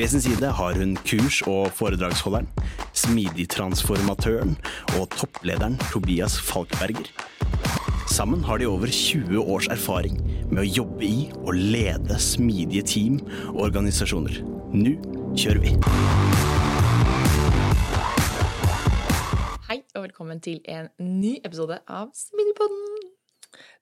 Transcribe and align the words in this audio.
Ved 0.00 0.08
sin 0.08 0.20
side 0.20 0.48
har 0.56 0.74
hun 0.80 0.94
kurs- 1.04 1.42
og 1.44 1.66
foredragsholderen, 1.76 2.46
smidigtransformatøren 2.96 4.54
og 4.96 5.10
topplederen 5.12 5.76
Tobias 5.92 6.38
Falkberger. 6.40 7.10
Sammen 8.08 8.40
har 8.48 8.56
de 8.58 8.68
over 8.70 8.88
20 8.88 9.42
års 9.44 9.68
erfaring 9.68 10.16
med 10.48 10.62
å 10.62 10.64
jobbe 10.64 11.04
i 11.04 11.28
og 11.42 11.52
lede 11.52 12.16
smidige 12.16 12.86
team 12.88 13.20
og 13.50 13.60
organisasjoner. 13.68 14.40
Nå 14.72 14.96
kjører 15.36 15.60
vi! 15.66 15.76
Hei 19.68 19.82
og 19.92 20.06
velkommen 20.08 20.40
til 20.40 20.64
en 20.64 20.88
ny 20.96 21.36
episode 21.44 21.76
av 21.84 22.08
Smidigpodden. 22.16 23.10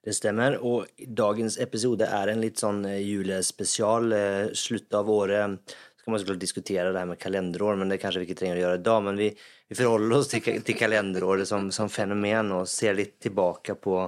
Det 0.03 0.15
stemmer, 0.17 0.55
og 0.65 0.89
dagens 0.99 1.59
episode 1.61 2.07
er 2.07 2.31
en 2.33 2.41
litt 2.41 2.59
sånn 2.59 2.83
julespesial. 2.87 4.13
eh, 4.13 4.51
Slutt 4.55 4.95
av 4.95 5.11
året 5.11 5.77
skal 6.09 6.13
man 6.13 6.21
såklart 6.21 6.41
diskutere 6.41 6.93
det 6.93 6.99
her 6.99 7.07
med 7.07 7.19
kalenderår, 7.21 7.77
men 7.77 7.91
det 7.93 7.99
kanskje 8.01 8.23
vi 8.23 8.27
ikke 8.31 8.39
trenger 8.41 8.57
å 8.57 8.61
gjøre 8.63 8.77
i 8.79 8.85
dag. 8.87 9.01
Men 9.05 9.19
vi, 9.21 9.27
vi 9.69 9.77
forholder 9.77 10.15
oss 10.17 10.31
til, 10.33 10.47
til 10.65 10.77
kalenderåret 10.79 11.49
som, 11.51 11.67
som 11.69 11.91
fenomen 11.93 12.55
og 12.57 12.69
ser 12.73 12.95
litt 12.97 13.19
tilbake 13.21 13.75
på 13.77 14.07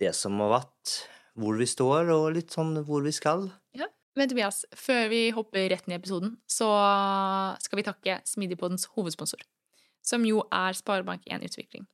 det 0.00 0.14
som 0.16 0.40
har 0.40 0.54
vært, 0.54 0.94
hvor 1.36 1.58
vi 1.60 1.66
står, 1.68 2.08
og 2.14 2.30
litt 2.38 2.56
sånn 2.56 2.72
hvor 2.88 3.04
vi 3.04 3.12
skal. 3.12 3.50
Ja. 3.76 3.90
Men 4.16 4.30
Tobias, 4.32 4.62
før 4.72 5.10
vi 5.12 5.20
hopper 5.36 5.68
rett 5.68 5.84
ned 5.90 5.98
i 5.98 6.00
episoden, 6.00 6.32
så 6.48 6.70
skal 7.60 7.82
vi 7.82 7.84
takke 7.90 8.16
Smidigpoddens 8.24 8.88
hovedsponsor, 8.96 9.44
som 10.00 10.24
jo 10.24 10.46
er 10.48 10.72
Sparebank1 10.80 11.44
Utvikling. 11.50 11.84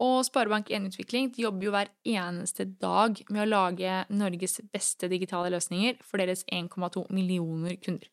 Og 0.00 0.24
Sparebank1 0.30 0.88
Utvikling 0.94 1.28
de 1.36 1.44
jobber 1.44 1.68
jo 1.68 1.76
hver 1.76 1.92
eneste 2.08 2.70
dag 2.72 3.20
med 3.28 3.44
å 3.44 3.50
lage 3.52 4.00
Norges 4.08 4.62
beste 4.72 5.12
digitale 5.12 5.52
løsninger 5.52 6.00
for 6.00 6.24
deres 6.24 6.48
1,2 6.48 7.04
millioner 7.12 7.76
kunder. 7.84 8.08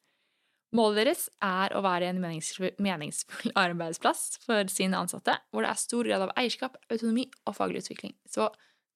Målet 0.75 0.99
deres 1.01 1.23
er 1.41 1.73
å 1.73 1.81
være 1.81 2.11
en 2.11 2.19
meningsfull, 2.21 2.69
meningsfull 2.77 3.53
arbeidsplass 3.57 4.37
for 4.43 4.69
sine 4.69 4.99
ansatte, 4.99 5.33
hvor 5.49 5.65
det 5.65 5.71
er 5.71 5.81
stor 5.81 6.05
grad 6.05 6.25
av 6.27 6.33
eierskap, 6.37 6.77
autonomi 6.91 7.25
og 7.49 7.55
faglig 7.57 7.81
utvikling. 7.81 8.13
Så 8.29 8.51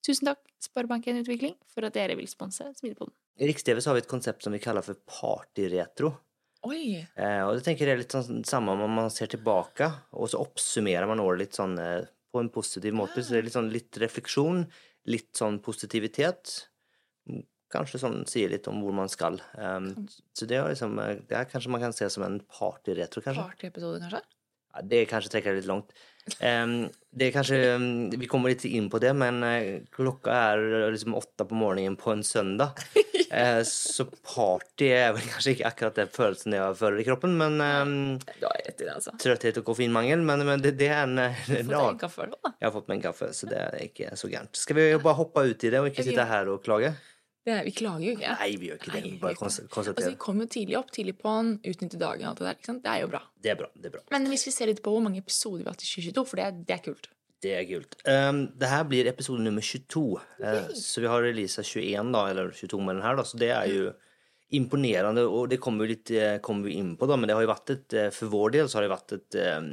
tusen 0.06 0.30
takk, 0.30 0.44
Sparebank1 0.62 1.24
Utvikling, 1.24 1.56
for 1.66 1.88
at 1.88 1.96
dere 1.98 2.18
vil 2.20 2.30
sponse 2.30 2.68
Smidepoden. 2.78 3.16
I 3.42 3.50
Riks-TV 3.50 3.82
har 3.82 3.98
vi 3.98 4.04
et 4.04 4.12
konsept 4.12 4.46
som 4.46 4.54
vi 4.54 4.62
kaller 4.62 4.86
for 4.86 5.00
partyretro. 5.10 6.14
Oi! 6.70 7.02
Eh, 7.02 7.42
og 7.44 7.58
det 7.58 7.66
tenker 7.66 7.90
jeg 7.90 7.98
er 7.98 8.04
litt 8.04 8.14
sånn 8.14 8.44
samme 8.48 8.76
om 8.78 9.00
man 9.02 9.10
ser 9.12 9.32
tilbake, 9.34 9.90
og 10.14 10.30
så 10.32 10.44
oppsummerer 10.44 11.10
man 11.10 11.24
året 11.24 11.42
litt 11.42 11.58
sånn 11.58 11.74
eh, 11.82 12.06
på 12.34 12.44
en 12.44 12.52
positiv 12.54 12.94
måte. 12.96 13.24
Så 13.24 13.34
det 13.34 13.42
er 13.42 13.50
litt 13.50 13.58
sånn 13.58 13.74
litt 13.74 14.00
refleksjon, 14.04 14.62
litt 15.10 15.34
sånn 15.42 15.58
positivitet. 15.66 16.54
Kanskje 17.74 18.02
sånn 18.04 18.22
sier 18.30 18.52
litt 18.54 18.70
om 18.70 18.84
hvor 18.84 18.96
man 18.96 19.12
skal. 19.12 19.40
Um, 19.58 19.92
så 20.38 20.48
det 20.50 20.60
er 20.60 20.70
liksom 20.70 21.00
eh, 21.02 21.20
Det 21.30 21.40
er 21.40 21.50
kanskje 21.50 21.74
man 21.74 21.82
kan 21.84 21.96
se 21.96 22.10
som 22.14 22.26
en 22.28 22.40
partyretro, 22.46 23.24
kanskje. 23.26 23.50
Partyepisode, 23.50 24.04
kanskje? 24.04 24.24
Ja, 24.74 24.82
det 24.90 25.06
kanskje 25.10 25.36
trekker 25.36 25.58
litt 25.58 25.70
langt. 25.70 25.94
Um, 26.40 26.88
det 27.12 27.28
er 27.28 27.34
kanskje 27.36 27.58
um, 27.76 27.88
Vi 28.16 28.30
kommer 28.32 28.54
litt 28.54 28.64
inn 28.66 28.86
på 28.90 29.00
det, 29.04 29.12
men 29.18 29.44
uh, 29.44 29.82
klokka 29.94 30.38
er 30.54 30.62
liksom 30.94 31.18
åtte 31.20 31.46
på 31.46 31.58
morgenen 31.60 31.98
på 32.00 32.14
en 32.14 32.24
søndag. 32.26 32.80
Uh, 33.28 33.60
så 33.68 34.08
party 34.08 34.88
er 34.96 35.12
vel 35.18 35.28
kanskje 35.34 35.58
ikke 35.58 35.70
akkurat 35.70 36.00
den 36.00 36.14
følelsen 36.16 36.56
jeg 36.58 36.80
føler 36.80 37.04
i 37.04 37.08
kroppen, 37.10 37.36
men 37.38 37.60
um, 37.60 37.96
Du 38.40 38.48
har 38.48 38.56
rett 38.64 38.82
i 38.82 38.88
det, 38.88 38.96
altså. 38.96 39.14
trøtthet 39.22 39.62
og 39.62 39.68
koffeinmangel, 39.68 40.24
men, 40.26 40.46
men 40.48 40.64
det, 40.64 40.74
det 40.80 40.90
er 40.90 41.04
en, 41.04 41.20
en 41.22 41.36
Få 41.44 41.70
deg 41.70 41.80
en 41.82 42.04
kaffe, 42.08 42.30
da. 42.32 42.56
Jeg 42.56 42.70
har 42.70 42.76
fått 42.80 42.90
meg 42.90 43.02
en 43.02 43.08
kaffe, 43.12 43.34
så 43.36 43.52
det 43.52 43.62
er 43.68 43.82
ikke 43.90 44.14
så 44.18 44.32
gærent. 44.32 44.58
Skal 44.58 44.80
vi 44.80 44.90
bare 44.96 45.20
hoppe 45.20 45.46
ut 45.52 45.68
i 45.68 45.74
det 45.76 45.84
og 45.84 45.92
ikke 45.92 46.08
sitte 46.08 46.30
her 46.34 46.50
og 46.56 46.64
klage? 46.66 46.96
Det 47.44 47.52
er, 47.52 47.64
vi 47.68 47.74
klager 47.76 48.06
jo 48.08 48.14
ikke. 48.16 48.36
Nei, 48.40 48.50
vi 48.60 48.70
gjør 48.70 48.78
ikke 48.80 48.92
det. 48.92 49.00
Nei, 49.00 49.10
vi 49.10 49.18
bare 49.20 49.36
ikke. 49.36 49.50
Altså, 49.50 49.96
vi 50.08 50.20
kommer 50.22 50.48
tidlig 50.52 50.78
opp, 50.80 50.94
tidlig 50.96 51.16
på'n, 51.20 51.50
utnytte 51.74 52.00
dagen 52.00 52.24
og 52.24 52.30
alt 52.32 52.40
det 52.40 52.48
der. 52.48 52.60
ikke 52.60 52.70
sant? 52.70 52.84
Det 52.86 52.94
er 52.94 53.02
jo 53.04 53.10
bra. 53.12 53.20
Det 53.44 53.52
er 53.52 53.60
bra. 53.60 53.68
det 53.76 53.90
er 53.90 53.96
bra. 53.98 54.06
Men 54.16 54.30
hvis 54.32 54.48
vi 54.48 54.54
ser 54.56 54.72
litt 54.72 54.80
på 54.86 54.94
hvor 54.96 55.04
mange 55.04 55.20
episoder 55.20 55.60
vi 55.60 55.68
har 55.68 55.76
hatt 55.76 55.84
i 55.84 55.90
2022, 55.90 56.24
for 56.30 56.40
det, 56.40 56.48
det 56.70 56.78
er 56.78 56.86
kult. 56.86 57.12
Det 57.44 57.52
er 57.58 57.68
kult. 57.68 57.98
Um, 58.08 58.46
det 58.56 58.70
her 58.72 58.88
blir 58.88 59.12
episode 59.12 59.44
nummer 59.44 59.66
22. 59.66 60.06
okay. 60.40 60.64
uh, 60.64 60.72
så 60.80 61.04
vi 61.04 61.12
har 61.12 61.28
releasa 61.28 61.66
21, 61.68 62.16
da, 62.16 62.24
eller 62.32 62.56
22 62.56 62.80
med 62.80 62.96
den 62.96 63.06
her, 63.10 63.20
da, 63.20 63.28
så 63.28 63.42
det 63.42 63.52
er 63.52 63.68
jo 63.74 63.92
imponerende, 64.54 65.26
og 65.26 65.50
det 65.52 65.60
kommer 65.62 65.88
vi, 65.88 65.96
litt, 65.96 66.12
eh, 66.14 66.38
kommer 66.44 66.70
vi 66.70 66.78
inn 66.78 66.94
på, 66.98 67.08
da, 67.10 67.18
men 67.18 67.30
det 67.30 67.38
har 67.38 67.46
jo 67.46 67.50
vært 67.50 67.74
et 67.74 67.96
eh, 67.98 68.10
For 68.14 68.30
vår 68.30 68.54
del 68.58 68.70
så 68.70 68.80
har 68.80 68.86
det 68.86 68.94
vært 68.94 69.16
et 69.18 69.38
um, 69.58 69.70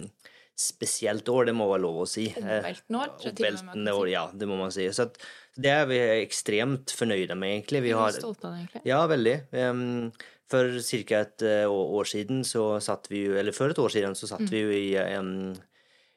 spesielt 0.60 1.28
år, 1.32 1.48
det 1.48 1.56
må 1.56 1.69
være 1.70 1.84
lov 1.84 2.03
å 2.04 2.09
si. 2.09 2.26
Eh, 2.30 2.59
Omveltende 2.60 3.03
år, 3.03 3.12
tror 3.16 3.30
jeg 3.30 3.36
til 3.38 3.48
og 3.48 3.59
med 3.59 3.69
man 3.70 3.76
kan 3.76 3.92
år, 3.94 4.06
si. 4.06 4.14
ja, 4.14 4.25
det 4.41 4.48
må 4.48 4.59
man 4.60 4.75
si. 4.75 4.86
Så 4.97 5.06
at, 5.09 5.20
det 5.60 5.71
er 5.71 5.87
vi 5.91 5.98
ekstremt 6.25 6.93
fornøyde 6.97 7.37
med, 7.37 7.53
egentlig. 7.59 7.82
Vi 7.82 7.91
har 7.97 8.12
stolte 8.16 8.47
av 8.48 8.54
det, 8.54 8.60
egentlig. 8.65 8.82
Ja, 8.91 9.00
veldig. 9.10 9.34
Um, 9.53 10.12
for 10.50 10.66
ca. 10.82 11.21
et 11.21 11.43
eh, 11.47 11.66
år 11.71 12.09
siden 12.10 12.41
så 12.44 12.65
satt 12.82 13.06
vi 13.10 13.21
jo 13.28 13.37
Eller 13.38 13.53
for 13.54 13.71
et 13.71 13.78
år 13.78 13.93
siden 13.94 14.16
så 14.19 14.26
Mm. 14.38 14.48
vi 14.50 14.60
jo 14.65 14.71
i 14.71 14.97
en 14.97 15.56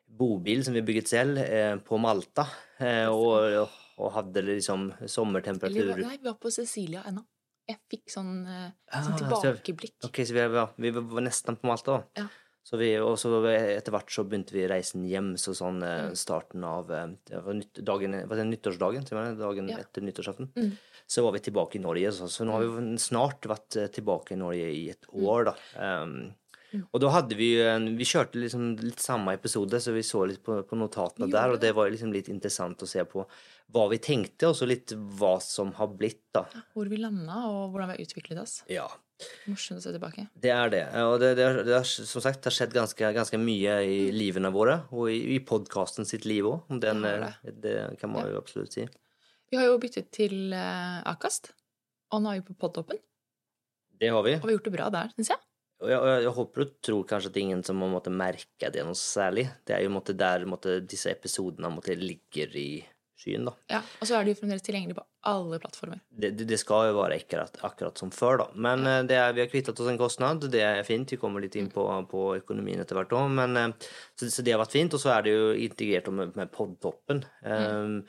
bobil 0.08 0.64
som 0.66 0.74
vi 0.74 0.81
bygget 0.86 1.08
selv 1.09 1.38
eh, 1.38 1.76
på 1.86 2.00
Malta. 2.02 2.48
eh, 2.80 3.08
og, 3.09 3.70
og 3.98 4.12
hadde 4.16 4.42
liksom 4.46 4.92
sommertemperatur 5.06 5.96
nei, 6.02 6.18
vi 6.18 6.28
var 6.28 6.38
på 6.42 6.52
Cecilia 6.52 7.04
ennå. 7.08 7.24
Jeg 7.70 7.78
fikk 7.90 8.10
sånn, 8.12 8.31
eh, 8.46 8.72
Ah, 8.92 9.02
sånn 9.06 9.18
så- 9.18 9.24
tilbakeblikk. 9.24 9.94
Ok, 10.04 10.18
så 10.28 10.34
vi 10.34 10.48
var, 10.52 10.74
vi 10.78 10.90
var 10.92 11.22
nesten 11.22 11.56
på 11.56 11.68
Malta, 11.70 11.92
da. 12.16 12.24
Ja. 12.24 12.28
Så 12.63 12.78
vi, 12.79 12.94
og 12.97 13.18
så 13.19 13.28
etter 13.51 13.91
hvert 13.91 14.07
så 14.09 14.24
begynte 14.24 14.53
vi 14.56 14.68
reisen 14.72 15.03
hjem, 15.03 15.34
så 15.35 15.51
sånn 15.51 15.81
eh, 15.84 16.09
Mm. 16.09 16.16
starten 16.16 16.63
av 16.63 16.91
eh, 16.91 17.07
det 17.28 17.41
var 17.44 17.53
nytt, 17.59 17.81
dagen, 17.84 18.16
var 18.28 18.38
det 18.40 18.46
nyttårsdagen, 18.47 19.03
dagen 19.38 19.68
Ja. 19.69 19.78
etter 19.84 20.01
nyttårsaften, 20.01 20.47
Mm. 20.56 20.72
så 21.06 21.24
var 21.24 21.34
vi 21.34 21.40
tilbake 21.40 21.75
i 21.75 21.84
Norge. 21.84 22.12
Så, 22.16 22.29
så 22.31 22.46
nå 22.47 22.51
har 22.56 22.63
vi 22.63 22.97
snart 22.97 23.41
vært 23.41 23.75
eh, 23.75 23.88
tilbake 23.91 24.31
i 24.31 24.40
Norge 24.40 24.72
i 24.72 24.90
et 24.90 25.03
år, 25.12 25.46
da. 25.51 25.56
Um, 26.03 26.34
Mm. 26.74 26.88
og 26.91 27.01
da 27.01 27.09
hadde 27.13 27.35
vi 27.38 27.53
Vi 27.53 28.03
kjørte 28.03 28.34
liksom 28.41 28.80
litt 28.81 28.97
samme 28.97 29.34
episode, 29.35 29.78
så 29.78 29.94
vi 29.94 30.01
så 30.01 30.25
litt 30.28 30.41
på, 30.41 30.63
på 30.66 30.74
notatene 30.75 31.28
jo, 31.28 31.31
der, 31.35 31.51
og 31.53 31.59
det 31.59 31.75
var 31.75 31.88
liksom 31.91 32.12
litt 32.12 32.30
interessant 32.30 32.81
å 32.81 32.88
se 32.88 33.03
på 33.06 33.28
hva 33.72 33.90
vi 33.91 34.00
tenkte, 34.00 34.47
og 34.50 34.56
så 34.56 34.66
litt 34.66 34.88
hva 35.19 35.40
som 35.40 35.72
har 35.74 35.88
blitt, 35.90 36.24
da. 36.34 36.45
Hvor 36.74 36.90
vi 36.90 36.97
landa, 36.97 37.45
og 37.45 37.74
hvordan 37.75 37.91
vi 37.91 37.97
har 37.97 38.06
utviklet 38.07 38.41
oss. 38.41 38.63
Ja. 38.68 38.88
Morsomt 39.48 39.80
å 39.80 39.83
se 39.83 39.92
tilbake. 39.94 40.25
Det 40.42 40.51
er 40.51 40.69
det. 40.74 40.81
Og 41.06 41.15
det, 41.21 41.30
det, 41.38 41.45
har- 41.48 41.63
det 41.68 41.75
har 41.77 41.86
som 41.88 42.24
sagt 42.24 42.44
har 42.50 42.56
skjedd 42.56 42.74
ganske, 42.75 43.12
ganske 43.15 43.39
mye 43.39 43.77
i 43.88 44.00
livene 44.15 44.50
våre, 44.51 44.80
og 44.92 45.10
i, 45.13 45.19
i 45.36 45.39
podkasten 45.45 46.07
sitt 46.10 46.25
liv 46.27 46.48
òg. 46.50 46.65
Det, 46.81 46.94
Det 47.63 47.75
kan 48.01 48.12
man 48.12 48.25
Ja. 48.25 48.33
jo 48.33 48.42
absolutt 48.42 48.74
si. 48.75 48.88
Vi 49.54 49.57
har 49.60 49.65
jo 49.69 49.77
byttet 49.80 50.10
til 50.12 50.51
uh, 50.51 51.01
Akast, 51.06 51.51
og 52.12 52.24
nå 52.25 52.31
er 52.33 52.42
vi 52.42 52.48
på 52.50 52.56
Podtoppen. 52.65 52.98
Det 54.01 54.10
har 54.10 54.24
vi. 54.25 54.33
Og 54.39 54.48
vi 54.48 54.50
har 54.50 54.57
gjort 54.57 54.65
det 54.71 54.74
bra 54.75 54.89
der, 54.89 55.12
syns 55.16 55.30
jeg. 55.30 55.38
Og 55.83 55.89
jeg, 55.92 56.00
jeg, 56.09 56.24
jeg 56.24 56.33
håper 56.38 56.63
og 56.63 56.74
tror 56.81 57.04
kanskje 57.07 57.30
at 57.30 57.38
ingen 57.42 57.62
som 57.68 57.81
har 57.83 57.92
måttet 57.92 58.16
merke 58.16 58.69
det 58.74 58.83
noe 58.88 58.98
særlig. 58.98 59.45
Det 59.68 59.75
er 59.77 59.83
jo 59.86 59.92
måtte, 59.94 60.16
der 60.18 60.45
måtte, 60.50 60.80
disse 60.88 61.12
episodene 61.12 61.69
måtte, 61.74 61.95
ligger 62.00 62.56
i 62.59 62.68
skyen, 63.19 63.45
da. 63.48 63.54
Ja, 63.71 63.81
Og 64.01 64.10
så 64.10 64.18
er 64.18 64.25
det 64.25 64.33
jo 64.33 64.39
fremdeles 64.42 64.65
tilgjengelig 64.65 64.98
på 64.98 65.06
alle 65.30 65.60
plattformer. 65.62 66.01
Det, 66.10 66.33
det, 66.39 66.57
skal 66.60 66.89
jo 66.89 66.98
være 66.98 67.19
akkurat, 67.21 67.60
akkurat 67.68 68.01
som 68.01 68.12
før, 68.13 68.42
da. 68.44 68.48
Men 68.68 68.88
ja. 68.88 68.95
det 69.07 69.19
er, 69.19 69.36
vi 69.38 69.44
har 69.44 69.51
kvittet 69.51 69.80
oss 69.80 69.92
en 69.92 70.01
kostnad. 70.01 70.48
Det 70.51 70.63
er 70.65 70.81
fint. 70.88 71.13
Vi 71.13 71.19
kommer 71.21 71.44
litt 71.44 71.56
inn 71.60 71.71
på, 71.74 71.86
på 72.12 72.25
økonomien 72.42 72.81
etter 72.83 73.00
hvert 73.00 73.15
òg. 73.15 73.30
Men 73.38 73.60
eh, 73.60 73.94
så, 74.19 74.31
så 74.33 74.45
det 74.45 74.56
har 74.56 74.63
vært 74.63 74.75
fint. 74.75 74.98
Og 74.98 75.04
så 75.04 75.13
er 75.15 75.25
det 75.27 75.38
jo 75.38 75.54
integrert 75.68 76.12
med, 76.12 76.36
med 76.39 76.51
podtoppen. 76.54 77.24
Um, 77.45 78.01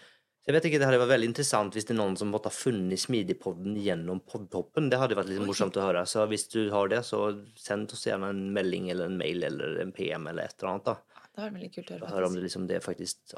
jeg 0.45 0.53
vet 0.53 0.67
ikke, 0.69 0.79
Det 0.81 0.89
hadde 0.91 1.01
vært 1.01 1.15
veldig 1.15 1.29
interessant 1.31 1.77
hvis 1.77 1.87
det 1.89 1.95
er 1.95 2.01
noen 2.03 2.19
som 2.21 2.29
måtte 2.29 2.51
ha 2.51 2.55
funnet 2.55 3.01
Smidigpodden 3.01 3.79
gjennom 3.81 4.21
podtoppen. 4.29 4.91
Det 4.93 4.99
hadde 5.01 5.17
vært 5.17 5.31
litt 5.33 5.47
morsomt 5.47 5.79
å 5.81 5.87
høre. 5.87 6.03
Så 6.09 6.27
hvis 6.29 6.51
du 6.53 6.67
har 6.75 6.91
det, 6.93 7.01
så 7.09 7.31
send 7.57 7.95
oss 7.97 8.05
gjerne 8.05 8.29
en 8.35 8.43
melding 8.53 8.91
eller 8.93 9.09
en 9.09 9.17
mail 9.21 9.47
eller 9.49 9.81
en 9.81 9.95
PM 9.97 10.29
eller 10.29 10.45
et 10.45 10.59
eller 10.59 10.75
annet. 10.75 10.91
da. 10.91 11.14
Det 11.35 11.43
var 11.43 11.51
veldig 11.51 11.73
kult 11.75 11.91
å 11.91 11.99
høre. 11.99 12.11
Høre 12.15 12.27
om 12.29 12.35
det, 12.35 12.43
liksom, 12.47 12.69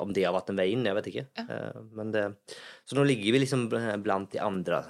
om 0.05 0.13
det 0.13 0.25
har 0.27 0.35
vært 0.37 0.51
en 0.53 0.57
vei 0.61 0.69
inn, 0.73 0.85
jeg 0.85 0.95
vet 0.99 1.07
ikke. 1.13 1.27
Ja. 1.39 1.45
Eh, 1.49 1.83
Men 1.97 2.13
det, 2.13 2.25
så 2.85 2.97
nå 2.99 3.05
ligger 3.09 3.33
vi 3.33 3.41
liksom 3.47 3.69
blant 4.05 4.31
de 4.33 4.39
andre 4.45 4.83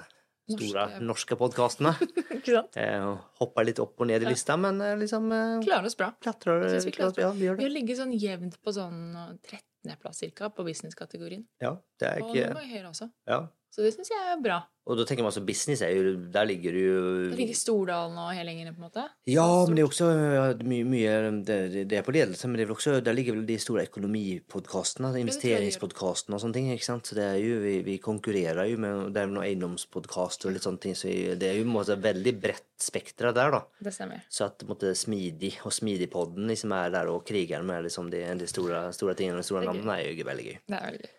store 0.47 0.85
Norske- 0.87 1.01
norske 1.03 1.35
podkastene. 1.39 1.95
Eh, 2.47 3.05
hopper 3.41 3.65
litt 3.67 3.79
opp 3.83 3.99
og 3.99 4.07
ned 4.07 4.23
i 4.23 4.29
lista, 4.29 4.55
men 4.55 4.77
eh, 4.79 4.93
liksom 4.95 5.25
eh, 5.35 5.57
Klarer 5.65 5.89
oss 5.89 5.97
bra. 5.99 6.13
klatrer 6.23 6.61
vi 6.63 6.91
klarer 6.95 7.09
oss 7.09 7.15
bra. 7.17 7.23
Ja, 7.25 7.31
vi 7.35 7.49
Vi 7.59 7.63
har 7.65 7.73
ligget 7.73 7.97
sånn 7.99 8.13
jevnt 8.15 8.55
på 8.63 8.71
sånn 8.71 9.01
13.-plass 9.43 10.21
cirka 10.23 10.47
på 10.55 10.63
business-kategorien. 10.63 11.43
Ja, 11.59 11.73
det 11.99 12.07
er 12.07 12.21
Og 12.23 12.31
ikke 12.31 12.45
noen 12.53 12.63
vi 12.63 12.71
høyere 12.77 12.91
også. 12.93 13.09
ja. 13.27 13.41
Så 13.77 13.85
det 13.85 13.91
syns 13.93 14.09
jeg 14.09 14.31
er 14.33 14.39
bra. 14.41 14.55
Og 14.87 14.95
da 14.97 15.03
tenker 15.05 15.21
man 15.21 15.29
altså 15.29 15.43
business 15.45 15.83
er 15.83 15.91
jo 15.93 16.13
Der 16.33 16.47
ligger 16.47 16.73
du 16.73 16.79
jo 16.79 17.01
Der 17.29 17.35
ligger 17.37 17.57
Stordalen 17.59 18.15
og 18.17 18.31
Helengene, 18.33 18.71
på 18.73 18.79
en 18.81 18.85
måte. 18.87 19.03
Ja, 19.29 19.45
men 19.67 19.75
det 19.75 19.83
er 19.83 19.85
jo 19.85 19.91
også 19.91 20.07
ja, 20.15 20.45
mye, 20.65 20.87
mye 20.87 21.15
det, 21.45 21.57
det 21.91 21.99
er 21.99 22.05
på 22.07 22.15
ledelse, 22.15 22.47
men 22.47 22.57
det 22.57 22.63
er 22.63 22.71
vel 22.71 22.77
også, 22.79 22.95
der 23.03 23.17
ligger 23.17 23.35
vel 23.35 23.43
de 23.45 23.57
store 23.61 23.83
økonomipodkastene, 23.89 25.11
investeringspodkastene 25.21 26.39
og 26.39 26.41
sånne 26.41 26.57
ting. 26.57 26.71
ikke 26.73 26.87
sant? 26.87 27.09
Så 27.09 27.19
det 27.19 27.27
er 27.27 27.37
jo, 27.43 27.59
vi, 27.61 27.75
vi 27.85 27.99
konkurrerer 28.01 28.71
jo 28.71 28.79
med 28.81 29.11
Det 29.13 29.21
er 29.21 29.29
noen 29.29 29.45
eiendomspodkaster 29.45 30.49
og 30.49 30.57
litt 30.57 30.65
sånne 30.65 30.83
ting, 30.87 30.97
så 30.97 31.11
det 31.37 31.51
er 31.51 31.59
jo 31.59 31.69
måte 31.69 31.99
veldig 32.01 32.35
bredt 32.41 32.65
spekter 32.81 33.29
der, 33.35 33.53
da. 33.53 33.61
Det 33.83 33.93
stemmer. 33.93 34.25
Så 34.31 34.47
at 34.49 34.65
måte 34.69 34.95
Smidig 34.97 35.53
og 35.67 35.75
Smidigpodden 35.75 36.49
liksom 36.49 36.73
er 36.79 36.89
der 36.95 37.13
og 37.13 37.21
Krigeren 37.27 37.69
med 37.69 37.85
liksom 37.85 38.09
de, 38.13 38.23
de 38.41 38.49
store, 38.49 38.87
store 38.95 39.17
tingene 39.19 39.43
de 39.43 39.45
store 39.45 39.65
er 39.65 39.71
navnene, 39.71 40.01
er 40.01 40.09
jo 40.15 40.27
veldig 40.31 40.49
gøy. 40.49 40.59
Det 40.65 40.79
er 40.79 40.89
veldig 40.89 41.05
gøy. 41.05 41.16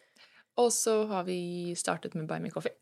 Og 0.58 0.72
så 0.74 1.00
har 1.10 1.26
vi 1.28 1.74
startet 1.78 2.16
med 2.18 2.26
Buy 2.30 2.40
Me 2.42 2.52
Coffee. 2.54 2.74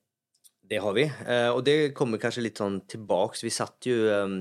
Det 0.67 0.81
har 0.83 0.97
vi, 0.97 1.05
eh, 1.07 1.51
og 1.53 1.61
det 1.67 1.95
kommer 1.95 2.19
kanskje 2.19 2.43
litt 2.49 2.59
sånn 2.59 2.81
tilbake. 2.91 3.39
Vi 3.45 3.53
satt 3.55 3.87
jo, 3.87 4.01
um, 4.11 4.41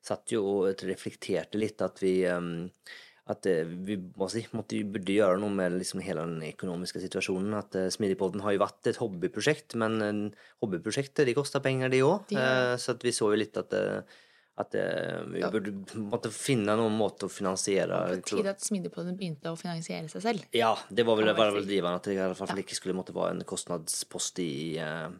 satt 0.00 0.32
jo 0.32 0.44
og 0.54 0.86
reflekterte 0.88 1.60
litt 1.60 1.82
at 1.84 2.00
vi 2.00 2.22
um, 2.32 2.70
at 3.26 3.46
eh, 3.50 3.66
vi 3.66 3.96
må 3.98 4.28
si, 4.30 4.44
måtte, 4.54 4.78
burde 4.86 5.16
gjøre 5.16 5.40
noe 5.42 5.50
med 5.50 5.74
liksom 5.80 6.02
hele 6.04 6.22
den 6.28 6.44
økonomiske 6.52 7.02
situasjonen. 7.02 7.56
At 7.58 7.74
uh, 7.74 7.88
Smidigpodden 7.92 8.44
har 8.44 8.54
jo 8.54 8.62
vært 8.62 8.90
et 8.92 9.00
hobbyprosjekt, 9.02 9.74
men 9.82 9.98
uh, 9.98 10.46
hobbyprosjekter 10.62 11.26
de 11.26 11.34
koster 11.36 11.64
penger, 11.64 11.90
de 11.92 12.04
òg. 12.06 12.30
De 12.30 12.38
så 12.80 12.94
vi 13.02 13.14
så 13.14 13.32
jo 13.32 13.40
litt 13.40 13.58
at, 13.58 13.74
eh, 13.74 14.22
at 14.58 14.74
eh, 14.74 15.20
vi 15.28 15.40
Ja. 15.42 15.50
burde 15.52 15.72
måtte 16.00 16.30
finne 16.32 16.76
noen 16.78 16.94
måte 16.96 17.26
å 17.26 17.30
finansiere 17.30 17.98
På 18.22 18.36
tide 18.38 18.48
at 18.54 18.60
Smidigpodden 18.64 19.16
begynte 19.18 19.50
å 19.52 19.56
finansiere 19.60 20.08
seg 20.08 20.22
selv. 20.22 20.44
ja, 20.52 20.74
det 20.88 21.04
var 21.04 21.16
vel, 21.20 21.34
var 21.36 21.52
vel 21.52 21.66
driveren 21.68 21.96
at 21.98 22.04
det 22.08 22.14
i 22.14 22.20
hvert 22.22 22.36
fall 22.38 22.48
Ja. 22.56 22.62
ikke 22.62 22.74
skulle 22.78 22.94
måtte 22.96 23.12
være 23.12 23.34
en 23.36 23.44
kostnadspost 23.44 24.38
i, 24.40 24.78
eh, 24.78 25.10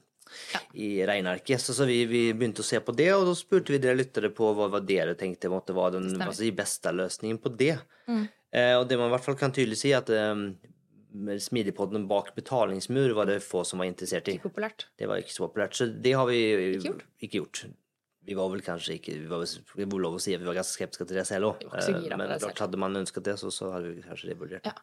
Ja. 0.55 0.61
i 0.75 1.05
regnearket. 1.07 1.61
Så, 1.61 1.75
så 1.77 1.87
vi, 1.87 2.05
vi 2.07 2.33
begynte 2.33 2.65
å 2.65 2.65
se 2.65 2.81
på 2.81 2.95
det, 2.97 3.13
og 3.15 3.27
da 3.27 3.35
spurte 3.35 3.71
vi 3.73 3.79
dere 3.79 3.97
lyttere 4.01 4.31
på 4.35 4.55
hva, 4.57 4.71
hva 4.73 4.81
dere 4.85 5.15
tenkte 5.15 5.49
måtte 5.53 5.75
være 5.77 6.01
den 6.01 6.33
si, 6.33 6.51
beste 6.51 6.91
løsningen 6.97 7.39
på 7.39 7.55
det. 7.57 7.79
Mm. 8.09 8.29
Eh, 8.53 8.75
og 8.81 8.89
det 8.89 8.97
man 8.99 9.09
i 9.11 9.15
hvert 9.15 9.25
fall 9.25 9.37
kan 9.37 9.53
tydelig 9.53 9.77
si, 9.77 9.93
at 9.93 10.09
eh, 10.11 10.35
Smidigpodden 11.17 12.09
bak 12.09 12.35
betalingsmur 12.37 13.15
var 13.15 13.27
det 13.27 13.39
få 13.43 13.65
som 13.65 13.79
var 13.81 13.87
interessert 13.89 14.29
i. 14.29 14.35
Ikke 14.37 14.51
populært. 14.51 14.85
Det 14.99 15.07
var 15.09 15.17
ikke 15.23 15.33
så 15.33 15.47
populært, 15.49 15.73
så 15.79 15.87
det 16.03 16.13
har 16.13 16.27
vi 16.29 16.41
Ikke 16.77 16.89
gjort. 16.91 17.05
ikke 17.23 17.39
gjort. 17.41 17.63
Vi 18.27 18.35
var 18.35 18.49
vel 18.53 18.63
kanskje 18.65 18.97
ikke 18.99 19.13
Vi 19.21 19.29
var, 19.31 19.45
vi 19.79 19.87
var 19.87 20.03
lov 20.03 20.17
å 20.19 20.23
si 20.23 20.35
at 20.35 20.43
vi 20.43 20.49
var 20.49 20.59
ganske 20.59 20.75
skeptiske 20.75 21.07
til 21.07 21.21
det 21.21 21.27
selv 21.29 21.53
òg. 21.53 21.67
På 21.67 22.17
Men 22.19 22.33
klart, 22.43 22.65
hadde 22.65 22.81
man 22.81 22.99
ønsket 22.99 23.29
det, 23.29 23.37
så, 23.43 23.53
så 23.55 23.71
hadde 23.75 23.95
vi 23.95 24.03
kanskje 24.07 24.33
det 24.33 24.41
vurdert. 24.41 24.67
Ja. 24.67 24.75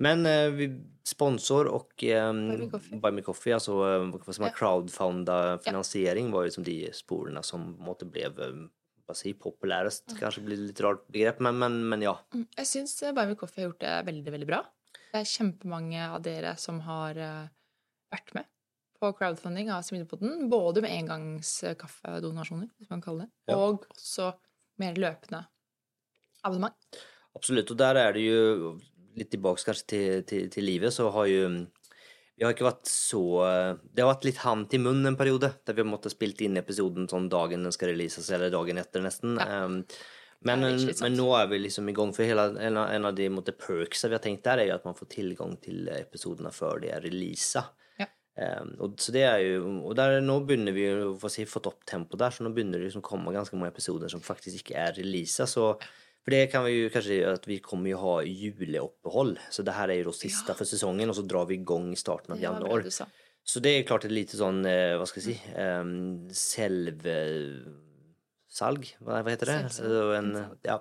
Men 0.00 0.24
eh, 0.28 0.48
vi 0.56 0.66
sponsor 1.04 1.68
og 1.68 2.04
um, 2.08 2.42
Buy 3.02 3.12
Me 3.12 3.24
Coffee, 3.24 3.52
altså 3.52 3.76
hva 3.82 4.32
som 4.32 4.46
er 4.46 4.52
Ja. 4.52 4.56
crowdfunda 4.56 5.38
finansiering 5.64 6.30
var 6.32 6.46
liksom 6.48 6.64
de 6.64 6.78
sporene 6.96 7.42
som 7.44 7.74
måtte 7.84 8.08
blev 8.08 8.40
eh, 8.40 8.62
vad 9.10 9.16
säger 9.16 9.34
populärest, 9.42 10.14
Kanskje 10.20 10.44
blir 10.46 10.56
litt 10.56 10.80
rart 10.80 11.02
begrep, 11.10 11.40
men, 11.42 11.58
men, 11.58 11.80
men 11.88 12.04
ja. 12.06 12.14
Mm. 12.32 12.46
Jeg 12.56 12.70
syns 12.70 12.94
Buy 13.12 13.26
Me 13.26 13.36
Coffee 13.36 13.64
har 13.64 13.72
gjort 13.72 13.82
det 13.82 13.94
veldig, 14.06 14.32
veldig 14.36 14.48
bra. 14.48 14.62
Det 15.10 15.20
er 15.20 15.26
kjempemange 15.26 16.06
av 16.06 16.22
dere 16.22 16.54
som 16.62 16.78
har 16.86 17.18
eh, 17.18 17.50
vært 18.14 18.32
med 18.38 18.48
på 19.00 19.12
crowdfunding 19.16 19.70
av 19.72 19.82
Smidigpodden. 19.86 20.48
Både 20.52 20.82
med 20.84 20.92
engangskaffedonasjoner, 20.98 22.68
hvis 22.78 22.90
man 22.92 23.02
kaller 23.04 23.26
det, 23.26 23.32
Ja. 23.48 23.56
og 23.56 23.86
også 23.96 24.32
mer 24.78 24.94
løpende 24.94 25.44
abonnement. 26.44 27.00
Absolutt, 27.36 27.70
og 27.70 27.78
der 27.78 27.96
er 27.96 28.12
det 28.12 28.24
jo 28.24 28.78
litt 29.16 29.30
tilbake 29.30 29.64
kanskje 29.64 29.86
til, 29.86 30.22
til, 30.24 30.48
til 30.50 30.64
livet, 30.64 30.92
så 30.92 31.10
har 31.10 31.26
jo 31.26 31.44
vi 32.40 32.46
har 32.46 32.54
ikke 32.54 32.64
vært 32.64 32.88
så 32.88 33.20
Det 33.84 34.00
har 34.00 34.14
vært 34.14 34.24
litt 34.24 34.38
hand 34.40 34.70
til 34.72 34.80
munn 34.80 35.04
en 35.04 35.16
periode, 35.18 35.50
der 35.66 35.76
vi 35.76 35.82
har 35.82 35.90
måttet 35.90 36.14
spilt 36.14 36.40
inn 36.40 36.56
episoden 36.56 37.04
sånn 37.10 37.28
dagen 37.28 37.66
den 37.66 37.74
skal 37.74 37.92
releases, 37.92 38.30
eller 38.32 38.48
dagen 38.48 38.80
etter, 38.80 39.02
nesten. 39.04 39.36
Ja. 39.36 39.66
Um, 39.66 39.82
men, 40.48 40.64
men 40.64 41.18
nå 41.18 41.26
er 41.36 41.50
vi 41.50 41.58
liksom 41.60 41.90
i 41.90 41.92
gang, 41.92 42.14
for 42.16 42.24
hele, 42.24 42.46
en, 42.64 42.78
av, 42.80 42.88
en 42.94 43.04
av 43.10 43.12
de 43.18 43.26
måte, 43.28 43.52
perksa 43.52 44.08
vi 44.08 44.16
har 44.16 44.24
tenkt 44.24 44.46
der, 44.48 44.62
er 44.62 44.70
jo 44.70 44.78
at 44.78 44.86
man 44.88 44.96
får 44.96 45.10
tilgang 45.12 45.52
til 45.60 45.90
episodene 45.92 46.48
før 46.56 46.80
de 46.80 46.88
er 46.94 47.04
releasa. 47.04 47.66
Um, 48.40 48.70
og, 48.80 48.94
så 49.02 49.12
det 49.12 49.24
er 49.28 49.40
jo, 49.44 49.64
og 49.84 49.96
der, 49.98 50.22
nå 50.24 50.38
begynner 50.48 50.72
vi 50.72 50.86
å 50.88 51.28
si, 51.28 51.44
fått 51.44 51.68
opp 51.68 51.82
tempoet 51.88 52.22
der, 52.22 52.32
så 52.32 52.46
nå 52.46 52.54
begynner 52.56 52.80
det 52.80 52.88
liksom 52.88 53.04
komme 53.04 53.34
ganske 53.34 53.58
mange 53.58 53.74
episoder 53.74 54.08
som 54.08 54.22
faktisk 54.24 54.62
ikke 54.62 54.78
er 54.80 54.94
releasa. 54.96 55.44
For 55.50 56.32
det 56.32 56.46
kan 56.52 56.64
vi 56.64 56.78
jo 56.78 56.92
kanskje 56.92 57.18
at 57.28 57.48
vi 57.48 57.58
kommer 57.64 57.92
jo 57.92 58.00
ha 58.00 58.14
juleopphold. 58.24 59.38
Så 59.52 59.64
det 59.66 59.76
her 59.76 59.92
er 59.92 60.00
jo 60.00 60.10
da 60.10 60.16
siste 60.16 60.52
Ja. 60.52 60.56
for 60.56 60.68
sesongen, 60.68 61.08
og 61.12 61.16
så 61.16 61.26
drar 61.26 61.48
vi 61.48 61.58
i 61.58 61.64
gang 61.64 61.92
i 61.92 62.00
starten 62.00 62.32
av 62.32 62.40
januar. 62.40 62.84
Ja. 62.84 63.06
Så 63.44 63.60
det 63.60 63.72
er 63.76 63.86
klart 63.88 64.04
et 64.04 64.12
lite 64.12 64.36
sånn, 64.36 64.64
eh, 64.68 64.96
hva 64.96 65.06
skal 65.08 65.22
jeg 65.22 65.36
si, 65.36 65.52
um, 65.56 66.28
selvsalg, 66.28 67.89
hva, 68.50 69.20
hva 69.22 69.30
heter 69.30 69.46
det? 69.46 69.58
En, 70.18 70.30
ja. 70.66 70.74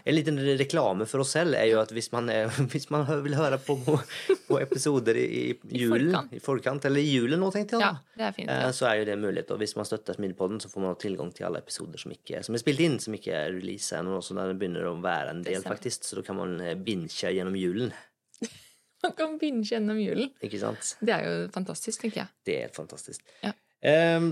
En 0.00 0.14
liten 0.16 0.38
reklame 0.58 1.04
for 1.06 1.20
oss 1.20 1.34
selv 1.36 1.54
er 1.58 1.66
jo 1.68 1.80
at 1.82 1.90
hvis 1.92 2.08
man, 2.14 2.30
er, 2.32 2.48
hvis 2.72 2.86
man 2.90 3.04
vil 3.24 3.34
høre 3.36 3.58
på, 3.60 3.76
på 4.48 4.58
episoder 4.62 5.18
i, 5.20 5.26
i 5.52 5.82
julen, 5.82 6.30
i 6.32 6.40
forkant, 6.40 6.86
eller 6.88 7.04
i 7.04 7.12
julen 7.18 7.42
nå 7.44 7.50
tenkte 7.52 7.76
jeg 7.76 7.84
da, 7.84 7.90
ja, 8.16 8.30
er 8.30 8.36
fint. 8.38 8.48
eh, 8.48 8.62
Ja. 8.64 8.70
så 8.72 8.88
er 8.88 9.02
jo 9.02 9.08
det 9.10 9.18
mulighet. 9.20 9.52
Og 9.52 9.60
hvis 9.60 9.76
man 9.76 9.84
støtter 9.88 10.16
Smidpodden, 10.16 10.60
så 10.64 10.70
får 10.72 10.86
man 10.86 10.96
tilgang 11.04 11.34
til 11.36 11.46
alle 11.50 11.60
episoder 11.60 12.00
som, 12.00 12.14
ikke, 12.16 12.40
som 12.48 12.56
er 12.56 12.64
spilt 12.64 12.80
inn, 12.86 12.96
som 13.04 13.14
ikke 13.18 13.36
er 13.42 13.52
releasa 13.58 14.00
ennå, 14.00 14.22
så 14.24 14.38
den 14.40 14.56
begynner 14.62 14.88
å 14.88 14.96
være 15.04 15.36
en 15.36 15.44
del, 15.44 15.60
faktisk. 15.68 16.08
Så 16.08 16.16
da 16.22 16.24
kan 16.30 16.40
man 16.40 16.56
eh, 16.64 16.74
binche 16.80 17.30
gjennom 17.36 17.60
julen, 17.60 17.92
Man 19.02 19.16
kan 19.18 19.32
binge 19.36 19.66
gjennom 19.66 19.98
julen. 19.98 20.28
ikke 20.46 20.58
sant? 20.62 20.92
Det 21.02 21.10
er 21.10 21.24
jo 21.26 21.38
fantastisk, 21.50 22.04
tenker 22.04 22.20
jeg. 22.22 22.30
Det 22.46 22.54
er 22.68 22.68
fantastisk. 22.76 23.24
Ja. 23.42 23.50
Ehm, 23.82 24.28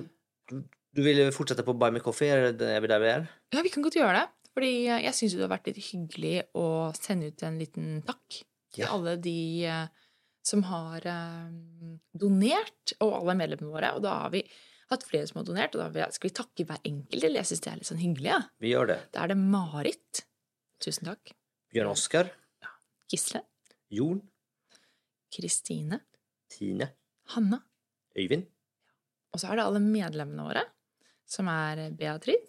du 0.97 1.03
vil 1.05 1.21
fortsette 1.35 1.63
på 1.67 1.75
Buy 1.79 1.91
Me 1.95 2.01
Coffee? 2.05 2.29
Er, 2.35 2.53
det, 2.53 2.71
vi 2.83 2.91
der 2.91 3.03
vi 3.03 3.11
er? 3.13 3.27
Ja, 3.55 3.63
vi 3.63 3.71
kan 3.73 3.85
godt 3.87 3.97
gjøre 3.99 4.15
det. 4.19 4.27
Fordi 4.57 4.71
jeg 4.89 5.15
syns 5.15 5.37
det 5.39 5.45
har 5.45 5.53
vært 5.53 5.69
litt 5.71 5.79
hyggelig 5.93 6.37
å 6.59 6.65
sende 6.99 7.29
ut 7.31 7.43
en 7.47 7.59
liten 7.61 7.91
takk 8.07 8.41
til 8.75 8.83
Ja. 8.85 8.89
alle 8.95 9.17
de 9.23 9.37
eh, 9.67 9.87
som 10.47 10.65
har 10.67 11.07
eh, 11.07 11.95
donert, 12.19 12.95
og 13.01 13.15
alle 13.21 13.37
medlemmene 13.39 13.71
våre. 13.71 13.93
Og 13.95 14.03
da 14.03 14.17
har 14.25 14.33
vi 14.35 14.43
hatt 14.91 15.05
flere 15.07 15.29
som 15.31 15.39
har 15.39 15.47
donert, 15.47 15.77
og 15.79 15.95
da 15.95 16.09
skal 16.11 16.31
vi 16.31 16.35
takke 16.35 16.67
hver 16.67 16.83
enkelt. 16.83 17.23
Eller 17.23 17.43
jeg 17.45 17.51
syns 17.53 17.63
det 17.63 17.71
er 17.71 17.79
litt 17.79 17.91
sånn 17.93 18.03
hyggelig. 18.03 18.33
Ja. 18.33 18.41
Vi 18.63 18.73
gjør 18.75 18.91
det. 18.91 18.99
Da 19.15 19.23
er 19.23 19.33
det 19.33 19.39
Marit. 19.39 20.25
Tusen 20.83 21.07
takk. 21.13 21.31
Bjørn 21.71 21.93
Oskar, 21.93 22.33
Gisle. 23.11 23.45
Jon, 23.95 24.19
Kristine. 25.35 26.01
Tine, 26.51 26.89
Hanna. 27.37 27.61
Øyvind, 28.19 28.49
Og 29.33 29.39
så 29.39 29.53
er 29.53 29.61
det 29.61 29.65
alle 29.69 29.79
medlemmene 29.83 30.43
våre, 30.49 30.65
som 31.31 31.49
er 31.53 31.85
Beatrice, 31.97 32.49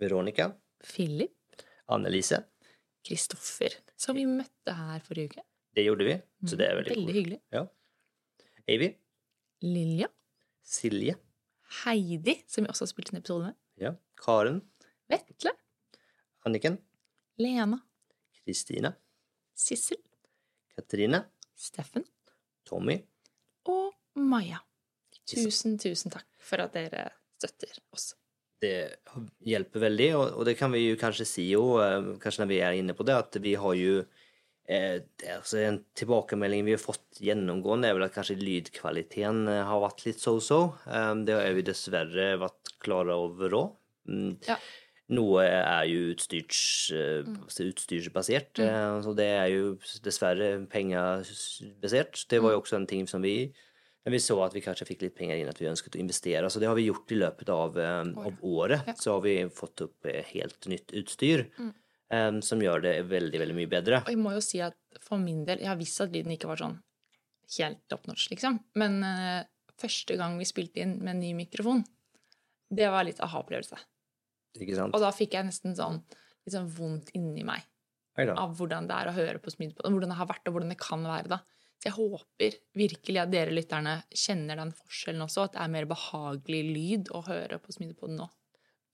Veronica, 0.00 0.50
Philip, 0.84 1.34
Annelise. 1.92 2.38
Kristoffer, 3.08 3.72
som 3.96 4.16
vi 4.18 4.24
møtte 4.28 4.72
her 4.74 5.00
forrige 5.06 5.30
uke. 5.32 5.42
Det 5.76 5.84
gjorde 5.86 6.04
vi, 6.08 6.14
så 6.48 6.56
det 6.58 6.66
er 6.66 6.74
veldig, 6.80 6.90
Veldig 6.96 7.04
cool. 7.06 7.16
hyggelig. 7.16 7.38
Ja. 7.54 7.62
Eivi, 8.68 8.88
Lilja. 9.64 10.08
Silje, 10.68 11.14
Heidi, 11.84 12.34
som 12.50 12.64
vi 12.66 12.68
også 12.72 12.84
har 12.84 12.90
spilt 12.90 13.12
en 13.14 13.20
episode 13.22 13.46
med. 13.48 13.56
ja. 13.80 13.94
Karen, 14.18 14.58
Vetle. 15.08 15.52
Anniken, 16.44 16.76
Lena. 17.40 17.78
Kristina, 18.42 18.90
Sissel. 19.56 19.96
Katrine, 20.74 21.22
Steffen. 21.56 22.04
Tommy. 22.66 22.98
Og 23.70 23.94
Maja. 24.18 24.58
Tusen, 25.28 25.78
tusen 25.80 26.10
takk 26.12 26.26
for 26.40 26.60
at 26.64 26.74
dere 26.76 27.06
støtter 27.38 27.78
oss. 27.94 28.12
Det 28.58 28.98
hjelper 29.46 29.84
veldig, 29.86 30.08
og, 30.18 30.40
det 30.48 30.56
kan 30.58 30.72
vi 30.74 30.88
jo 30.88 30.96
kanskje 30.98 31.26
si 31.28 31.44
jo, 31.52 31.76
eh, 31.82 32.14
kanskje 32.22 32.42
når 32.42 32.50
vi 32.50 32.62
er 32.66 32.78
inne 32.78 32.96
på 32.98 33.06
det, 33.06 33.14
at 33.14 33.38
vi 33.42 33.52
har 33.60 33.76
jo 33.78 34.00
eh, 34.02 34.98
det, 34.98 35.28
altså 35.36 35.60
En 35.62 35.78
tilbakemelding 35.98 36.66
vi 36.66 36.74
har 36.74 36.82
fått 36.82 37.22
gjennomgående, 37.22 37.88
er 37.88 37.98
vel 37.98 38.08
at 38.08 38.16
kanskje 38.16 38.40
lydkvaliteten 38.40 39.46
eh, 39.52 39.62
har 39.68 39.84
vært 39.84 40.02
litt 40.08 40.18
so-so. 40.22 40.60
Eh, 40.90 41.14
det 41.28 41.38
har 41.38 41.54
vi 41.54 41.64
dessverre 41.70 42.32
vært 42.42 42.74
klare 42.82 43.14
over 43.14 43.56
òg. 43.60 43.72
Mm. 44.10 44.34
Ja. 44.48 44.58
Noe 45.14 45.46
er 45.46 45.86
jo 45.88 46.10
utstyrs, 46.12 46.90
eh, 46.92 47.28
utstyrsbasert, 47.64 48.58
mm. 48.60 48.98
så 49.06 49.14
det 49.16 49.28
er 49.38 49.46
jo 49.54 49.70
dessverre 50.04 50.50
pengebasert. 50.68 52.26
Det 52.28 52.42
var 52.44 52.52
jo 52.52 52.60
også 52.60 52.76
en 52.76 52.90
ting 52.90 53.06
som 53.08 53.24
vi 53.24 53.54
når 54.06 54.14
vi 54.14 54.20
så 54.22 54.36
at 54.44 54.54
vi 54.56 54.62
kanskje 54.64 54.86
fikk 54.88 55.02
litt 55.04 55.16
penger 55.18 55.40
inn, 55.40 55.50
at 55.50 55.58
vi 55.60 55.68
ønsket 55.68 55.98
å 55.98 56.00
investere. 56.00 56.48
Så 56.50 56.62
det 56.62 56.68
har 56.70 56.78
vi 56.78 56.86
gjort 56.86 57.12
i 57.12 57.18
løpet 57.18 57.50
av, 57.52 57.78
eh, 57.82 58.12
av 58.28 58.44
året. 58.46 58.86
Ja. 58.86 58.94
Så 58.96 59.16
har 59.16 59.22
vi 59.24 59.36
fått 59.52 59.82
opp 59.84 60.08
eh, 60.08 60.22
helt 60.32 60.68
nytt 60.70 60.94
utstyr. 60.96 61.48
eh, 62.10 62.40
som 62.40 62.62
gjør 62.62 62.82
det 62.86 62.94
veldig, 63.10 63.38
veldig 63.42 63.56
mye 63.58 63.68
bedre. 63.68 64.02
Og 64.06 64.14
jeg 64.14 64.20
må 64.22 64.32
jo 64.32 64.44
si 64.44 64.62
at 64.64 64.76
for 65.04 65.20
min 65.20 65.44
del 65.44 65.60
Jeg 65.60 65.68
har 65.68 65.76
visst 65.76 66.00
at 66.00 66.14
lyden 66.14 66.32
ikke 66.32 66.48
var 66.48 66.56
sånn 66.56 66.78
helt 67.58 67.80
top 67.88 68.06
liksom. 68.08 68.58
Men 68.76 69.02
uh, 69.04 69.42
første 69.80 70.16
gang 70.16 70.38
vi 70.38 70.48
spilte 70.48 70.82
inn 70.84 70.98
med 70.98 71.14
en 71.14 71.20
ny 71.20 71.34
mikrofon, 71.34 71.84
det 72.68 72.88
var 72.92 73.06
litt 73.08 73.20
aha-opplevelse. 73.24 73.78
Og 74.92 75.00
da 75.00 75.12
fikk 75.14 75.36
jeg 75.36 75.48
nesten 75.48 75.76
sånn 75.76 76.02
litt 76.44 76.54
sånn 76.54 76.68
vondt 76.68 77.12
inni 77.16 77.44
meg 77.46 77.64
av 78.18 78.56
hvordan 78.58 78.88
det 78.88 78.96
er 78.96 79.10
å 79.10 79.14
høre 79.14 79.40
på 79.40 79.52
Smidpodden, 79.52 79.94
hvordan 79.94 80.10
det 80.12 80.18
har 80.18 80.28
vært, 80.28 80.48
og 80.48 80.56
hvordan 80.56 80.72
det 80.72 80.80
kan 80.80 81.04
være 81.06 81.30
da. 81.30 81.38
Så 81.78 81.90
jeg 81.90 81.94
håper 81.94 82.56
virkelig 82.78 83.20
at 83.22 83.30
dere 83.30 83.54
lytterne 83.54 84.00
kjenner 84.10 84.58
den 84.58 84.72
forskjellen 84.74 85.22
også, 85.28 85.46
at 85.46 85.54
det 85.54 85.62
er 85.62 85.70
mer 85.76 85.86
behagelig 85.90 86.62
lyd 86.74 87.12
å 87.14 87.22
høre 87.28 87.60
på 87.62 87.74
Smidepoden 87.76 88.18
nå. 88.18 88.26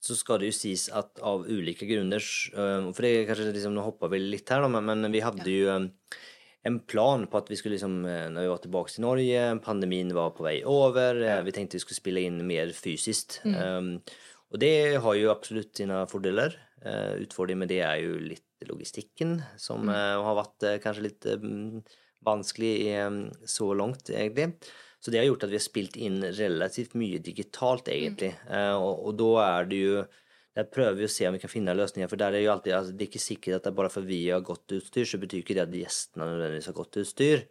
så 0.05 0.13
skal 0.13 0.37
det 0.41 0.51
jo 0.51 0.57
sies 0.59 0.85
at 0.93 1.17
av 1.25 1.47
ulike 1.49 1.87
grunner 1.89 2.21
øh, 2.21 2.91
For 2.93 3.01
det 3.01 3.09
er 3.09 3.27
kanskje 3.29 3.49
liksom, 3.55 3.73
Nå 3.73 3.85
hopper 3.87 4.11
vi 4.13 4.19
litt 4.21 4.51
her, 4.53 4.61
da, 4.61 4.69
men, 4.69 5.07
vi 5.09 5.23
hadde 5.25 5.49
jo 5.49 5.71
øh, 5.73 5.87
en 6.69 6.77
plan 6.85 7.25
på 7.29 7.39
at 7.41 7.49
vi 7.49 7.57
skulle 7.57 7.77
liksom 7.77 8.05
øh, 8.05 8.27
Når 8.35 8.45
vi 8.45 8.51
var 8.51 8.61
tilbake 8.61 8.93
til 8.93 9.05
Norge, 9.05 9.41
pandemien 9.65 10.13
var 10.13 10.35
på 10.37 10.45
vei 10.45 10.59
over, 10.61 11.23
ja. 11.25 11.39
vi 11.45 11.55
tenkte 11.57 11.79
vi 11.79 11.85
skulle 11.87 12.01
spille 12.03 12.25
inn 12.25 12.39
mer 12.45 12.73
fysisk. 12.73 13.39
Um, 13.45 13.99
og 14.53 14.61
det 14.61 15.01
har 15.01 15.17
jo 15.17 15.33
absolutt 15.33 15.77
sine 15.77 16.03
fordeler. 16.09 16.53
Uh, 16.85 17.21
utfordringen 17.21 17.65
med 17.65 17.73
det 17.73 17.81
er 17.85 18.01
jo 18.01 18.17
litt 18.21 18.65
logistikken, 18.69 19.39
som 19.61 19.89
øh, 19.89 20.23
har 20.25 20.37
vært 20.37 20.65
uh, 20.65 20.77
kanskje 20.81 21.05
litt 21.05 21.27
øh, 21.27 21.45
vanskelig 22.25 22.73
så 23.49 23.69
langt, 23.77 24.09
egentlig. 24.09 24.53
Så 24.99 25.11
det 25.11 25.19
har 25.21 25.27
gjort 25.27 25.43
at 25.45 25.51
vi 25.51 25.59
har 25.59 25.65
spilt 25.65 25.97
inn 26.01 26.23
relativt 26.33 26.95
mye 26.97 27.19
digitalt, 27.21 27.91
egentlig. 27.93 28.31
Mm. 28.49 28.79
og, 28.81 29.03
og 29.05 29.19
da 29.21 29.33
er 29.45 29.67
det 29.69 29.81
jo 29.81 30.05
Der 30.55 30.69
prøver 30.71 30.95
vi 30.95 31.03
å 31.03 31.11
se 31.11 31.25
om 31.27 31.35
vi 31.35 31.41
kan 31.43 31.51
finne 31.51 31.73
løsninger, 31.75 32.07
for 32.07 32.15
der 32.15 32.31
er 32.33 32.45
jo 32.45 32.53
alltid 32.53 32.73
altså, 32.73 32.93
Det 32.95 33.03
er 33.03 33.09
ikke 33.09 33.19
sikkert 33.19 33.57
at 33.57 33.65
det 33.65 33.71
er 33.73 33.75
bare 33.75 33.91
for 33.91 34.07
vi 34.07 34.21
har 34.29 34.39
godt 34.39 34.71
utstyr, 34.77 35.05
så 35.05 35.19
betyr 35.19 35.43
ikke 35.43 35.57
det 35.57 35.65
at 35.65 35.75
gjestene 35.75 36.29
nødvendigvis 36.29 36.69
har 36.71 36.77
godt 36.77 36.99
utstyr. 37.01 37.43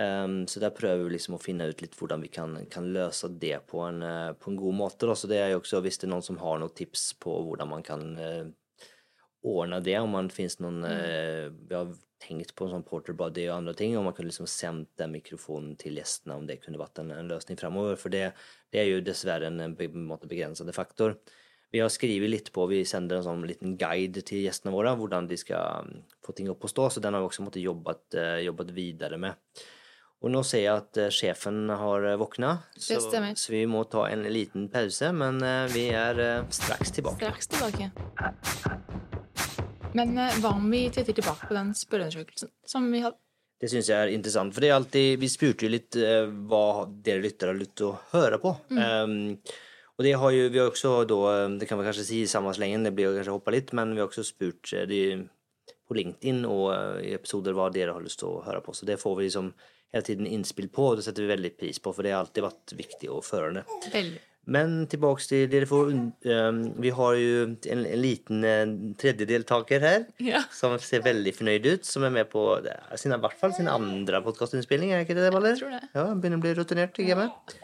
Um, 0.00 0.46
så 0.48 0.62
der 0.62 0.72
prøver 0.72 1.04
vi 1.04 1.12
liksom 1.12 1.36
å 1.36 1.42
finne 1.42 1.66
ut 1.68 1.82
litt 1.84 1.98
hvordan 1.98 2.24
vi 2.24 2.30
kan, 2.32 2.56
kan 2.72 2.88
løse 2.94 3.28
det 3.28 3.58
på 3.68 3.82
en, 3.84 4.00
eh, 4.02 4.32
på 4.32 4.48
en 4.48 4.56
god 4.56 4.78
måte. 4.78 5.04
Da. 5.04 5.14
Så 5.18 5.28
det 5.28 5.42
er 5.42 5.52
jo 5.52 5.60
også, 5.60 5.82
hvis 5.84 6.00
det 6.00 6.08
er 6.08 6.14
noen 6.14 6.24
som 6.24 6.40
har 6.40 6.62
noen 6.62 6.72
tips 6.72 7.10
på 7.20 7.34
hvordan 7.50 7.68
man 7.68 7.84
kan 7.84 8.06
ordne 9.42 9.80
det, 9.82 9.98
om 9.98 10.12
man 10.14 10.30
finnes 10.30 10.58
noen 10.62 10.84
eh, 10.86 11.50
Vi 11.50 11.74
har 11.74 11.92
tenkt 12.22 12.54
på 12.54 12.66
en 12.66 12.76
sånn 12.76 12.86
porter 12.86 13.16
body 13.18 13.48
og 13.48 13.56
andre 13.56 13.74
ting, 13.78 13.96
om 13.98 14.06
man 14.06 14.14
kunne 14.16 14.30
liksom 14.30 14.48
sendt 14.50 14.92
den 15.00 15.14
mikrofonen 15.16 15.74
til 15.80 15.98
gjestene, 15.98 16.36
om 16.38 16.46
det 16.46 16.60
kunne 16.62 16.80
vært 16.80 17.00
en, 17.02 17.10
en 17.16 17.30
løsning 17.30 17.58
fremover. 17.58 17.98
For 17.98 18.14
det, 18.14 18.28
det 18.70 18.82
er 18.82 18.90
jo 18.90 19.04
dessverre 19.04 19.50
en, 19.50 19.60
en 19.66 20.06
måte 20.06 20.30
begrensende 20.30 20.74
faktor. 20.76 21.16
Vi 21.72 21.80
har 21.80 21.90
skrevet 21.90 22.30
litt 22.30 22.50
på, 22.52 22.66
vi 22.68 22.82
sender 22.86 23.18
en 23.18 23.26
sånn 23.26 23.46
liten 23.48 23.76
guide 23.80 24.22
til 24.28 24.44
gjestene 24.44 24.74
våre, 24.74 24.92
hvordan 24.98 25.26
de 25.30 25.38
skal 25.40 25.86
mm, 25.88 26.02
få 26.22 26.34
ting 26.36 26.50
opp 26.52 26.66
å 26.68 26.70
stå, 26.70 26.90
så 26.92 27.02
den 27.02 27.16
har 27.16 27.24
vi 27.24 27.30
også 27.30 27.46
måttet 27.46 27.64
jobbet, 27.64 28.04
eh, 28.20 28.42
jobbet 28.44 28.74
videre 28.76 29.18
med. 29.20 29.64
Og 30.22 30.30
nå 30.30 30.44
ser 30.46 30.62
jeg 30.62 30.82
at 30.84 31.00
sjefen 31.16 31.64
har 31.72 32.06
eh, 32.12 32.18
våkna, 32.20 32.52
så, 32.76 33.00
så 33.00 33.56
vi 33.56 33.64
må 33.66 33.82
ta 33.90 34.04
en 34.12 34.28
liten 34.28 34.68
pause, 34.70 35.10
men 35.16 35.42
vi 35.72 35.88
er 35.96 36.44
straks 36.52 36.94
tilbake. 37.00 37.24
Straks 37.24 37.54
tilbake. 37.56 39.21
Men 39.98 40.16
eh, 40.18 40.38
hva 40.42 40.54
om 40.56 40.70
vi 40.72 40.86
titter 40.92 41.16
tilbake 41.16 41.48
på 41.48 41.56
den 41.56 41.74
spørreundersøkelsen 41.76 42.52
som 42.68 42.88
vi 42.92 43.02
hadde? 43.04 43.18
Det 43.62 43.70
syns 43.70 43.90
jeg 43.92 43.94
er 43.94 44.10
interessant, 44.10 44.50
for 44.54 44.64
det 44.64 44.72
er 44.72 44.74
alltid 44.74 45.20
Vi 45.22 45.28
spurte 45.30 45.68
jo 45.68 45.70
litt 45.70 45.98
eh, 46.00 46.24
hva 46.50 46.88
dere 47.04 47.22
lyttere 47.22 47.52
har 47.52 47.60
lyst 47.60 47.76
til 47.78 47.92
å 47.92 47.98
høre 48.14 48.40
på. 48.42 48.56
Um, 48.74 49.36
og 49.92 50.06
det 50.06 50.16
har 50.18 50.34
jo 50.34 50.48
vi 50.50 50.58
har 50.58 50.72
også 50.72 50.94
da 51.06 51.20
eh, 51.34 51.44
Det 51.60 51.68
kan 51.70 51.78
vi 51.78 51.86
kanskje 51.86 52.08
si 52.08 52.22
i 52.24 52.30
samme 52.30 52.54
slengen, 52.56 52.88
det 52.88 52.94
blir 52.96 53.14
kanskje 53.14 53.36
hoppa 53.36 53.54
litt, 53.54 53.70
men 53.76 53.94
vi 53.94 54.02
har 54.02 54.10
også 54.10 54.24
spurt 54.26 54.72
eh, 54.74 54.88
de, 54.90 55.02
på 55.86 55.98
LinkedIn 55.98 56.42
og 56.48 56.66
i 57.04 57.14
episoder 57.14 57.54
hva 57.54 57.68
dere 57.74 57.94
har 57.94 58.02
lyst 58.02 58.22
til 58.24 58.32
å 58.32 58.42
høre 58.48 58.64
på. 58.64 58.74
Så 58.74 58.88
det 58.88 58.98
får 59.02 59.16
vi 59.20 59.28
liksom 59.28 59.52
hele 59.92 60.08
tiden 60.08 60.26
innspill 60.26 60.70
på, 60.72 60.88
og 60.88 60.98
det 60.98 61.06
setter 61.06 61.26
vi 61.26 61.34
veldig 61.34 61.54
pris 61.60 61.78
på, 61.82 61.92
for 61.94 62.02
det 62.02 62.16
har 62.16 62.24
alltid 62.24 62.48
vært 62.48 62.74
viktig 62.78 63.12
å 63.12 63.22
føre 63.22 63.60
det. 63.60 63.66
Veldig. 63.92 64.22
Men 64.50 64.88
tilbake 64.90 65.22
til 65.22 65.44
dere 65.46 65.68
får 65.70 65.92
um, 65.94 66.56
Vi 66.82 66.90
har 66.90 67.12
jo 67.14 67.44
en, 67.44 67.52
en 67.70 67.84
liten 68.02 68.42
tredjedeltaker 68.98 69.78
tredje 69.78 69.82
her 69.84 70.06
Ja. 70.18 70.40
som 70.50 70.74
ser 70.82 71.04
veldig 71.04 71.34
fornøyd 71.36 71.68
ut, 71.68 71.86
som 71.86 72.02
er 72.08 72.10
med 72.10 72.26
på 72.32 72.42
sin, 72.98 73.14
i 73.14 73.20
hvert 73.22 73.38
fall 73.38 73.54
sin 73.54 73.70
andre 73.70 74.22
podkastinnspilling, 74.24 74.90
er 74.90 75.04
ikke 75.06 75.14
det, 75.14 75.30
tror 75.60 75.76
det. 75.76 75.82
Ja, 75.94 76.08
begynner 76.14 76.40
å 76.40 76.44
bli 76.46 76.56
rutinert 76.58 76.98
i 76.98 77.06
gamet. 77.06 77.54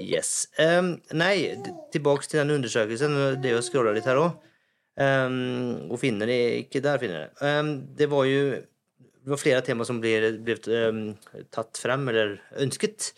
Yes. 0.00 0.48
Um, 0.58 0.96
nei, 1.14 1.54
tilbake 1.94 2.26
til 2.26 2.40
den 2.40 2.56
undersøkelsen. 2.56 3.16
Det 3.42 3.52
er 3.52 3.58
å 3.60 3.64
scrolle 3.64 3.94
litt 3.94 4.08
her 4.08 4.18
òg. 4.18 4.38
Um, 5.00 5.86
og 5.92 6.00
finner 6.02 6.28
det 6.28 6.40
ikke 6.64 6.82
der, 6.84 6.98
finner 7.00 7.20
jeg 7.22 7.30
det. 7.30 7.50
Um, 7.54 7.72
det 7.96 8.10
var 8.10 8.26
jo 8.26 8.42
det 9.20 9.28
var 9.34 9.40
flere 9.40 9.60
tema 9.64 9.84
som 9.84 10.00
ble, 10.00 10.14
ble 10.42 10.56
um, 10.88 11.02
tatt 11.52 11.78
frem, 11.78 12.08
eller 12.10 12.38
ønsket. 12.64 13.10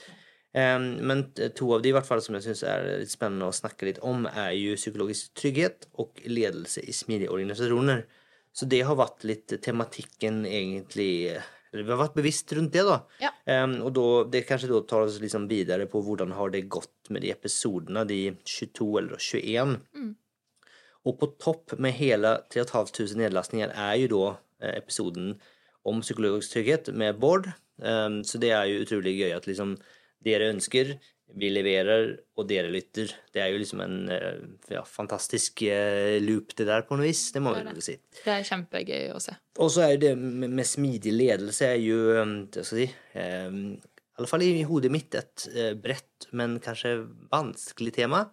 Men 0.52 1.22
to 1.56 1.70
av 1.72 1.80
de 1.80 1.88
i 1.88 1.94
hvert 1.96 2.04
fall 2.04 2.20
som 2.20 2.36
jeg 2.36 2.44
syns 2.44 2.60
er 2.68 2.82
litt 3.00 3.12
spennende 3.12 3.46
å 3.48 3.54
snakke 3.56 3.86
litt 3.88 4.00
om, 4.04 4.26
er 4.28 4.50
jo 4.52 4.74
psykologisk 4.76 5.30
trygghet 5.40 5.86
og 6.02 6.20
ledelse 6.28 6.82
i 6.84 6.92
smidige 6.92 7.32
organisasjoner. 7.32 8.02
Så 8.52 8.68
det 8.68 8.82
har 8.84 8.98
vært 9.00 9.24
litt 9.24 9.54
tematikken, 9.64 10.42
egentlig 10.44 11.38
eller 11.72 11.86
Vi 11.86 11.92
har 11.94 12.00
vært 12.02 12.16
bevisst 12.18 12.52
rundt 12.52 12.74
det, 12.74 12.82
da. 12.84 12.98
Ja. 13.22 13.30
Um, 13.64 13.78
og 13.86 13.94
då, 13.96 14.06
det 14.28 14.44
kanskje 14.48 14.68
da 14.68 14.82
tar 14.84 15.06
oss 15.06 15.16
liksom 15.22 15.46
videre 15.48 15.86
på 15.88 16.02
hvordan 16.04 16.34
har 16.36 16.52
det 16.52 16.66
gått 16.72 17.08
med 17.08 17.24
de 17.24 17.32
episodene, 17.32 18.04
de 18.08 18.34
22 18.44 18.88
eller 19.00 19.22
21. 19.22 19.78
Og 21.08 21.16
på 21.18 21.30
topp 21.40 21.72
med 21.82 21.96
hele 21.96 22.36
3500 22.52 23.16
nedlastninger 23.24 23.72
er 23.72 23.96
jo 24.02 24.10
da 24.12 24.26
eh, 24.62 24.76
episoden 24.76 25.32
om 25.88 26.04
psykologisk 26.04 26.52
trygghet 26.52 26.92
med 26.94 27.18
Bård. 27.18 27.48
Um, 27.80 28.20
så 28.22 28.38
det 28.38 28.52
er 28.54 28.68
jo 28.68 28.84
utrolig 28.84 29.16
gøy 29.16 29.32
at 29.34 29.48
liksom 29.48 29.74
dere 30.24 30.50
ønsker, 30.52 30.94
vi 31.38 31.48
leverer, 31.52 32.10
og 32.36 32.48
dere 32.48 32.68
lytter. 32.72 33.12
Det 33.32 33.40
er 33.40 33.52
jo 33.52 33.60
liksom 33.62 33.80
en 33.84 33.96
eh, 34.12 34.42
ja, 34.74 34.82
fantastisk 34.84 35.62
eh, 35.64 36.18
loop 36.24 36.52
det 36.58 36.66
der, 36.68 36.84
på 36.88 36.98
noe 36.98 37.08
vis. 37.08 37.30
Det 37.32 37.40
må 37.44 37.54
vi 37.56 37.62
er 37.62 37.80
si. 37.84 37.96
Det 38.18 38.34
er 38.34 38.44
kjempegøy 38.48 39.14
å 39.14 39.22
se. 39.22 39.36
Og 39.64 39.72
så 39.72 39.86
er 39.86 39.94
jo 39.94 40.02
det 40.04 40.12
med, 40.18 40.60
smidig 40.68 41.14
ledelse 41.14 41.72
er 41.72 41.80
jo 41.80 42.18
um, 42.18 42.36
hva 42.52 42.66
skal 42.66 42.84
jeg 42.84 42.92
si 42.92 43.22
I 43.22 44.20
alle 44.20 44.28
fall 44.28 44.44
i 44.44 44.52
hodet 44.68 44.92
mitt 44.92 45.16
et 45.16 45.46
bredt, 45.80 46.28
men 46.36 46.58
kanskje 46.62 46.98
vanskelig 47.32 47.96
tema. 47.96 48.26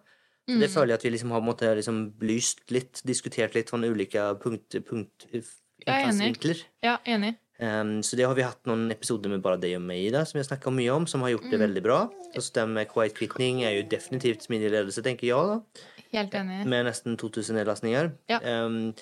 Mm. 0.50 0.60
Det 0.60 0.70
føler 0.72 0.92
jeg 0.92 1.00
at 1.00 1.06
vi 1.06 1.12
liksom 1.14 1.32
har 1.34 1.44
måttet 1.44 1.78
liksom 1.78 2.02
belyst 2.20 2.64
litt, 2.74 3.00
diskutert 3.06 3.56
litt 3.56 3.70
fra 3.70 3.80
ulike 3.80 4.26
punkt, 4.42 4.76
punkt, 4.88 5.28
Jeg 5.32 5.46
er 5.86 6.10
enig. 6.10 6.56
Ja, 6.84 6.98
enig. 7.08 7.38
Um, 7.60 7.98
så 8.06 8.16
det 8.16 8.24
har 8.24 8.34
vi 8.38 8.44
hatt 8.46 8.64
noen 8.70 8.86
episoder 8.94 9.28
med 9.28 9.42
bare 9.44 9.58
deg 9.60 9.74
og 9.76 9.82
meg 9.84 10.06
i 10.06 10.10
da, 10.14 10.22
som 10.24 10.38
vi 10.38 10.42
har 10.44 10.48
snakka 10.48 10.72
mye 10.72 10.94
om, 10.94 11.06
som 11.10 11.20
har 11.26 11.34
gjort 11.34 11.44
Mm. 11.44 11.50
det 11.52 11.58
veldig 11.60 11.82
bra. 11.84 11.98
Og 12.34 12.40
så 12.42 12.52
den 12.56 12.72
med 12.72 12.88
quiet 12.88 13.14
quitting 13.18 13.62
er 13.68 13.74
jo 13.76 13.88
definitivt 13.90 14.46
smidig 14.46 14.70
ledelse, 14.72 15.02
tenker 15.04 15.26
jeg, 15.28 15.36
da 15.50 15.84
Helt 16.16 16.32
enig. 16.34 16.62
med 16.66 16.86
nesten 16.88 17.18
2000 17.20 17.54
nedlastninger. 17.60 18.12
Ja. 18.32 18.38
Um, 18.40 18.94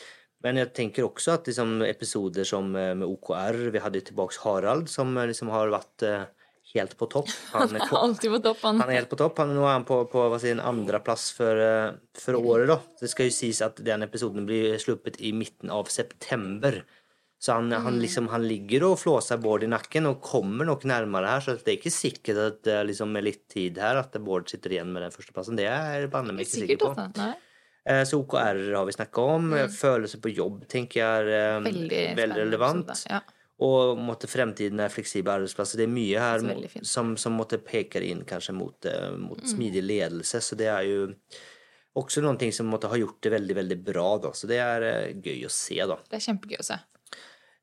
men 0.42 0.56
jeg 0.56 0.72
tenker 0.74 1.02
også 1.06 1.34
at 1.38 1.46
liksom, 1.50 1.82
episoder 1.82 2.44
som 2.46 2.74
eh, 2.76 2.94
med 2.94 3.08
OKR 3.08 3.70
Vi 3.74 3.78
hadde 3.82 4.00
tilbake 4.06 4.38
Harald, 4.44 4.88
som 4.88 5.16
eh, 5.18 5.26
liksom 5.26 5.48
har 5.50 5.66
vært 5.72 6.04
uh, 6.06 6.26
helt 6.74 6.96
på 6.98 7.08
topp. 7.10 7.26
Han 7.54 7.74
er, 7.74 7.86
Alltid 7.90 8.30
på 8.30 8.38
topp, 8.44 8.58
han. 8.62 8.78
han 8.80 8.90
er 8.90 9.00
helt 9.00 9.10
på 9.10 9.16
topp. 9.18 9.38
Han, 9.38 9.54
nå 9.56 9.64
er 9.66 9.72
han 9.78 9.84
på, 9.88 10.02
på 10.12 10.28
hva 10.30 10.38
sier, 10.38 10.54
en 10.58 10.62
andreplass 10.62 11.30
for, 11.34 11.58
uh, 11.58 11.94
for 12.14 12.38
året. 12.38 12.68
da. 12.70 12.78
Det 13.00 13.10
skal 13.10 13.26
jo 13.30 13.34
sies 13.38 13.62
at 13.62 13.80
den 13.82 14.02
episoden 14.06 14.46
blir 14.46 14.78
sluppet 14.78 15.18
i 15.20 15.32
midten 15.32 15.70
av 15.74 15.90
september. 15.90 16.82
Så 17.38 17.52
han, 17.54 17.70
han, 17.70 18.00
liksom, 18.02 18.26
han 18.32 18.42
ligger 18.48 18.82
og 18.88 18.96
flåser 18.98 19.38
Bård 19.38 19.62
i 19.62 19.68
nakken 19.70 20.08
og 20.10 20.20
kommer 20.26 20.66
nok 20.66 20.82
nærmere 20.90 21.28
her. 21.36 21.40
Så 21.44 21.54
det 21.62 21.68
er 21.70 21.76
ikke 21.78 21.92
sikkert 21.94 22.40
at 22.42 22.62
det 22.66 22.78
liksom, 22.88 23.12
med 23.14 23.22
litt 23.28 23.44
tid 23.48 23.78
her 23.78 24.00
at 24.00 24.12
Bård 24.26 24.48
sitter 24.50 24.74
igjen 24.74 24.90
med 24.92 25.02
den 25.06 25.14
førsteplassen. 25.14 25.56
Det 25.56 25.68
er 25.70 26.08
banne 26.10 26.34
meg 26.34 26.46
ikke 26.48 26.64
sikker 26.64 26.80
på. 26.82 26.90
altså. 26.98 27.28
Eh, 27.86 28.02
Så 28.04 28.18
OKR 28.20 28.58
har 28.74 28.84
vi 28.88 28.92
snakka 28.98 29.22
om. 29.36 29.52
Følelser 29.70 30.20
på 30.20 30.34
jobb 30.34 30.66
tenker 30.68 30.98
jeg 31.00 31.28
er 31.28 31.28
eh, 31.38 31.58
Mm. 31.60 31.64
Veldig, 31.70 32.02
veldig, 32.18 32.40
relevant. 32.42 32.88
episode. 32.90 33.12
Ja. 33.14 33.20
Og 33.60 33.98
måtte 33.98 34.28
fremtiden 34.30 34.78
er 34.82 34.88
fleksible 34.90 35.32
arbeidsplasser. 35.38 35.78
Det 35.80 35.86
er 35.88 35.94
mye 35.94 36.18
her 36.18 36.42
er 36.46 36.84
som, 36.86 37.16
som 37.16 37.32
måtte 37.38 37.58
peker 37.58 38.02
inn 38.06 38.20
kanskje 38.26 38.52
mot, 38.54 38.84
eh, 38.86 39.10
mot 39.18 39.38
Mm. 39.40 39.48
smidig 39.54 39.82
ledelse. 39.86 40.42
Så 40.42 40.56
det 40.58 40.66
er 40.74 40.82
jo 40.90 41.14
også 41.98 42.22
noen 42.22 42.38
ting 42.38 42.52
som 42.54 42.66
måtte 42.70 42.90
ha 42.90 42.96
gjort 42.98 43.20
det 43.22 43.32
veldig 43.32 43.54
veldig 43.62 43.78
bra. 43.84 44.18
da. 44.18 44.30
Så 44.34 44.46
det 44.50 44.58
er 44.62 44.82
eh, 44.82 45.14
gøy 45.14 45.46
å 45.46 45.50
se. 45.50 45.78
da. 45.86 45.96
Det 46.10 46.18
er 46.20 46.26
kjempegøy 46.32 46.58
å 46.60 46.64
se. 46.64 46.78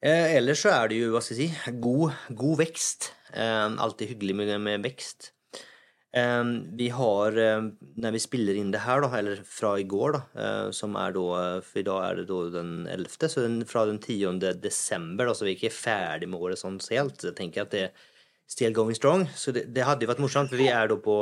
Eh, 0.06 0.36
ellers 0.38 0.62
så 0.62 0.70
er 0.70 0.92
det 0.92 1.00
jo, 1.00 1.14
hva 1.16 1.22
skal 1.24 1.40
jeg 1.40 1.50
si, 1.50 1.72
god, 1.82 2.12
god 2.38 2.60
vekst. 2.62 3.10
Eh, 3.34 3.70
alltid 3.82 4.12
hyggelig 4.14 4.36
med, 4.38 4.52
med 4.62 4.84
vekst. 4.86 5.32
Eh, 6.16 6.44
vi 6.78 6.92
har, 6.94 7.38
eh, 7.42 7.64
når 8.04 8.14
vi 8.14 8.22
spiller 8.22 8.60
inn 8.60 8.70
det 8.72 8.84
her, 8.86 9.02
da, 9.02 9.10
eller 9.18 9.42
fra 9.50 9.74
i 9.82 9.88
går, 9.90 10.14
da, 10.16 10.22
eh, 10.44 10.68
som 10.78 10.94
er 11.02 11.16
da 11.16 11.26
For 11.66 11.82
i 11.82 11.88
dag 11.88 12.04
er 12.04 12.20
det 12.22 12.28
da 12.30 12.38
den 12.54 12.76
11., 12.88 13.32
så 13.34 13.48
den, 13.48 13.64
fra 13.66 13.88
den 13.90 13.98
10. 14.00 14.38
desember, 14.62 15.26
da, 15.26 15.34
så 15.34 15.48
vi 15.48 15.56
er 15.56 15.58
ikke 15.58 15.74
ferdig 15.74 16.30
med 16.30 16.40
året 16.40 16.62
sånn 16.62 16.78
helt. 16.92 17.18
Så 17.18 17.32
jeg 17.32 17.40
tenker 17.42 17.66
at 17.66 17.74
det 17.74 17.84
er 17.88 18.06
still 18.48 18.78
going 18.78 18.96
strong. 18.96 19.26
Så 19.34 19.52
det, 19.52 19.72
det 19.74 19.88
hadde 19.90 20.06
jo 20.06 20.14
vært 20.14 20.22
morsomt, 20.22 20.54
for 20.54 20.62
vi 20.62 20.70
er 20.70 20.88
da 20.92 21.00
på 21.02 21.18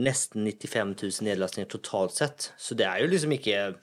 nesten 0.00 0.48
95 0.48 0.96
000 0.96 1.28
nedlastninger 1.28 1.68
totalt 1.68 2.16
sett. 2.16 2.52
Så 2.56 2.74
det 2.78 2.88
er 2.88 3.02
jo 3.02 3.12
liksom 3.12 3.36
ikke 3.36 3.74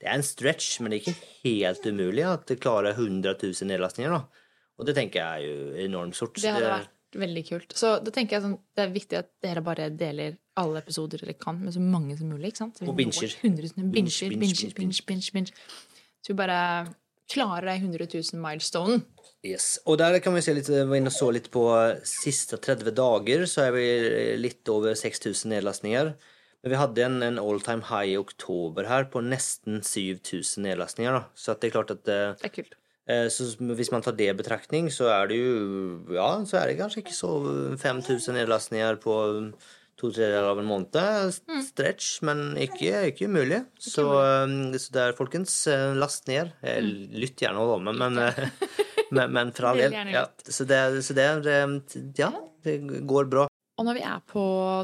Det 0.00 0.08
er 0.08 0.16
en 0.16 0.26
stretch, 0.26 0.78
men 0.80 0.92
det 0.92 1.00
er 1.00 1.10
ikke 1.10 1.28
helt 1.44 1.86
umulig 1.86 2.24
at 2.28 2.46
det 2.50 2.60
klarer 2.62 2.96
100 2.96 3.36
000 3.42 3.68
nedlastninger. 3.70 4.14
da. 4.16 4.48
Og 4.80 4.88
det 4.88 4.96
tenker 4.96 5.20
jeg 5.20 5.28
er 5.28 5.46
jo 5.46 5.84
enormt 5.86 6.16
stort. 6.16 6.40
Det 6.40 6.54
hadde 6.54 6.72
vært 6.72 7.20
veldig 7.20 7.42
kult. 7.48 7.74
Så 7.76 7.96
da 8.04 8.14
tenker 8.14 8.36
jeg 8.36 8.46
sånn, 8.46 8.56
det 8.76 8.84
er 8.84 8.94
viktig 8.94 9.18
at 9.18 9.30
dere 9.44 9.62
bare 9.66 9.90
deler 9.92 10.38
alle 10.60 10.80
episoder 10.80 11.22
dere 11.24 11.34
kan, 11.38 11.58
med 11.60 11.74
så 11.74 11.82
mange 11.82 12.16
som 12.18 12.30
mulig. 12.30 12.52
ikke 12.52 12.64
sant? 12.64 12.80
Og 12.86 12.96
binsjer. 12.96 13.34
Binsjer, 13.42 13.74
100 13.74 13.76
000 13.76 13.92
Binge, 13.94 13.94
binger, 13.94 14.38
binge, 14.38 14.40
binger, 14.40 14.74
binge, 14.76 14.76
binge, 14.78 15.06
binge, 15.10 15.34
binge. 15.36 15.78
Så 16.20 16.32
vi 16.32 16.38
bare 16.40 16.60
klarer 17.30 17.70
de 17.70 17.76
100 17.78 18.08
000 18.14 18.42
milestonen. 18.42 19.04
Yes. 19.46 19.78
Og 19.88 19.98
der 20.00 20.18
kan 20.20 20.34
vi 20.36 20.42
se 20.44 20.54
litt, 20.56 20.68
var 20.68 20.98
inne 20.98 21.12
og 21.12 21.16
så 21.16 21.30
litt 21.32 21.48
på 21.52 21.64
siste 22.06 22.58
30 22.60 22.92
dager, 22.96 23.46
så 23.48 23.68
er 23.68 23.76
vi 23.76 23.86
litt 24.40 24.68
over 24.72 24.96
6000 24.98 25.54
nedlastninger. 25.54 26.12
Men 26.62 26.74
vi 26.74 26.76
hadde 26.76 27.04
en, 27.06 27.22
en 27.24 27.38
all 27.40 27.60
time 27.64 27.82
high 27.88 28.12
i 28.12 28.18
oktober 28.20 28.84
her 28.90 29.06
på 29.12 29.22
nesten 29.24 29.80
7000 29.80 30.66
nedlastninger. 30.66 31.12
da. 31.16 31.22
Så 31.34 31.54
det 31.56 31.70
er 31.70 31.76
klart 31.78 31.90
at 31.94 32.08
eh, 32.12 32.34
Det 32.42 32.50
er 32.50 32.54
kult. 32.58 32.74
Eh, 33.08 33.26
Så 33.32 33.46
hvis 33.78 33.90
man 33.90 34.02
tar 34.04 34.12
det 34.18 34.28
i 34.28 34.36
betraktning, 34.36 34.90
så 34.92 35.08
er 35.08 35.30
det 35.32 35.38
jo 35.40 36.14
Ja, 36.14 36.28
så 36.44 36.60
er 36.60 36.68
det 36.70 36.78
kanskje 36.82 37.00
ikke 37.04 37.16
så 37.16 37.30
5000 37.80 38.36
nedlastninger 38.36 39.00
på 39.00 39.16
to 40.00 40.08
tredjedeler 40.08 40.46
av 40.52 40.60
en 40.62 40.68
måned. 40.68 41.40
Stretch, 41.64 42.22
men 42.24 42.54
ikke, 42.56 42.92
ikke 43.10 43.26
umulig. 43.28 43.62
Så, 43.80 44.04
eh, 44.20 44.78
så 44.80 44.92
der, 44.96 45.12
folkens, 45.16 45.66
eh, 45.68 45.92
last 45.96 46.28
ned. 46.28 46.52
Lytt 46.64 47.40
gjerne 47.40 47.60
òg, 47.60 47.82
med, 47.84 47.98
men, 48.00 48.20
men, 49.16 49.32
men 49.32 49.52
for 49.56 49.72
all 49.72 49.80
del. 49.80 49.92
Ja, 50.16 50.26
så 50.44 50.64
det, 50.68 50.80
så 51.04 51.16
det, 51.16 51.26
det 51.44 52.20
Ja, 52.20 52.30
det 52.64 52.78
går 53.08 53.28
bra. 53.32 53.48
Og 53.80 53.86
når 53.88 53.96
vi 53.96 54.04
er 54.04 54.24
på 54.28 54.42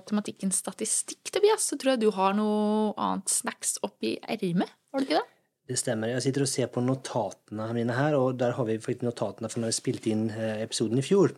tematikken 0.08 0.52
statistikk, 0.56 1.28
Tobias, 1.28 1.66
så 1.68 1.76
tror 1.76 1.92
jeg 1.92 2.06
du 2.06 2.10
har 2.16 2.32
noe 2.32 2.94
annet 2.96 3.28
snacks 3.28 3.74
oppi 3.84 4.14
ermet? 4.24 4.72
Har 4.88 5.02
du 5.02 5.04
ikke 5.04 5.18
det? 5.18 5.26
Det 5.68 5.76
stemmer. 5.76 6.14
Jeg 6.14 6.24
sitter 6.24 6.44
og 6.46 6.48
ser 6.48 6.70
på 6.72 6.80
notatene 6.80 7.66
mine 7.76 7.92
her, 7.92 8.16
og 8.16 8.38
der 8.40 8.54
har 8.56 8.64
vi 8.64 8.78
faktisk 8.80 9.04
notatene 9.04 9.50
fra 9.52 9.60
når 9.60 9.74
vi 9.74 9.76
spilte 9.76 10.12
inn 10.14 10.30
eh, 10.32 10.62
episoden 10.64 11.02
i 11.02 11.04
fjor. 11.04 11.34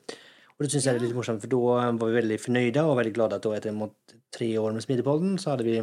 Og 0.55 0.63
det 0.63 0.71
syns 0.71 0.87
jeg 0.87 1.01
er 1.01 1.03
litt 1.03 1.17
morsomt, 1.17 1.43
for 1.43 1.51
da 1.51 1.61
var 1.99 1.99
vi 1.99 2.19
veldig 2.21 2.39
fornøyde 2.45 2.85
og 2.87 2.97
veldig 3.01 3.15
glade 3.17 3.41
at 3.41 3.47
da 3.49 3.57
etter 3.57 3.75
mot 3.75 4.17
tre 4.37 4.53
år 4.63 4.77
med 4.77 4.85
Smidigpodden, 4.85 5.35
så 5.43 5.59
vi 5.65 5.81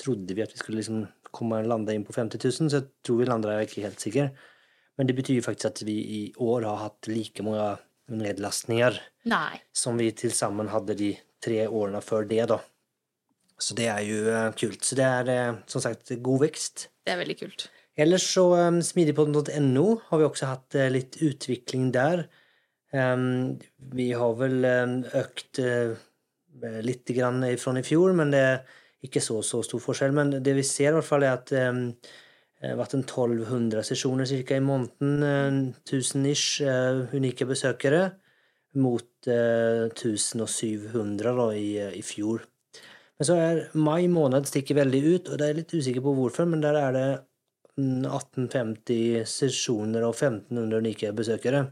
trodde 0.00 0.34
vi 0.34 0.42
at 0.42 0.54
vi 0.54 0.58
skulle 0.58 0.80
liksom 0.80 1.04
komme 1.36 1.60
og 1.62 1.70
lande 1.70 1.94
inn 1.94 2.06
på 2.06 2.16
50 2.16 2.42
000, 2.42 2.70
så 2.72 2.80
jeg 2.80 2.90
tror 3.06 3.20
vi 3.20 3.30
landa 3.30 3.54
er 3.54 3.68
ikke 3.68 3.86
helt 3.86 4.02
sikker. 4.02 4.32
Men 4.98 5.06
det 5.06 5.14
betyr 5.20 5.38
jo 5.38 5.46
faktisk 5.46 5.70
at 5.70 5.86
vi 5.86 6.00
i 6.18 6.22
år 6.42 6.66
har 6.66 6.82
hatt 6.88 7.10
like 7.12 7.46
mange 7.46 7.76
nedlastninger 8.10 8.98
Nei. 9.26 9.58
som 9.74 9.98
vi 9.98 10.12
til 10.14 10.32
sammen 10.34 10.70
hadde 10.70 10.94
de 10.98 11.10
tre 11.42 11.64
årene 11.66 12.02
før 12.04 12.26
det, 12.30 12.44
da. 12.52 12.60
Så 13.58 13.74
det 13.76 13.88
er 13.90 14.02
jo 14.04 14.20
eh, 14.30 14.50
kult. 14.58 14.84
Så 14.84 14.98
det 14.98 15.06
er 15.06 15.30
eh, 15.32 15.58
som 15.70 15.82
sagt 15.82 16.12
god 16.22 16.44
vekst. 16.44 16.88
Det 17.06 17.14
er 17.14 17.20
veldig 17.22 17.38
kult. 17.40 17.68
Ellers 17.96 18.26
så 18.28 18.44
um, 18.68 18.82
smidigpodden.no 18.84 19.84
har 20.10 20.20
vi 20.20 20.26
også 20.26 20.50
hatt 20.50 20.76
litt 20.92 21.16
utvikling 21.24 21.88
der. 21.94 22.26
Um, 22.92 23.56
vi 23.96 24.10
har 24.12 24.34
vel 24.36 24.66
um, 24.68 24.98
økt 25.16 25.62
uh, 25.64 25.96
litt 26.84 27.08
grann 27.16 27.40
fra 27.56 27.72
i 27.80 27.84
fjor, 27.86 28.12
men 28.18 28.34
det 28.34 28.42
er 28.44 28.76
ikke 29.06 29.22
så, 29.24 29.38
så 29.40 29.62
stor 29.64 29.80
forskjell. 29.80 30.12
Men 30.12 30.34
det 30.44 30.54
vi 30.58 30.66
ser 30.66 30.92
i 30.92 30.98
hvert 30.98 31.08
fall 31.08 31.24
er 31.24 31.38
at 31.38 31.54
um, 31.56 31.88
det 32.60 32.74
har 32.74 32.76
vært 32.82 32.98
en 32.98 33.06
1200 33.06 33.88
sesjoner 33.88 34.28
cirka 34.28 34.60
i 34.60 34.64
måneden. 34.64 35.24
Uh, 35.24 35.88
1000 35.88 36.30
ish 36.34 36.60
uh, 36.68 37.06
unike 37.16 37.48
besøkere 37.48 38.10
mot 38.80 39.30
eh, 39.30 39.86
1700 39.88 41.34
da, 41.38 41.48
i, 41.56 41.68
uh, 41.82 41.92
i 41.96 42.02
fjor. 42.04 42.44
Men 43.16 43.28
så 43.28 43.36
er 43.40 43.62
mai 43.78 44.08
måned 44.12 44.48
stikker 44.48 44.76
veldig 44.76 45.02
ut, 45.06 45.30
og 45.30 45.40
det 45.40 45.48
er 45.48 45.60
litt 45.60 45.72
usikker 45.72 46.04
på 46.04 46.12
hvorfor, 46.18 46.48
men 46.50 46.64
der 46.64 46.76
er 46.80 46.96
det 46.96 47.06
mm, 47.78 48.04
1850 48.04 49.24
sesjoner 49.30 50.04
og 50.04 50.12
1500 50.12 50.82
unike 50.82 51.14
besøkere. 51.16 51.62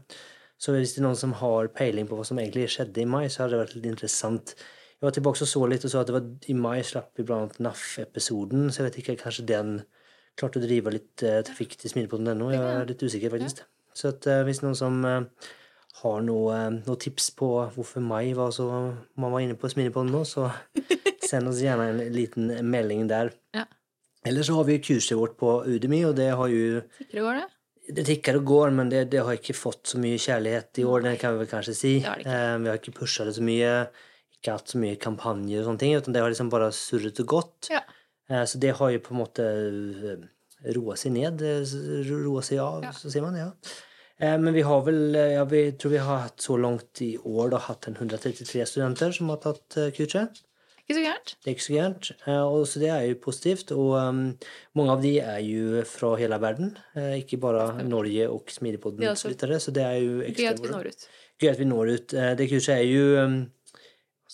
Så 0.57 0.73
hvis 0.73 0.95
det 0.95 1.03
er 1.03 1.09
noen 1.09 1.19
som 1.19 1.35
har 1.37 1.69
peiling 1.75 2.07
på 2.09 2.17
hva 2.17 2.25
som 2.25 2.39
egentlig 2.41 2.69
skjedde 2.73 3.03
i 3.03 3.09
mai, 3.09 3.27
så 3.29 3.43
hadde 3.43 3.57
det 3.57 3.61
vært 3.61 3.75
litt 3.77 3.89
interessant. 3.91 4.55
Jeg 4.95 5.05
var 5.05 5.15
tilbake 5.17 5.43
og 5.43 5.51
så 5.51 5.65
litt 5.69 5.85
og 5.85 5.91
så 5.91 6.01
at 6.01 6.09
det 6.09 6.15
var 6.15 6.49
i 6.49 6.55
mai 6.57 6.79
slapp 6.87 7.19
vi 7.19 7.27
blant 7.27 7.59
NAF-episoden, 7.61 8.69
så 8.71 8.81
jeg 8.81 8.87
vet 8.87 8.99
ikke, 9.03 9.17
kanskje 9.25 9.49
den 9.51 9.75
klarte 10.39 10.59
å 10.59 10.63
drive 10.63 10.93
litt 10.95 11.23
eh, 11.23 11.41
trafikk 11.47 11.75
til 11.79 11.91
smidigpodden.no. 11.91 12.49
Jeg 12.53 12.63
er 12.63 12.89
litt 12.89 13.03
usikker, 13.03 13.31
faktisk. 13.35 13.61
Så 13.95 14.11
at, 14.11 14.27
eh, 14.31 14.43
hvis 14.47 14.63
noen 14.63 14.75
som 14.79 14.97
eh, 15.07 15.51
har 16.01 16.21
noe, 16.25 16.55
eh, 16.57 16.69
noe 16.85 16.99
tips 16.99 17.29
på 17.39 17.47
hvorfor 17.75 18.03
mai 18.03 18.33
var 18.35 18.51
så 18.55 18.65
man 19.15 19.31
var 19.31 19.39
inne 19.45 19.55
på 19.59 19.69
smidigpodden 19.71 20.11
nå, 20.11 20.23
så 20.27 20.49
send 21.29 21.47
oss 21.51 21.61
gjerne 21.63 21.89
en 21.93 22.01
liten 22.13 22.51
melding 22.69 23.07
der. 23.09 23.31
Ja. 23.55 23.63
Eller 24.25 24.43
så 24.43 24.55
har 24.57 24.65
vi 24.67 24.79
kurset 24.81 25.17
vårt 25.19 25.37
på 25.37 25.59
Udemy, 25.69 26.03
og 26.09 26.15
det 26.17 26.31
har 26.35 26.47
jo 26.51 26.81
Sikre 26.97 27.21
går 27.27 27.39
det? 27.39 27.45
det 27.95 28.05
tikker 28.07 28.39
og 28.39 28.45
går, 28.49 28.71
men 28.73 28.89
det, 28.89 29.03
det 29.13 29.19
har 29.21 29.37
ikke 29.37 29.53
fått 29.53 29.91
så 29.91 29.99
mye 30.01 30.17
kjærlighet 30.17 30.79
i 30.81 30.85
år, 30.89 31.03
det 31.05 31.19
kan 31.21 31.35
vi 31.35 31.43
vel 31.43 31.49
kanskje 31.51 31.75
si. 31.77 31.91
Det 32.01 32.15
det. 32.23 32.31
Eh, 32.33 32.55
vi 32.63 32.71
har 32.71 32.79
ikke 32.81 32.95
pusha 32.97 33.27
det 33.27 33.35
så 33.37 33.43
mye, 33.45 33.73
ikke 34.39 34.55
hatt 34.55 34.73
så 34.73 34.81
mye 34.81 34.97
kampanjer 35.01 35.61
og 35.61 35.67
sånne 35.69 35.83
ting, 35.83 35.93
utan 35.99 36.15
det 36.15 36.23
har 36.25 36.33
liksom 36.33 36.49
bare 36.49 36.71
surret 36.73 37.21
og 37.21 37.27
gått. 37.35 37.69
Ja. 37.69 37.83
Eh, 38.31 38.41
så 38.49 38.57
det 38.63 38.73
har 38.79 38.89
jo 38.95 39.03
på 39.05 39.13
en 39.13 39.21
måte 39.21 39.45
eh, 39.45 40.25
roa 40.73 40.97
seg 40.97 41.13
ned, 41.13 41.45
eh, 41.45 41.77
roa 42.09 42.41
seg 42.45 42.63
av, 42.65 42.81
Ja. 42.89 42.95
så 42.97 43.13
sier 43.13 43.21
man, 43.27 43.37
ja. 43.37 43.51
Eh, 44.19 44.37
Men 44.39 44.53
vi 44.53 44.61
har 44.61 44.81
vel, 44.81 45.15
eh, 45.15 45.33
ja, 45.35 45.45
vi 45.45 45.71
tror 45.71 45.91
vi 45.91 45.97
har 45.97 46.17
hatt 46.17 46.41
så 46.41 46.57
langt 46.57 47.01
i 47.01 47.17
år 47.17 47.49
da, 47.51 47.57
hatt 47.57 47.87
en 47.87 47.97
133 47.99 48.65
studenter 48.65 49.11
som 49.11 49.29
har 49.29 49.41
tatt 49.43 49.77
eh, 49.77 49.91
kurset. 49.91 50.41
Ikke 50.85 50.99
så 50.99 51.01
gærent. 51.01 51.31
Det 51.41 51.49
er 51.49 51.55
ikke 51.55 51.65
så 51.65 51.73
gærent. 51.73 52.09
Og 52.29 52.67
så 52.69 52.79
det 52.79 52.89
er 52.93 53.05
jo 53.09 53.15
positivt. 53.17 53.71
Og 53.73 53.95
um, 53.97 54.19
mange 54.77 54.91
av 54.93 55.01
de 55.01 55.13
er 55.17 55.39
jo 55.41 55.81
fra 55.89 56.11
hele 56.19 56.37
verden, 56.37 56.75
ikke 56.93 57.39
bare 57.41 57.81
Norge 57.81 58.27
og 58.29 58.53
Smidigpodden 58.53 59.01
så 59.17 59.73
det 59.73 59.81
er 59.81 59.97
jo 59.97 60.19
ekstremt 60.21 60.37
Gøy 60.37 60.53
at 60.53 60.61
vi 60.61 60.69
når 60.75 60.91
ut. 60.91 61.07
Gøy 61.41 61.49
at 61.49 61.57
vi 61.63 61.65
når 61.71 61.91
ut. 61.95 62.15
Det 62.37 62.49
kurset 62.51 62.75
er 62.75 62.85
jo 62.85 63.23
um, 63.23 63.39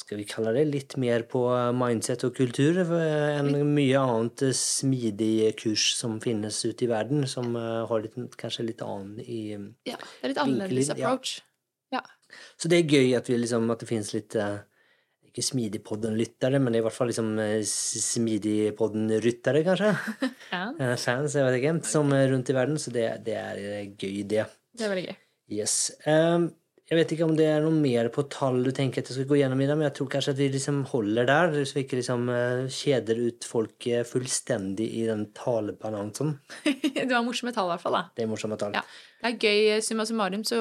skal 0.02 0.18
vi 0.20 0.26
kalle 0.28 0.54
det, 0.56 0.64
litt 0.70 0.96
mer 1.02 1.24
på 1.30 1.44
mindset 1.78 2.26
og 2.28 2.34
kultur 2.38 2.80
eh, 2.82 3.38
enn 3.38 3.52
mye 3.76 4.00
annet 4.02 4.44
eh, 4.48 4.56
smidig 4.58 5.52
kurs 5.60 5.92
som 5.98 6.18
finnes 6.24 6.58
ute 6.66 6.88
i 6.88 6.90
verden, 6.92 7.28
som 7.30 7.54
eh, 7.60 7.84
har 7.90 8.04
litt, 8.04 8.18
kanskje 8.40 8.68
litt 8.72 8.82
annen 8.86 9.22
i 9.22 9.44
Ja, 9.88 9.98
det 10.00 10.26
er 10.26 10.34
litt 10.34 10.44
annerledes 10.44 10.92
approach. 10.96 11.38
ja. 11.40 11.48
Ja. 11.92 12.02
Så 12.56 12.70
det 12.72 12.78
er 12.80 12.94
gøy 12.96 13.10
at, 13.18 13.28
vi 13.28 13.36
liksom, 13.36 13.66
at 13.74 13.82
det 13.84 13.90
finnes 13.90 14.14
litt 14.16 14.38
ikke 15.28 15.44
Smidigpodden-lyttere, 15.44 16.62
men 16.64 16.78
i 16.78 16.82
hvert 16.84 16.96
fall 16.96 17.10
liksom 17.12 17.34
Smidigpodden-ryttere, 17.68 19.66
kanskje. 19.68 19.92
Ja, 20.54 20.96
Fans, 21.00 21.36
jeg 21.36 21.44
vet 21.44 21.58
ikke, 21.60 21.74
som 21.88 22.16
er 22.16 22.32
rundt 22.32 22.48
i 22.52 22.56
verden. 22.56 22.80
Så 22.80 22.96
det, 22.96 23.10
det 23.28 23.36
er 23.36 23.60
gøy, 23.92 24.24
det. 24.24 24.48
det 24.72 24.88
er 24.88 24.94
veldig 24.94 25.06
gøy. 25.10 25.20
Yes. 25.52 25.76
Ehm, 26.08 26.48
jeg 26.92 27.00
vet 27.00 27.12
ikke 27.16 27.24
om 27.24 27.38
det 27.40 27.46
er 27.48 27.62
noe 27.64 27.72
mer 27.72 28.10
på 28.12 28.26
tall 28.28 28.58
du 28.66 28.70
tenker 28.76 29.00
at 29.00 29.08
jeg 29.08 29.16
skal 29.16 29.28
gå 29.30 29.38
gjennom 29.40 29.62
i 29.64 29.68
det, 29.70 29.76
men 29.80 29.88
jeg 29.88 29.96
tror 29.96 30.10
kanskje 30.12 30.34
at 30.36 30.40
vi 30.42 30.50
liksom 30.52 30.82
holder 30.92 31.30
der, 31.30 31.54
så 31.64 31.78
vi 31.78 31.86
ikke 31.86 32.02
liksom 32.02 32.26
eh, 32.36 32.66
kjeder 32.68 33.22
ut 33.30 33.48
folk 33.48 33.88
eh, 33.88 34.04
fullstendig 34.08 34.90
i 35.00 35.06
den 35.08 35.30
talebanansen. 35.38 36.36
Du 37.08 37.16
har 37.16 37.24
morsomme 37.24 37.54
tall, 37.56 37.70
i 37.70 37.74
hvert 37.78 37.86
fall. 37.86 37.96
da. 37.96 38.02
Det 38.16 38.26
er 38.26 38.28
morsomme 38.30 38.60
tall. 38.60 38.76
Ja. 38.76 38.84
Det 39.24 39.32
er 39.32 39.40
gøy. 39.40 39.80
Summa 39.88 40.04
summarum 40.06 40.44
så 40.48 40.60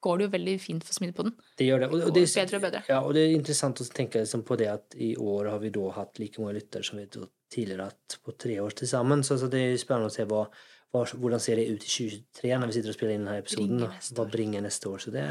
går 0.00 0.20
det 0.20 0.28
jo 0.28 0.32
veldig 0.36 0.56
fint 0.62 0.86
for 0.86 0.96
smidig 0.96 1.16
på 1.18 1.26
den. 1.26 1.34
Det 1.58 1.66
gjør 1.66 1.82
det. 1.82 1.90
Og, 1.90 2.06
og 2.06 2.14
det, 2.14 2.24
bedre 2.30 2.60
og 2.60 2.64
bedre. 2.64 2.82
Ja, 2.88 3.02
og 3.02 3.16
det 3.16 3.26
er 3.26 3.34
interessant 3.36 3.82
å 3.82 3.86
tenke 3.90 4.22
liksom 4.22 4.46
på 4.46 4.56
det 4.60 4.70
at 4.72 4.96
i 5.02 5.12
år 5.18 5.50
har 5.52 5.60
vi 5.62 5.72
da 5.74 5.90
hatt 5.98 6.22
like 6.22 6.40
mange 6.40 6.56
lyttere 6.60 6.86
som 6.86 7.02
vi 7.02 7.08
tidligere 7.10 7.88
har 7.88 7.92
hatt 7.92 8.20
på 8.24 8.38
tre 8.38 8.60
år 8.62 8.78
til 8.78 8.90
sammen. 8.90 9.26
Så, 9.26 9.36
så 9.42 9.50
det 9.52 9.66
er 9.66 9.80
spennende 9.82 10.12
å 10.12 10.14
se 10.14 10.30
hva, 10.30 10.46
hvordan 10.92 11.42
ser 11.42 11.60
det 11.60 11.68
ut 11.70 11.84
i 11.84 11.90
2023 11.90 12.56
når 12.58 12.70
vi 12.70 12.76
sitter 12.76 12.92
og 12.92 12.96
spiller 12.96 13.14
inn 13.14 13.28
denne 13.28 13.42
episoden. 13.44 13.84
Hva 14.16 14.26
bringer 14.30 14.64
neste 14.64 14.90
år. 14.90 15.04
Så 15.04 15.12
det, 15.14 15.26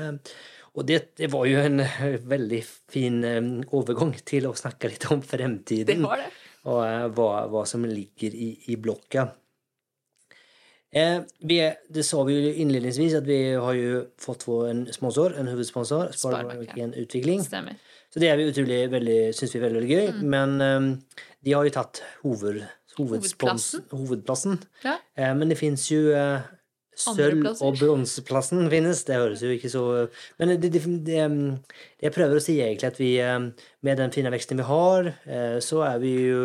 og 0.74 0.88
det, 0.88 1.02
det 1.20 1.32
var 1.34 1.50
jo 1.50 1.60
en 1.66 1.84
eh, 1.84 2.16
veldig 2.32 2.62
fin 2.94 3.20
eh, 3.28 3.52
overgang 3.76 4.16
til 4.24 4.48
å 4.48 4.56
snakke 4.56 4.92
litt 4.94 5.10
om 5.12 5.20
Det 5.24 5.32
fremtiden. 5.34 6.06
var 6.08 6.24
det. 6.24 6.32
Og 6.70 6.82
eh, 6.86 7.06
hva, 7.18 7.30
hva 7.52 7.66
som 7.68 7.84
ligger 7.88 8.36
i, 8.36 8.54
i 8.72 8.80
blokka. 8.80 9.28
Eh, 10.90 11.20
vi 11.46 11.60
det 11.94 12.04
sa 12.08 12.24
vi 12.26 12.34
jo 12.34 12.54
innledningsvis 12.64 13.20
at 13.20 13.28
vi 13.28 13.40
har 13.54 13.76
jo 13.78 14.00
fått 14.18 14.48
vår 14.48 14.70
en 14.72 14.82
sponsor, 14.94 15.36
en 15.38 15.52
hovedsponsor, 15.52 16.16
Sparebanken. 16.18 16.96
Utvikling. 16.98 17.44
Stemmer. 17.46 17.78
Så 18.10 18.22
det 18.24 18.32
er 18.32 18.40
vi 18.40 18.48
utrolig 18.50 18.80
veldig, 18.90 19.20
synes 19.38 19.54
vi 19.54 19.60
er 19.60 19.68
veldig, 19.68 19.82
veldig 19.84 19.98
gøy. 19.98 20.08
Mm. 20.16 20.30
Men 20.34 20.56
um, 20.64 20.88
de 21.46 21.54
har 21.54 21.68
jo 21.68 21.74
tatt 21.76 22.02
hoved, 22.24 22.64
Hovedplassen. 23.00 23.86
hovedplassen. 23.96 24.62
Ja. 24.84 24.98
Eh, 25.16 25.34
men 25.38 25.52
det 25.52 25.58
fins 25.60 25.88
jo 25.92 26.10
eh, 26.14 26.48
sølv- 27.00 27.62
og 27.64 27.78
bronseplassen 27.80 28.70
finnes. 28.72 29.04
Det 29.08 29.18
høres 29.18 29.44
jo 29.44 29.52
ikke 29.56 29.72
så 29.72 29.84
Men 30.40 30.54
det, 30.54 30.62
det, 30.66 30.72
det, 30.84 30.84
det 31.08 31.20
jeg 32.02 32.16
prøver 32.16 32.40
å 32.40 32.44
si, 32.44 32.60
egentlig 32.60 32.90
at 32.92 33.00
vi 33.00 33.12
eh, 33.24 33.38
med 33.86 34.02
den 34.02 34.12
fine 34.16 34.32
veksten 34.34 34.60
vi 34.60 34.68
har, 34.68 35.12
eh, 35.26 35.60
så 35.64 35.84
er 35.88 36.00
vi 36.04 36.16
jo 36.30 36.42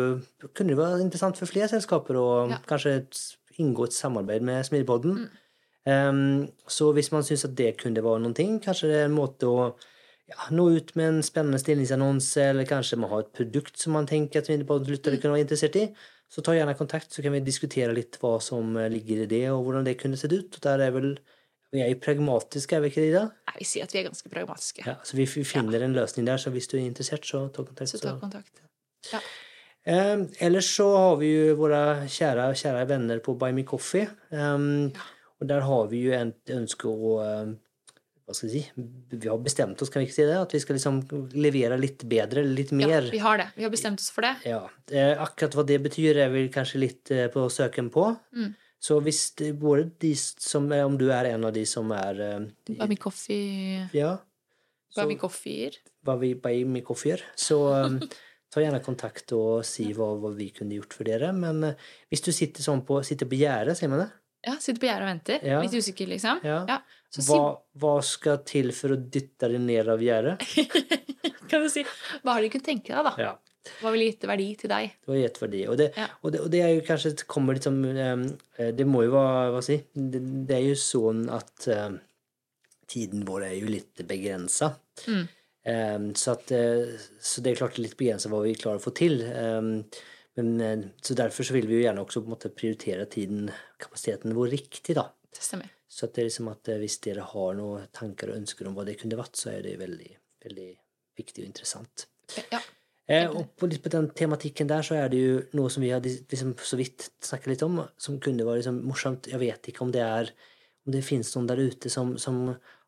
Kunne 0.53 0.73
det 0.73 0.79
være 0.79 1.01
interessant 1.03 1.37
for 1.39 1.51
flere 1.51 1.71
selskaper 1.71 2.19
å 2.19 2.27
Ja. 2.51 2.61
kanskje 2.67 3.01
inngå 3.59 3.85
et 3.87 3.95
samarbeid 3.95 4.43
med 4.43 4.65
Smidbodden? 4.67 5.25
Mm. 5.25 5.41
Um, 5.85 6.47
så 6.67 6.89
hvis 6.97 7.11
man 7.13 7.23
syns 7.23 7.45
at 7.45 7.53
det 7.55 7.75
kunne 7.77 8.01
være 8.01 8.23
noen 8.23 8.33
ting, 8.33 8.57
kanskje 8.59 8.89
det 8.89 8.95
er 9.03 9.05
en 9.05 9.13
måte 9.19 9.45
å 9.45 9.75
ja, 10.25 10.47
nå 10.49 10.65
ut 10.73 10.95
med 10.97 11.11
en 11.11 11.19
spennende 11.23 11.59
stillingsannonse, 11.61 12.41
eller 12.41 12.65
kanskje 12.65 12.97
man 12.97 13.11
har 13.11 13.21
et 13.21 13.33
produkt 13.37 13.77
som 13.77 13.93
man 13.93 14.07
tenker 14.09 14.41
at 14.41 14.49
Smidigpodden 14.49 14.89
lyttere 14.89 15.19
kunne 15.21 15.35
være 15.37 15.45
interessert 15.45 15.77
i, 15.77 15.85
så 16.31 16.43
ta 16.43 16.55
gjerne 16.55 16.75
kontakt, 16.77 17.13
så 17.13 17.23
kan 17.23 17.35
vi 17.35 17.43
diskutere 17.45 17.95
litt 17.95 18.19
hva 18.21 18.35
som 18.43 18.75
eh, 18.79 18.91
ligger 18.91 19.23
i 19.23 19.29
det, 19.31 19.45
og 19.53 19.65
hvordan 19.65 19.87
det 19.87 19.97
kunne 20.01 20.19
sett 20.19 20.33
ut. 20.35 20.57
Og 20.57 20.65
der 20.65 20.87
er 20.87 20.93
vel 20.95 21.15
Vi 21.73 21.81
er 21.83 21.97
pragmatiske, 21.99 22.77
er 22.77 22.83
vi 22.83 22.87
ikke 22.87 23.01
det, 23.01 23.07
Ida? 23.09 23.23
Nei, 23.49 23.55
vi 23.59 23.65
sier 23.67 23.83
at 23.83 23.91
vi 23.91 23.99
er 23.99 24.05
ganske 24.05 24.29
pragmatiske. 24.31 24.85
Ja, 24.85 24.93
så 25.03 25.17
vi, 25.17 25.25
finner 25.27 25.49
finner 25.49 25.83
en 25.83 25.97
løsning 25.97 26.27
der, 26.27 26.37
så 26.39 26.53
hvis 26.53 26.69
du 26.71 26.77
er 26.77 26.85
interessert, 26.85 27.25
så 27.27 27.49
ta 27.51 27.65
kontakt. 27.65 27.91
Så 27.91 27.99
ta 27.99 28.13
kontakt. 28.21 28.61
Ja. 29.11 29.19
Um, 29.85 30.23
ellers 30.39 30.69
så 30.71 30.85
har 30.95 31.17
vi 31.19 31.33
jo 31.33 31.57
våre 31.59 31.81
kjære, 32.07 32.47
kjære 32.61 32.85
venner 32.93 33.19
på 33.25 33.35
Buy 33.41 33.51
Me 33.57 33.65
Coffee. 33.67 34.07
Um, 34.31 34.93
Og 35.41 35.49
der 35.49 35.65
har 35.67 35.87
vi 35.91 36.05
jo 36.05 36.15
et 36.15 36.51
ønske 36.55 36.89
å 36.89 37.17
Hva 38.25 38.33
skal 38.33 38.49
vi 38.49 38.59
si? 38.59 38.83
Vi 39.13 39.29
har 39.29 39.37
bestemt 39.37 39.81
oss, 39.81 39.91
kan 39.93 40.01
vi 40.01 40.07
ikke 40.07 40.17
si 40.17 40.25
det? 40.25 40.37
At 40.41 40.53
vi 40.55 40.61
skal 40.63 40.79
liksom 40.79 41.01
levere 41.37 41.77
litt 41.77 42.01
bedre, 42.09 42.41
litt 42.41 42.71
mer. 42.73 43.05
ja, 43.05 43.13
vi 43.13 43.21
har 43.21 43.37
det. 43.37 43.47
Vi 43.53 43.65
har 43.67 43.73
bestemt 43.73 44.01
oss 44.01 44.09
for 44.13 44.25
det. 44.25 44.33
Ja, 44.49 44.63
eh, 44.89 45.13
akkurat 45.21 45.57
hva 45.59 45.65
det 45.69 45.77
betyr 45.85 46.23
er 46.25 46.31
vi 46.33 46.47
kanskje 46.53 46.81
litt 46.81 47.11
eh, 47.13 47.27
på 47.33 47.45
søken 47.53 47.91
på. 47.93 48.07
Mm. 48.33 48.55
Så 48.81 48.97
hvis 49.05 49.21
det, 49.39 49.51
både 49.61 49.87
de 50.01 50.11
som 50.17 50.67
eh, 50.73 50.83
Om 50.85 50.97
du 50.97 51.07
er 51.13 51.31
en 51.31 51.45
av 51.47 51.53
de 51.55 51.63
som 51.69 51.89
er 51.95 52.21
eh, 52.21 52.75
Bami 52.81 52.97
Coffee 53.01 53.85
Ja. 53.95 54.17
Bami 54.95 55.17
Coffeer. 55.19 55.77
Bami 56.05 56.33
vi 56.33 56.65
Buy 56.65 56.81
Coffee 56.85 57.13
gjør, 57.13 57.23
så 57.37 57.57
eh, 57.77 58.19
ta 58.53 58.61
gjerne 58.63 58.81
kontakt 58.85 59.33
og 59.35 59.65
si 59.67 59.89
hva, 59.93 60.13
hva 60.21 60.33
vi 60.33 60.49
kunne 60.55 60.77
gjort 60.77 60.93
for 60.97 61.05
dere. 61.07 61.33
Men 61.35 61.75
hvis 62.09 62.23
du 62.25 62.31
sitter 62.33 62.63
sånn 62.65 62.85
på, 62.87 63.01
sitter 63.03 63.29
på 63.29 63.37
gjerdet, 63.37 63.77
sier 63.77 63.91
man 63.91 64.05
det? 64.05 64.13
Ja, 64.45 64.53
sitter 64.61 64.79
på 64.79 64.87
gjerdet 64.87 65.07
og 65.07 65.09
venter. 65.09 65.45
Ja. 65.49 65.59
Litt 65.65 65.73
usikker, 65.73 66.07
liksom. 66.11 66.39
Ja. 66.45 66.61
Ja. 66.69 66.77
Så 67.15 67.25
Hva, 67.29 67.41
hva 67.79 67.95
skal 68.03 68.41
til 68.47 68.71
for 68.75 68.95
å 68.95 68.99
dytte 68.99 69.47
deg 69.51 69.61
ned 69.63 69.89
av 69.91 70.01
gjerdet? 70.03 70.43
kan 71.49 71.63
du 71.63 71.69
si, 71.71 71.85
hva 72.23 72.35
har 72.35 72.43
du 72.43 72.49
kunnet 72.51 72.67
tenke 72.67 72.91
deg, 72.91 73.05
da? 73.07 73.13
Ja. 73.21 73.35
Hva 73.81 73.91
vil 73.95 74.03
gitt 74.05 74.25
verdi 74.29 74.47
til 74.59 74.69
deg? 74.69 74.91
Det 75.01 75.09
var 75.09 75.17
gitt 75.17 75.39
verdi. 75.41 75.61
Og 75.71 75.77
det, 75.79 75.87
Ja. 75.97 76.09
og, 76.21 76.33
det, 76.33 76.41
og 76.43 76.51
det 76.53 76.59
er 76.61 76.73
jo 76.75 76.83
kanskje 76.85 77.15
det 77.15 77.27
kommer 77.31 77.57
litt 77.57 77.65
som 77.65 77.79
eh, 77.85 78.69
Det 78.77 78.85
må 78.85 79.05
jo 79.07 79.15
være 79.15 79.55
Hva 79.55 79.61
si? 79.65 79.79
Det, 79.93 80.21
det 80.45 80.59
er 80.59 80.67
jo 80.67 80.75
sånn 80.77 81.23
at 81.33 81.65
um, 81.73 81.95
tiden 82.91 83.23
vår 83.25 83.47
er 83.47 83.55
jo 83.57 83.71
litt 83.71 84.03
begrensa. 84.05 84.75
Mm. 85.09 85.23
Um, 85.65 86.09
så, 86.13 86.35
at, 86.35 86.51
eh, 86.53 86.93
så 87.17 87.41
det 87.41 87.55
er 87.55 87.63
klart 87.63 87.79
litt 87.81 87.97
begrensa 87.97 88.29
hva 88.29 88.43
vi 88.45 88.53
klarer 88.59 88.77
å 88.77 88.85
få 88.85 88.93
til. 88.93 89.23
Um, 89.33 89.71
men, 90.37 90.51
eh, 90.61 90.83
så 91.01 91.17
derfor 91.17 91.47
så 91.47 91.55
vil 91.55 91.65
vi 91.69 91.79
jo 91.79 91.85
gjerne 91.87 92.03
også 92.05 92.21
på 92.21 92.29
en 92.29 92.35
måte 92.35 92.51
prioritere 92.53 93.07
tiden, 93.09 93.49
kapasiteten 93.81 94.35
vår 94.37 94.51
riktig, 94.53 94.97
da. 94.99 95.07
Det 95.33 95.41
stemmer. 95.41 95.71
Så 95.95 96.09
det 96.11 96.23
er 96.23 96.27
liksom 96.27 96.49
at 96.51 96.71
eh, 96.71 96.79
hvis 96.81 96.97
dere 97.05 97.25
har 97.29 97.53
noen 97.55 97.85
tanker 97.95 98.31
og 98.31 98.41
ønsker 98.41 98.67
om 98.67 98.75
hva 98.75 98.83
det 98.87 98.97
kunne 98.99 99.19
vært, 99.19 99.37
så 99.39 99.53
er 99.53 99.61
det 99.63 99.77
veldig, 99.79 100.09
veldig 100.43 100.71
viktig 101.15 101.43
og 101.43 101.47
interessant. 101.47 102.07
Ja. 102.51 102.59
Eh, 103.07 103.29
og 103.29 103.53
på, 103.55 103.69
litt 103.69 103.83
på 103.85 103.91
den 103.93 104.09
tematikken 104.17 104.67
der 104.67 104.83
så 104.83 104.97
er 104.97 105.11
det 105.13 105.21
jo 105.21 105.37
noe 105.55 105.71
som 105.71 105.85
vi 105.85 105.93
har 105.93 106.03
liksom 106.03 106.55
så 106.57 106.79
vidt 106.79 107.11
snakket 107.23 107.53
litt 107.53 107.63
om, 107.67 107.83
som 108.01 108.17
kunne 108.19 108.47
være 108.47 108.63
liksom 108.63 108.81
morsomt. 108.89 109.29
Jeg 109.31 109.39
vet 109.43 109.71
ikke 109.71 109.85
om 109.85 109.93
det 109.95 110.03
er 110.03 110.33
om 110.85 110.93
det 110.93 111.05
finnes 111.05 111.31
noen 111.33 111.47
der 111.49 111.61
ute 111.65 111.89
som, 111.89 112.15
som 112.21 112.41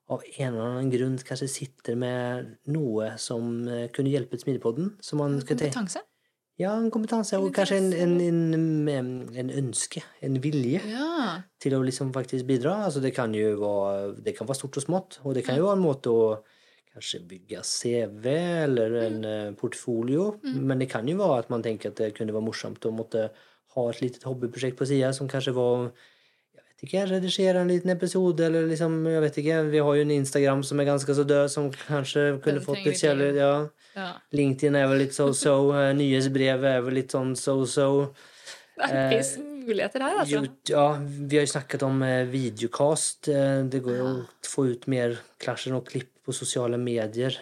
av 0.07 0.23
en 0.25 0.51
eller 0.51 0.65
annen 0.65 0.91
grunn 0.91 1.15
kanskje 1.25 1.49
sitter 1.51 1.97
med 1.99 2.51
noe 2.73 3.13
som 3.21 3.67
eh, 3.71 3.87
kunne 3.93 4.11
hjulpet 4.11 4.43
Smidepodden. 4.43 4.93
Som 5.03 5.23
man 5.23 5.39
Kompetanse. 5.47 6.03
Ja, 6.57 6.71
en 6.73 6.89
kompetanse, 6.89 7.37
og 7.37 7.51
kanskje 7.53 7.77
en, 7.77 7.91
en, 7.93 8.45
en, 8.89 9.09
en, 9.37 9.49
ønske, 9.61 10.01
en 10.25 10.39
vilje 10.41 10.81
Ja. 10.89 11.41
til 11.61 11.75
å 11.77 11.83
liksom 11.85 12.09
faktisk 12.15 12.47
bidra. 12.49 12.79
Altså 12.87 13.01
det 13.03 13.13
kan 13.13 13.33
jo 13.37 13.51
være, 13.61 14.15
det 14.25 14.33
kan 14.37 14.49
være 14.49 14.57
stort 14.57 14.79
og 14.81 14.87
smått, 14.87 15.19
og 15.23 15.37
det 15.37 15.45
kan 15.45 15.59
jo 15.59 15.67
være 15.67 15.77
en 15.77 15.85
måte 15.85 16.09
å 16.09 16.23
kanskje 16.97 17.21
bygge 17.29 17.61
CV 17.61 18.25
eller 18.65 18.97
en 19.03 19.19
mm. 19.21 19.57
portfolio, 19.61 20.31
men 20.41 20.81
det 20.81 20.89
kan 20.89 21.05
jo 21.05 21.19
være 21.21 21.43
at 21.43 21.53
man 21.53 21.61
tenker 21.65 21.93
at 21.93 22.01
det 22.01 22.15
kunne 22.17 22.33
være 22.33 22.47
morsomt 22.47 22.89
å 22.89 22.95
måtte 22.95 23.27
ha 23.75 23.89
et 23.91 24.01
litet 24.01 24.25
hobbyprosjekt 24.25 24.79
på 24.79 24.87
sida 24.89 25.13
som 25.13 25.29
kanskje 25.29 25.53
var 25.53 25.91
jeg 26.77 26.85
vet 26.85 26.93
ikke, 26.93 27.05
redigere 27.09 27.61
en 27.63 27.71
liten 27.71 27.89
episode, 27.89 28.43
eller 28.45 28.67
liksom, 28.69 28.99
jeg 29.09 29.21
vet 29.23 29.37
ikke, 29.41 29.61
vi 29.71 29.79
har 29.81 29.95
jo 29.97 30.03
en 30.05 30.11
Instagram 30.13 30.59
som 30.61 30.79
er 30.79 30.85
ganske 30.85 31.15
så 31.17 31.23
død, 31.25 31.49
som 31.49 31.71
kanskje 31.73 32.25
kunne 32.43 32.61
fått 32.61 32.83
litt 32.85 33.01
litt 33.17 33.39
ja. 33.39 33.53
ja. 33.97 34.09
LinkedIn 34.37 34.77
er 34.77 34.85
vel 34.91 35.01
litt 35.01 35.17
so-so, 35.17 35.73
eh, 35.73 35.89
nyhetsbrev 35.97 36.67
er 36.69 36.83
vel 36.85 36.99
litt 36.99 37.15
sånn 37.17 37.33
so-so. 37.33 38.13
Det 38.77 38.91
er 38.93 39.17
en 39.17 39.49
muligheter 39.65 40.05
her, 40.05 40.19
altså. 40.21 40.43
Ja, 40.69 40.85
vi 41.01 41.39
har 41.39 41.47
jo 41.47 41.53
snakket 41.55 41.87
om 41.87 42.03
eh, 42.05 42.27
videocast. 42.29 43.31
Eh, 43.33 43.65
det 43.65 43.81
går 43.81 43.97
jo 43.97 44.07
å 44.11 44.15
få 44.45 44.69
ut 44.69 44.85
mer 44.91 45.17
klasjer 45.41 45.73
og 45.79 45.89
klipp 45.89 46.13
på 46.27 46.35
sosiale 46.35 46.77
medier. 46.77 47.39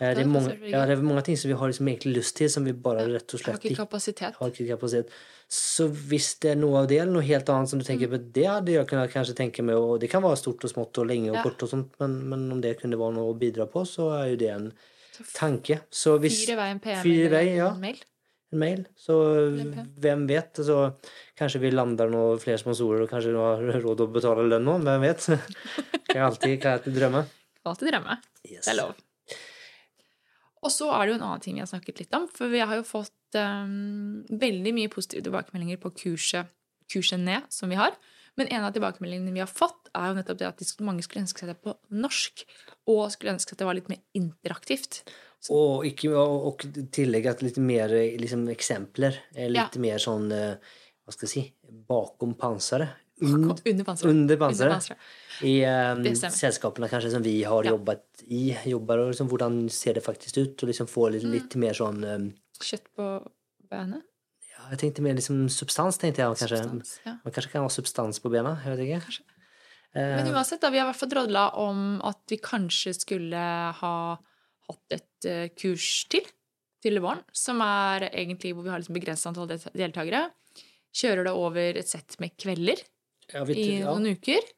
Eh, 0.00 0.14
det, 0.16 0.22
er 0.24 0.28
mange, 0.32 0.54
ja, 0.70 0.86
det 0.88 0.94
er 0.96 1.02
mange 1.04 1.22
ting 1.26 1.36
som 1.36 1.50
vi 1.50 1.56
har 1.60 1.68
liksom 1.68 1.88
egentlig 1.92 2.14
lyst 2.16 2.36
til, 2.38 2.48
som 2.48 2.64
vi 2.64 2.72
bare 2.72 3.02
rett 3.10 3.34
og 3.36 3.40
slett 3.42 3.52
har 3.58 3.60
ikke 3.60 3.76
kapasitet. 3.82 4.34
har 4.40 4.48
ikke 4.54 4.68
kapasitet. 4.70 5.10
Så 5.50 5.88
hvis 5.90 6.28
det 6.40 6.52
er 6.54 6.60
noe 6.60 6.78
av 6.80 6.86
det, 6.88 7.00
eller 7.02 7.12
noe 7.18 7.26
helt 7.26 7.48
annet 7.52 7.68
som 7.68 7.78
du 7.78 7.84
tenker 7.84 8.08
Mm. 8.08 8.12
på, 8.14 8.32
det 8.32 8.46
hadde 8.46 8.72
jeg 8.72 8.86
kunnet 8.88 9.12
kanskje 9.12 9.34
tenke 9.36 9.62
meg, 9.66 9.76
og 9.76 9.98
det 10.00 10.08
kan 10.08 10.22
være 10.22 10.38
stort 10.40 10.64
og 10.64 10.70
smått 10.72 10.98
og 11.02 11.06
lenge 11.10 11.28
og 11.30 11.36
Ja. 11.36 11.42
kort 11.42 11.62
og 11.62 11.68
sånt, 11.68 11.90
men, 12.00 12.14
men 12.30 12.46
om 12.52 12.60
det 12.62 12.78
kunne 12.80 12.96
være 12.96 13.14
noe 13.18 13.34
å 13.34 13.38
bidra 13.38 13.66
på, 13.68 13.82
så 13.84 14.08
er 14.22 14.30
jo 14.30 14.36
det 14.36 14.50
en 14.54 14.72
tanke. 15.34 15.80
Så 15.90 16.18
hvis 16.18 16.46
Fyr 16.46 16.52
i 16.54 16.56
vei 16.56 16.70
en 16.70 16.80
PM 16.80 17.02
Fyr 17.02 17.28
vei, 17.28 17.44
ja. 17.56 17.68
en 17.74 17.80
mail. 17.80 17.98
en 18.52 18.58
mail. 18.58 18.86
Så 18.96 19.18
en 19.60 19.92
hvem 20.00 20.26
vet? 20.26 20.54
Så 20.54 20.94
kanskje 21.36 21.60
vi 21.60 21.70
lander 21.74 22.08
noen 22.08 22.38
flere 22.40 22.56
sponsorer, 22.58 23.02
og 23.04 23.10
kanskje 23.10 23.34
du 23.34 23.38
har 23.42 23.60
råd 23.82 23.96
til 24.00 24.06
å 24.06 24.12
betale 24.16 24.48
lønn 24.48 24.64
nå. 24.64 24.78
Hvem 24.80 25.00
vet? 25.04 25.26
kan 26.08 26.16
jeg 26.16 26.24
alltid, 26.30 26.56
kan 26.62 26.78
alltid 26.78 26.94
drømme. 26.96 27.26
Alltid 27.66 27.92
drømme. 27.92 28.16
Yes. 28.48 28.64
Det 28.64 28.72
er 28.72 28.80
lov. 28.80 28.94
Og 30.60 30.72
så 30.72 30.90
er 30.92 31.06
det 31.06 31.14
jo 31.14 31.18
en 31.18 31.26
annen 31.30 31.42
ting 31.44 31.56
vi 31.56 31.64
har 31.64 31.70
snakket 31.70 32.02
litt 32.02 32.16
om. 32.16 32.26
For 32.28 32.52
vi 32.52 32.60
har 32.60 32.76
jo 32.76 32.86
fått 32.86 33.38
um, 33.38 34.20
veldig 34.28 34.74
mye 34.76 34.92
positive 34.92 35.24
tilbakemeldinger 35.24 35.80
på 35.80 35.92
kurset, 36.02 36.50
kurset 36.92 37.22
ned 37.22 37.48
som 37.52 37.72
vi 37.72 37.78
har. 37.80 37.96
Men 38.38 38.50
en 38.52 38.66
av 38.66 38.74
tilbakemeldingene 38.74 39.34
vi 39.34 39.42
har 39.42 39.50
fått, 39.50 39.90
er 39.96 40.10
jo 40.10 40.18
nettopp 40.18 40.38
det 40.40 40.48
at 40.50 40.84
mange 40.86 41.02
skulle 41.04 41.24
ønske 41.24 41.42
seg 41.42 41.50
det 41.52 41.58
på 41.64 41.74
norsk. 41.96 42.44
Og 42.92 43.02
skulle 43.14 43.34
ønske 43.34 43.56
at 43.56 43.62
det 43.62 43.68
var 43.68 43.78
litt 43.78 43.90
mer 43.90 44.02
interaktivt. 44.16 45.02
Og, 45.48 45.86
ikke, 45.88 46.12
og, 46.12 46.66
at 47.24 47.44
litt 47.44 47.58
mer 47.64 47.94
liksom, 48.20 48.44
eksempler. 48.52 49.16
Litt 49.38 49.56
Litt 49.56 49.80
mer 49.80 50.02
sånn 50.02 50.28
eh, 50.36 50.76
Hva 51.00 51.14
skal 51.16 51.26
jeg 51.26 51.32
si 51.32 51.44
Bakom 51.88 52.36
panseret. 52.38 52.98
Und, 53.22 53.60
Under 53.66 53.84
panseret. 53.84 54.10
under 54.10 54.36
panseret. 54.36 54.90
I 55.42 55.54
um, 55.64 56.04
selskapene 56.14 56.88
kanskje 56.90 57.10
som 57.12 57.22
vi 57.22 57.42
har 57.42 57.64
Ja. 57.64 57.70
jobbet 57.72 58.24
i. 58.28 58.56
Jobber, 58.66 58.98
og 58.98 59.12
liksom, 59.12 59.28
hvordan 59.28 59.70
ser 59.70 59.94
det 59.94 60.04
faktisk 60.04 60.36
ut? 60.38 60.62
Og 60.62 60.68
liksom 60.68 60.86
få 60.88 61.10
litt, 61.12 61.22
Mm. 61.24 61.32
litt 61.32 61.56
mer 61.56 61.72
sånn 61.72 62.04
um, 62.04 62.34
Kjøtt 62.60 62.86
på 62.96 63.06
benet. 63.70 64.02
ja, 64.50 64.70
Jeg 64.70 64.78
tenkte 64.78 65.02
mer 65.02 65.14
liksom 65.14 65.48
substans, 65.48 65.98
tenkte 65.98 66.18
jeg. 66.24 66.36
Kanskje. 66.36 66.58
Substans, 66.62 66.98
ja. 67.06 67.18
Man 67.24 67.32
kanskje 67.32 67.50
kan 67.52 67.62
ha 67.62 67.68
substans 67.68 68.20
på 68.20 68.30
bena. 68.30 68.60
Jeg 68.64 68.76
vet 68.76 68.86
ikke. 68.86 69.00
Kanskje. 69.06 69.22
Eh, 69.92 70.16
Men 70.24 70.32
uansett, 70.34 70.60
da, 70.60 70.70
vi 70.70 70.78
har 70.78 70.86
i 70.86 70.92
hvert 70.92 71.00
fall 71.00 71.08
drodla 71.08 71.48
om 71.58 72.00
at 72.04 72.20
vi 72.28 72.36
kanskje 72.38 72.94
skulle 72.94 73.34
ha 73.80 74.18
hatt 74.68 74.92
et 74.92 75.24
eh, 75.26 75.48
kurs 75.48 76.06
til 76.08 76.22
til 76.80 76.96
våren, 77.00 77.20
som 77.32 77.60
er 77.60 78.08
egentlig 78.08 78.54
hvor 78.54 78.62
vi 78.64 78.70
har 78.70 78.78
liksom 78.80 78.94
begrenset 78.96 79.26
antall 79.26 79.48
del- 79.48 79.74
deltakere. 79.76 80.30
Kjører 80.94 81.24
det 81.24 81.32
over 81.36 81.76
et 81.76 81.86
sett 81.88 82.16
med 82.20 82.30
kvelder 82.38 82.80
jeg 83.32 83.48
vet, 83.48 83.60
i 83.60 83.78
ja. 83.80 83.90
noen 83.90 84.16
uker, 84.16 84.48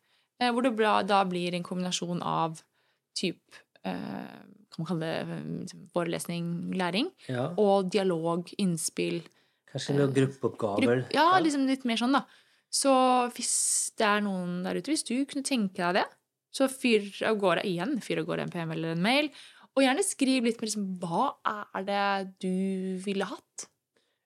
eh, 0.40 0.50
hvor 0.52 0.66
det 0.66 0.74
da 1.08 1.20
blir 1.28 1.54
en 1.56 1.66
kombinasjon 1.66 2.22
av 2.22 2.62
typ 3.18 3.40
eh, 3.84 4.40
Kan 4.72 4.80
man 4.80 4.88
kalle 4.88 5.08
det 5.08 5.36
eh, 5.36 5.78
forelesning, 5.92 6.72
læring, 6.80 7.10
Ja. 7.28 7.50
og 7.60 7.90
dialog, 7.92 8.48
innspill, 8.58 9.20
Kanskje 9.72 9.96
noen 9.96 10.12
gruppeoppgaver. 10.12 10.84
Grupp, 10.84 11.12
ja, 11.16 11.38
liksom 11.40 11.64
litt 11.68 11.86
mer 11.88 11.96
sånn, 12.00 12.12
da. 12.12 12.26
Så 12.72 12.92
hvis 13.36 13.92
det 14.00 14.04
er 14.08 14.20
noen 14.24 14.60
der 14.64 14.76
ute, 14.80 14.92
hvis 14.92 15.04
du 15.08 15.14
kunne 15.28 15.44
tenke 15.44 15.80
deg 15.80 16.00
det, 16.00 16.06
så 16.52 16.68
fyr 16.68 17.08
av 17.28 17.38
gårde 17.40 17.64
igjen, 17.68 17.96
fyr 18.04 18.20
av 18.20 18.28
gårde 18.28 18.46
en 18.46 18.52
PM 18.52 18.72
eller 18.74 18.92
en 18.92 19.04
mail, 19.04 19.30
og 19.72 19.84
gjerne 19.84 20.04
skriv 20.04 20.44
litt 20.44 20.60
mer 20.60 20.68
liksom, 20.68 20.88
hva 21.00 21.30
er 21.48 21.86
det 21.88 22.06
du 22.44 22.56
ville 23.04 23.28
hatt? 23.28 23.66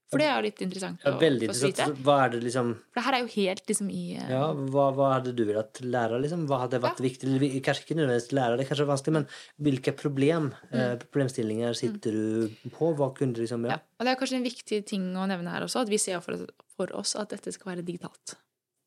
For 0.06 0.22
det 0.22 0.26
er 0.30 0.36
jo 0.38 0.42
litt 0.44 0.60
interessant 0.62 1.02
Ja, 1.02 1.10
å 1.16 1.18
veldig 1.18 1.48
få 1.48 1.54
interessant. 1.56 1.96
Hva 2.06 2.16
er 2.22 2.30
det 2.36 2.40
liksom 2.44 2.68
For 2.78 3.00
det 3.00 3.04
her 3.08 3.16
er 3.16 3.22
jo 3.24 3.30
helt 3.32 3.62
liksom 3.72 3.88
i 3.90 4.02
uh... 4.14 4.28
Ja, 4.30 4.42
hva, 4.54 4.84
hva 4.94 5.08
hadde 5.16 5.32
du 5.34 5.42
villet 5.48 5.80
lære, 5.82 6.20
liksom? 6.22 6.44
Hva 6.46 6.60
hadde 6.62 6.78
vært 6.84 7.02
viktig? 7.02 7.32
Kanskje 7.66 7.82
ikke 7.88 7.96
nødvendigvis 7.98 8.30
lære, 8.38 8.54
det 8.60 8.66
er 8.66 8.70
kanskje 8.70 8.86
vanskelig, 8.92 9.16
men 9.18 9.26
hvilke 9.66 9.96
problem, 9.98 10.52
eh, 10.70 10.94
problemstillinger 11.02 11.74
sitter 11.80 12.14
du 12.14 12.70
på? 12.76 12.92
Hva 12.94 13.10
kunne 13.18 13.34
du 13.34 13.42
liksom 13.42 13.64
Mm. 13.66 13.70
ja. 13.72 13.80
ja. 13.80 13.82
Og 13.98 14.06
det 14.06 14.12
er 14.12 14.20
kanskje 14.20 14.38
en 14.38 14.46
viktig 14.46 14.78
ting 14.86 15.08
å 15.16 15.26
nevne 15.26 15.50
her 15.50 15.64
også, 15.66 15.82
at 15.82 15.90
vi 15.90 15.98
ser 15.98 16.22
for, 16.22 16.46
for 16.76 16.92
oss 16.94 17.16
at 17.18 17.34
dette 17.34 17.50
skal 17.54 17.72
være 17.74 17.84
digitalt. 17.86 18.36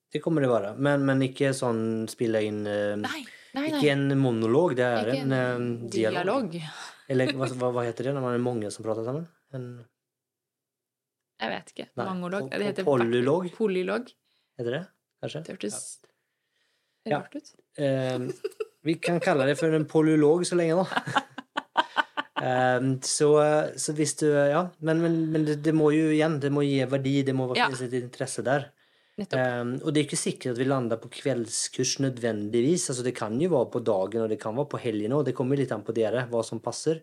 Det 0.10 0.21
kommer 0.23 0.41
det 0.41 0.49
være. 0.49 0.71
Men, 0.79 1.03
men 1.05 1.21
ikke 1.27 1.51
sånn 1.58 2.08
spille 2.10 2.39
inn 2.47 2.63
eh, 2.65 2.95
Nei, 2.97 3.21
nei, 3.58 3.67
nei. 3.67 3.75
Ikke 3.75 3.91
en 3.91 4.08
monolog, 4.17 4.77
det 4.79 4.88
er 4.88 5.12
Ikke 5.12 5.25
en, 5.27 5.36
eh, 5.36 5.89
dialog. 5.99 6.49
dialog. 6.55 6.60
Eller 7.10 7.34
hva, 7.36 7.71
hva 7.75 7.84
heter 7.86 8.08
det 8.10 8.15
når 8.15 8.25
man 8.25 8.38
er 8.38 8.43
mange 8.47 8.71
som 8.73 8.86
prater 8.88 9.05
sammen? 9.05 9.27
En, 9.53 9.67
Jeg 11.39 11.52
vet 11.54 11.71
ikke. 11.73 11.88
Nei, 11.95 12.06
Mangolog. 12.06 12.49
Det 12.52 12.65
heter 12.67 12.84
polylog? 12.88 13.49
Polylog. 13.56 14.10
heter 14.60 14.71
det 14.75 14.82
kanskje? 15.23 15.43
Det 15.45 15.56
hørtes 15.56 15.80
Ja. 17.08 17.19
rart 17.19 17.36
ut. 17.36 17.54
Eh, 17.78 18.19
vi 18.84 18.95
kan 18.95 19.19
kalle 19.23 19.45
det 19.47 19.58
for 19.60 19.71
en 19.73 19.86
polylog 19.86 20.43
så 20.45 20.56
lenge, 20.60 20.84
da. 20.84 20.86
Ehm, 22.39 23.02
så, 23.04 23.28
så 23.75 23.91
hvis 23.97 24.13
du 24.21 24.28
Ja, 24.32 24.62
men, 24.80 25.02
men, 25.04 25.15
men 25.34 25.43
det, 25.43 25.58
det 25.65 25.73
må 25.75 25.89
jo 25.91 26.06
igjen 26.13 26.38
det 26.39 26.52
må 26.56 26.62
gi 26.63 26.78
verdi, 26.88 27.17
det 27.28 27.34
må 27.36 27.49
Ja. 27.58 27.65
finnes 27.67 27.82
et 27.84 27.95
interesse 27.99 28.43
der. 28.47 28.69
Ehm, 29.36 29.73
og 29.84 29.91
det 29.91 29.99
er 29.99 30.06
ikke 30.08 30.19
sikkert 30.21 30.54
at 30.56 30.62
vi 30.62 30.67
lander 30.69 30.95
på 31.02 31.10
kveldskurs 31.12 31.97
nødvendigvis. 31.99 32.86
Altså, 32.93 33.04
det 33.04 33.15
kan 33.17 33.36
jo 33.43 33.49
være 33.52 33.67
på 33.73 33.82
dagen, 33.84 34.21
og 34.23 34.30
det 34.32 34.39
kan 34.39 34.56
være 34.56 34.69
på 34.71 34.80
helgen 34.80 35.12
òg. 35.17 35.25
Det 35.28 35.36
kommer 35.36 35.60
litt 35.60 35.73
an 35.75 35.84
på 35.84 35.91
dere, 35.97 36.28
hva 36.32 36.39
som 36.47 36.62
passer. 36.63 37.02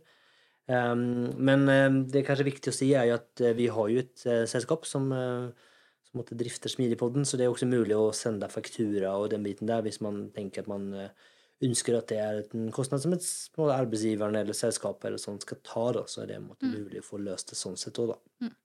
Ehm, 0.67 1.31
men 1.39 1.69
ehm, 1.71 2.03
det 2.11 2.21
er 2.21 2.27
kanskje 2.27 2.49
viktig 2.49 2.73
å 2.73 2.75
si 2.75 2.91
er 2.99 3.07
jo 3.11 3.21
at 3.21 3.43
eh, 3.45 3.55
vi 3.55 3.69
har 3.71 3.91
jo 3.93 4.03
et 4.03 4.27
eh, 4.27 4.43
selskap 4.51 4.87
som, 4.89 5.07
eh, 5.15 5.71
som 6.09 6.25
drifter 6.27 6.73
Smidigpodden, 6.73 7.27
så 7.29 7.39
det 7.39 7.47
er 7.47 7.55
også 7.55 7.69
mulig 7.71 7.95
å 7.95 8.11
sende 8.17 8.49
faktura 8.51 9.15
og 9.15 9.31
den 9.35 9.47
biten 9.47 9.71
der 9.71 9.85
hvis 9.87 10.01
man 10.03 10.25
tenker 10.35 10.65
at 10.65 10.71
man 10.71 10.89
eh, 10.99 11.29
ønsker 11.67 11.97
at 11.97 12.11
det 12.11 12.19
er 12.21 12.41
en 12.45 12.73
kostnad 12.75 13.05
som 13.05 13.15
et, 13.15 13.27
arbeidsgiveren 13.57 14.37
eller 14.43 14.57
selskapet 14.57 15.09
eller 15.09 15.23
sånt 15.23 15.47
skal 15.47 15.63
ta, 15.65 15.85
da, 16.01 16.03
så 16.11 16.25
er 16.25 16.33
det 16.33 16.41
en 16.41 16.51
mm. 16.51 16.73
mulig 16.75 17.05
å 17.05 17.07
få 17.07 17.23
løst 17.23 17.55
det 17.55 17.61
sånn 17.61 17.79
sett 17.81 18.03
òg, 18.03 18.17
da. 18.17 18.47
Mm. 18.47 18.57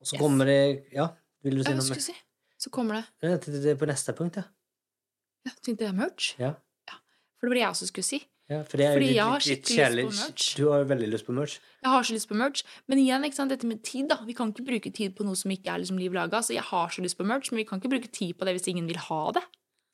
Og 0.00 0.08
så 0.08 0.16
Yes. 0.16 0.20
kommer 0.22 0.48
det 0.48 0.60
Ja, 0.96 1.10
vil 1.44 1.60
du 1.60 1.62
si 1.62 1.72
noe 1.76 1.84
mer? 1.86 2.02
si? 2.02 2.16
Så 2.60 2.70
kommer 2.72 2.98
det 2.98 3.04
Ja, 3.22 3.36
Det 3.36 3.62
det 3.62 3.70
er 3.74 3.78
på 3.78 3.88
neste 3.88 4.12
punkt, 4.16 4.36
ja. 4.36 4.44
ja, 5.46 5.52
Tenkte 5.62 5.86
jeg 5.86 5.94
merch? 5.94 6.34
Ja. 6.40 6.56
For 7.38 7.48
det 7.48 7.52
var 7.52 7.56
det 7.56 7.62
jeg 7.62 7.72
også 7.72 7.86
skulle 7.88 8.04
si. 8.04 8.18
Ja 8.50 8.62
for 8.66 8.76
det 8.80 8.86
er 8.88 8.94
Fordi 8.98 9.06
litt- 9.06 9.16
jeg 9.16 9.24
har 9.24 9.38
litt- 9.38 9.46
litt 9.46 9.60
lyst 9.62 9.70
på 9.70 9.78
kjærlig- 9.78 10.06
merch. 10.18 10.46
Du 10.56 10.64
har 10.72 10.84
veldig 10.84 11.08
lyst 11.12 11.26
på 11.26 11.34
merch. 11.36 11.58
Jeg 11.82 11.90
har 11.90 12.02
så 12.02 12.12
lyst 12.16 12.28
på 12.28 12.36
merch. 12.36 12.62
Men 12.88 12.98
igjen, 12.98 13.24
ikke 13.24 13.34
sant, 13.38 13.50
dette 13.54 13.66
med 13.66 13.82
tid, 13.82 14.08
da. 14.08 14.18
Vi 14.26 14.34
kan 14.34 14.52
ikke 14.52 14.66
bruke 14.66 14.92
tid 14.92 15.14
på 15.16 15.24
noe 15.24 15.36
som 15.36 15.50
ikke 15.50 15.68
er 15.72 15.78
liksom 15.78 15.98
liv 15.98 16.12
laga. 16.12 16.38
Så 16.42 16.54
jeg 16.54 16.62
har 16.62 16.88
så 16.88 17.00
lyst 17.02 17.16
på 17.16 17.24
merch, 17.24 17.50
men 17.52 17.58
vi 17.62 17.64
kan 17.64 17.80
ikke 17.80 17.90
bruke 17.94 18.10
tid 18.10 18.36
på 18.36 18.44
det 18.44 18.56
hvis 18.58 18.68
ingen 18.68 18.86
vil 18.90 18.96
ha 18.96 19.30
det. 19.32 19.42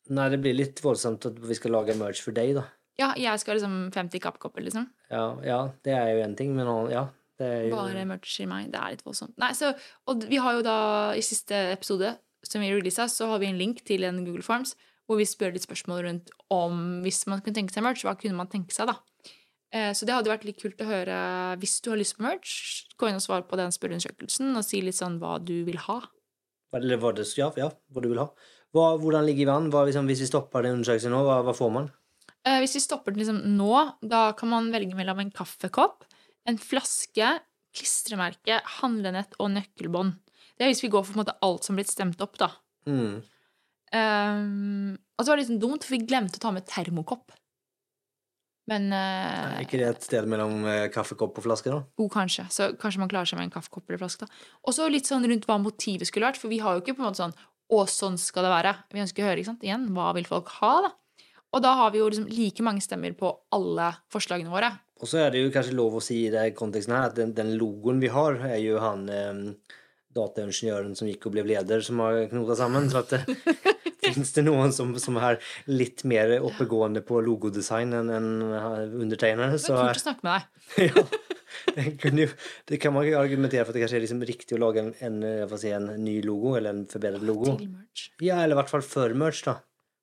Nei, 0.08 0.28
det 0.30 0.40
blir 0.40 0.54
litt 0.54 0.80
voldsomt 0.80 1.26
at 1.26 1.34
vi 1.38 1.54
skal 1.54 1.72
lage 1.72 1.94
merch 1.98 2.22
for 2.22 2.32
deg, 2.32 2.54
da. 2.54 2.64
Ja, 2.98 3.12
jeg 3.14 3.38
skal 3.40 3.56
liksom 3.58 3.90
50 3.92 4.20
kappkopper, 4.20 4.62
liksom. 4.64 4.88
Ja, 5.10 5.36
ja 5.44 5.72
det 5.84 5.92
er 5.92 6.14
jo 6.16 6.22
en 6.24 6.34
ting, 6.34 6.54
men 6.56 6.66
ja. 6.90 7.08
Det 7.38 7.44
er 7.46 7.68
jo 7.68 7.76
Bare 7.76 8.04
merch 8.06 8.40
i 8.40 8.46
meg. 8.46 8.70
Det 8.72 8.80
er 8.80 8.90
litt 8.94 9.02
voldsomt. 9.04 9.34
Nei, 9.36 9.50
så, 9.52 9.74
og 10.08 10.22
vi 10.24 10.36
har 10.40 10.54
jo 10.54 10.62
da, 10.62 11.12
i 11.12 11.20
siste 11.20 11.52
episode 11.74 12.16
som 12.42 12.62
vi 12.62 12.70
releasa, 12.72 13.04
så 13.12 13.26
har 13.28 13.38
vi 13.38 13.46
en 13.50 13.58
link 13.58 13.84
til 13.84 14.04
en 14.04 14.24
Google 14.24 14.42
Forms 14.42 14.74
hvor 15.06 15.20
vi 15.20 15.26
spør 15.28 15.54
litt 15.54 15.66
spørsmål 15.66 16.02
rundt 16.06 16.30
om 16.52 17.00
hvis 17.04 17.24
man 17.30 17.40
kunne 17.42 17.54
tenke 17.58 17.74
seg 17.74 17.84
merch, 17.86 18.02
hva 18.06 18.16
kunne 18.18 18.38
man 18.38 18.50
tenke 18.50 18.74
seg, 18.74 18.90
da? 18.90 18.98
Eh, 19.72 19.92
Så 19.94 20.06
det 20.06 20.14
hadde 20.14 20.30
vært 20.30 20.44
litt 20.46 20.60
kult 20.62 20.80
å 20.82 20.88
høre 20.88 21.16
hvis 21.60 21.80
du 21.84 21.90
har 21.92 22.00
lyst 22.00 22.16
på 22.18 22.26
merch. 22.26 22.86
Gå 22.98 23.08
inn 23.10 23.18
og 23.18 23.24
svare 23.24 23.46
på 23.46 23.58
den 23.60 23.74
spørreundersøkelsen 23.74 24.54
og 24.56 24.64
si 24.66 24.82
litt 24.82 24.98
sånn 24.98 25.18
hva 25.22 25.36
du 25.42 25.64
vil 25.66 25.78
ha. 25.86 26.00
Eller 26.76 26.98
hva, 27.00 27.12
det, 27.16 27.24
ja, 27.38 27.48
ja, 27.56 27.70
hva 27.94 28.02
du 28.02 28.10
vil 28.10 28.20
ha. 28.20 28.26
Hva, 28.74 28.96
hvordan 29.00 29.24
ligger 29.24 29.46
vi 29.46 29.52
an? 29.54 29.70
Hva, 29.72 29.86
liksom, 29.88 30.08
hvis 30.10 30.20
vi 30.24 30.28
stopper 30.28 30.66
den 30.66 30.78
undersøkelsen 30.80 31.14
nå, 31.14 31.22
hva, 31.24 31.38
hva 31.46 31.54
får 31.56 31.70
man? 31.72 31.86
Eh, 32.46 32.58
Hvis 32.62 32.76
vi 32.76 32.82
stopper 32.84 33.14
den 33.14 33.22
liksom 33.22 33.38
nå, 33.56 33.70
da 34.02 34.32
kan 34.38 34.50
man 34.50 34.68
velge 34.74 34.94
mellom 34.98 35.22
en 35.22 35.32
kaffekopp, 35.34 36.04
en 36.46 36.58
flaske, 36.60 37.30
klistremerke, 37.76 38.60
handlenett 38.80 39.34
og 39.42 39.50
nøkkelbånd. 39.54 40.18
Det 40.56 40.64
er 40.66 40.70
hvis 40.72 40.84
vi 40.84 40.90
går 40.92 41.04
for 41.06 41.18
måte 41.20 41.34
alt 41.44 41.66
som 41.66 41.76
blitt 41.78 41.90
stemt 41.90 42.20
opp, 42.24 42.36
da. 42.40 42.50
Mm. 42.88 43.22
Um, 43.96 44.94
og 45.16 45.24
så 45.24 45.32
var 45.32 45.40
det 45.40 45.48
sånn 45.48 45.62
dumt, 45.62 45.86
for 45.86 45.96
vi 45.96 46.04
glemte 46.04 46.40
å 46.40 46.42
ta 46.42 46.52
med 46.54 46.66
termokopp. 46.68 47.34
Men 48.70 48.88
Er 48.90 49.60
uh, 49.60 49.62
ikke 49.62 49.78
det 49.78 49.88
et 49.92 50.06
sted 50.08 50.26
mellom 50.30 50.64
uh, 50.66 50.88
kaffekopp 50.92 51.38
og 51.38 51.46
flaske, 51.46 51.70
da? 51.70 51.84
Jo, 52.00 52.08
kanskje. 52.10 52.48
Så 52.52 52.72
kanskje 52.80 53.02
man 53.04 53.10
klarer 53.12 53.30
seg 53.30 53.38
med 53.38 53.48
en 53.48 53.54
kaffekopp 53.54 53.86
eller 53.88 54.02
flaske. 54.02 54.26
da. 54.26 54.46
Og 54.66 54.74
så 54.74 54.88
litt 54.90 55.08
sånn 55.08 55.26
rundt 55.30 55.46
hva 55.48 55.60
motivet 55.62 56.10
skulle 56.10 56.26
vært, 56.26 56.40
for 56.42 56.52
vi 56.52 56.58
har 56.64 56.76
jo 56.76 56.82
ikke 56.82 56.96
på 56.98 57.04
en 57.04 57.10
måte 57.10 57.22
sånn 57.24 57.36
Å, 57.66 57.80
sånn 57.90 58.14
skal 58.22 58.46
det 58.46 58.50
være. 58.52 58.72
Vi 58.94 59.00
ønsker 59.02 59.24
å 59.24 59.26
høre, 59.26 59.42
ikke 59.42 59.50
sant? 59.50 59.64
Igjen, 59.66 59.88
hva 59.94 60.12
vil 60.14 60.26
folk 60.28 60.52
ha, 60.60 60.74
da? 60.84 60.92
Og 61.56 61.62
da 61.64 61.72
har 61.80 61.90
vi 61.90 61.98
jo 61.98 62.10
liksom 62.10 62.28
like 62.30 62.62
mange 62.62 62.82
stemmer 62.84 63.14
på 63.18 63.30
alle 63.56 63.88
forslagene 64.12 64.52
våre. 64.52 64.68
Og 65.00 65.10
så 65.10 65.24
er 65.24 65.32
det 65.32 65.42
jo 65.42 65.50
kanskje 65.54 65.74
lov 65.74 65.96
å 65.98 66.02
si 66.04 66.20
i 66.26 66.32
den 66.32 66.54
konteksten 66.56 66.94
her 66.94 67.08
at 67.08 67.16
den, 67.18 67.32
den 67.36 67.54
logoen 67.58 67.98
vi 68.02 68.10
har, 68.12 68.38
er 68.48 68.60
jo 68.62 68.78
han 68.82 69.06
eh, 69.12 69.40
dataingeniøren 70.16 70.96
som 70.98 71.10
gikk 71.10 71.28
og 71.28 71.36
ble 71.36 71.46
leder, 71.46 71.84
som 71.84 72.00
har 72.04 72.24
knota 72.32 72.56
sammen. 72.58 72.88
Så 72.92 73.04
at 73.04 73.14
det 73.16 73.74
Fins 74.06 74.32
det 74.36 74.44
noen 74.46 74.70
som, 74.74 74.92
som 75.02 75.16
er 75.18 75.40
litt 75.66 76.04
mer 76.06 76.36
oppegående 76.38 77.02
på 77.06 77.18
logodesign 77.26 77.94
enn 77.96 78.12
enn 78.14 78.28
undertegnere, 78.44 79.56
Det 79.56 79.72
er 79.72 79.80
kult 79.80 80.02
å 80.02 80.04
snakke 80.04 80.26
med 80.26 80.36
deg. 80.36 80.52
ja, 80.86 81.06
det, 82.68 82.78
kan 82.82 82.94
man 82.94 83.06
ikke 83.06 83.22
argumentere 83.22 83.64
for 83.64 83.72
at 83.72 83.78
det 83.78 83.84
kanskje 83.84 83.98
er 83.98 84.04
liksom 84.04 84.22
riktig 84.28 84.56
å 84.56 84.60
lage 84.62 84.84
en, 84.84 84.92
en, 85.02 85.18
skal 85.48 85.62
si, 85.62 85.72
en 85.74 85.88
ny 86.02 86.20
logo, 86.24 86.54
eller 86.58 86.74
en 86.74 86.84
forbedret 86.90 87.24
logo. 87.26 87.56
Til 87.56 87.72
merch. 87.72 88.10
Ja, 88.22 88.42
eller 88.42 88.56
i 88.56 88.60
hvert 88.60 88.72
fall 88.72 88.86
før 88.86 89.16
merch, 89.18 89.42
da. 89.48 89.58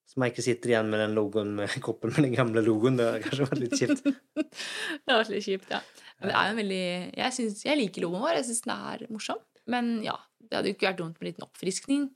Så 0.10 0.20
man 0.22 0.30
ikke 0.30 0.46
sitter 0.46 0.70
igjen 0.70 0.92
med 0.94 1.02
den 1.02 1.16
logoen 1.18 1.56
med 1.58 1.72
koppen 1.86 2.14
med 2.14 2.28
den 2.28 2.36
gamle 2.36 2.62
logoen. 2.66 3.00
Det 3.00 3.08
har 3.10 3.24
kanskje 3.24 3.48
vært 3.48 3.64
litt 3.64 3.80
kjipt. 3.80 4.04
Det 4.44 5.16
var 5.16 5.32
litt 5.32 5.48
kjipt, 5.48 5.72
ja. 5.74 5.82
Men 6.20 6.30
det 6.30 6.36
er 6.38 6.52
en 6.52 6.60
veldig 6.62 6.84
Jeg, 7.18 7.34
synes, 7.36 7.64
jeg 7.66 7.80
liker 7.80 8.06
logoen 8.06 8.22
vår. 8.28 8.38
Jeg 8.38 8.50
syns 8.52 8.64
den 8.68 8.76
er 8.76 9.08
morsom. 9.10 9.42
Men 9.70 9.94
ja, 10.04 10.18
det 10.44 10.58
hadde 10.58 10.72
jo 10.72 10.76
ikke 10.78 10.90
vært 10.90 11.00
dumt 11.00 11.16
med 11.20 11.28
en 11.28 11.32
liten 11.32 11.46
oppfriskning. 11.48 12.10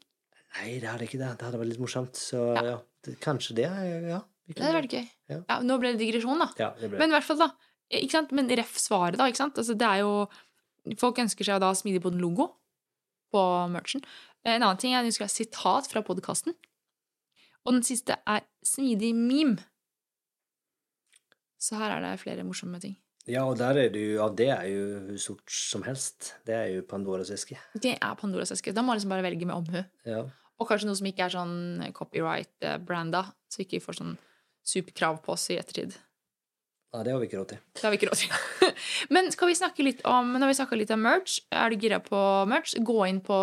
Nei, 0.57 0.79
det 0.81 0.89
hadde 0.89 1.05
ikke 1.07 1.19
det. 1.21 1.29
Det 1.39 1.45
hadde 1.47 1.59
vært 1.61 1.71
litt 1.73 1.79
morsomt. 1.83 2.17
Så 2.19 2.41
ja, 2.55 2.63
Ja. 2.73 2.77
det, 3.05 3.17
kanskje 3.23 3.55
det. 3.59 3.67
Ja. 4.09 4.21
Det 4.47 4.63
hadde 4.63 4.77
vært 4.81 4.93
gøy. 4.95 5.07
Ja. 5.31 5.39
Ja, 5.49 5.57
nå 5.63 5.77
ble 5.79 5.93
det 5.95 6.01
digresjon, 6.05 6.39
da. 6.39 6.49
ja, 6.59 6.69
det 6.79 6.89
ble 6.91 6.99
Men 7.01 7.11
i 7.11 7.17
hvert 7.17 7.27
fall, 7.27 7.39
da. 7.41 7.49
Ikke 7.91 8.11
sant? 8.17 8.31
Men 8.35 8.47
ref 8.59 8.75
svaret, 8.79 9.17
da. 9.19 9.27
ikke 9.27 9.39
sant? 9.43 9.57
Altså, 9.59 9.75
det 9.77 9.87
er 9.87 10.03
jo 10.03 10.27
Folk 11.01 11.17
ønsker 11.19 11.43
seg 11.43 11.59
da 11.59 11.73
smidig 11.75 11.99
på 11.99 12.13
den 12.13 12.21
logo 12.23 12.45
på 13.35 13.41
merchen. 13.67 13.99
En 14.47 14.61
annen 14.63 14.77
ting 14.79 14.93
er 14.95 15.03
de 15.03 15.11
skal 15.11 15.27
ha 15.27 15.33
sitat 15.33 15.89
fra 15.91 15.99
podkasten. 15.99 16.55
Og 17.67 17.73
den 17.75 17.83
siste 17.83 18.15
er 18.23 18.45
smidig 18.63 19.09
meme. 19.17 19.59
Så 21.59 21.75
her 21.75 21.91
er 21.97 22.05
det 22.05 22.13
flere 22.21 22.45
morsomme 22.47 22.79
ting. 22.79 22.95
Ja, 23.27 23.43
og 23.43 23.57
der 23.59 23.75
er 23.83 23.89
det 23.91 24.01
jo 24.01 24.17
Ja, 24.21 24.27
det 24.31 24.49
er 24.55 24.65
jo 24.71 25.17
sort 25.19 25.51
som 25.51 25.83
helst. 25.83 26.33
Det 26.47 26.55
er 26.55 26.67
jo 26.77 26.83
Pandoras 26.87 27.31
eske. 27.33 27.57
Det 27.75 27.97
er 27.97 28.15
Pandoras 28.19 28.53
eske. 28.55 28.71
Da 28.73 28.81
må 28.81 28.93
man 28.93 28.99
liksom 29.01 29.11
bare 29.11 29.25
velge 29.25 29.45
med 29.49 29.55
omhu. 29.57 29.81
Ja. 30.07 30.23
Og 30.57 30.69
kanskje 30.69 30.87
noe 30.89 30.97
som 30.97 31.07
ikke 31.09 31.27
er 31.27 31.33
sånn 31.35 31.57
copyright-branda, 31.93 33.25
så 33.51 33.59
vi 33.61 33.67
ikke 33.67 33.83
får 33.83 33.99
sånn 33.99 34.15
superkrav 34.67 35.19
på 35.25 35.35
oss 35.35 35.49
i 35.53 35.57
ettertid. 35.59 35.93
ja, 36.93 37.03
det 37.03 37.11
har 37.13 37.19
vi 37.21 37.27
ikke 37.27 37.37
råd 37.37 37.49
til. 37.51 37.59
Det 37.75 37.83
har 37.83 37.91
vi 37.93 37.99
ikke 37.99 38.09
råd 38.09 38.21
til. 38.23 38.71
Men 39.13 39.29
skal 39.31 39.51
vi 39.51 39.55
snakke 39.59 39.83
litt 39.85 40.01
om 40.07 40.33
Når 40.39 40.49
vi 40.49 40.55
snakka 40.57 40.79
litt 40.79 40.91
om 40.95 41.03
merch, 41.03 41.39
er 41.51 41.69
du 41.69 41.77
gira 41.83 41.99
på 42.03 42.19
merch, 42.49 42.73
gå 42.79 42.97
inn 43.07 43.19
på 43.21 43.37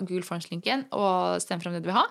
Google 0.00 0.26
Forms-linken 0.26 0.88
og 0.96 1.38
stem 1.44 1.60
frem 1.62 1.76
det 1.76 1.84
du 1.84 1.90
vil 1.92 2.00
ha. 2.00 2.06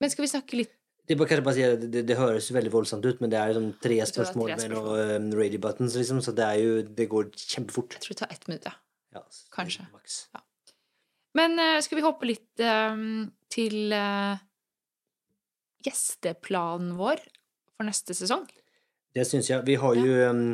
Men 0.00 0.10
skal 0.10 0.24
vi 0.24 0.32
snakke 0.32 0.56
litt 0.62 0.72
Det 1.08 1.16
bare, 1.18 1.54
si 1.54 1.64
det, 1.82 2.04
det 2.06 2.16
høres 2.16 2.46
veldig 2.54 2.70
voldsomt 2.72 3.04
ut, 3.04 3.18
men 3.20 3.32
det 3.32 3.40
er 3.40 3.56
sånn 3.56 3.72
tre 3.82 3.98
spørsmål 4.06 4.52
med 4.54 4.70
noen 4.70 5.26
um, 5.26 5.32
radio 5.34 5.58
buttons, 5.64 5.96
liksom, 5.98 6.20
så 6.22 6.34
det 6.36 6.46
jo 6.62 6.78
Det 6.86 7.08
går 7.10 7.32
kjempefort. 7.34 7.98
Jeg 7.98 8.04
tror 8.04 8.14
det 8.14 8.20
tar 8.22 8.34
ett 8.36 8.48
minutt, 8.48 8.70
ja. 8.70 8.76
Ja, 9.12 9.24
Kanskje. 9.52 9.84
Ja. 10.32 10.44
Men 11.36 11.58
uh, 11.58 11.80
skal 11.84 11.98
vi 11.98 12.06
hoppe 12.06 12.28
litt 12.30 12.62
um, 12.62 13.26
til 13.52 13.92
uh, 13.92 14.38
gjesteplanen 15.84 16.94
vår 16.98 17.22
for 17.74 17.88
neste 17.88 18.16
sesong? 18.16 18.46
Det 19.12 19.24
syns 19.28 19.50
jeg. 19.50 19.64
Vi 19.66 19.76
har 19.80 19.98
jo 19.98 20.20
um, 20.30 20.44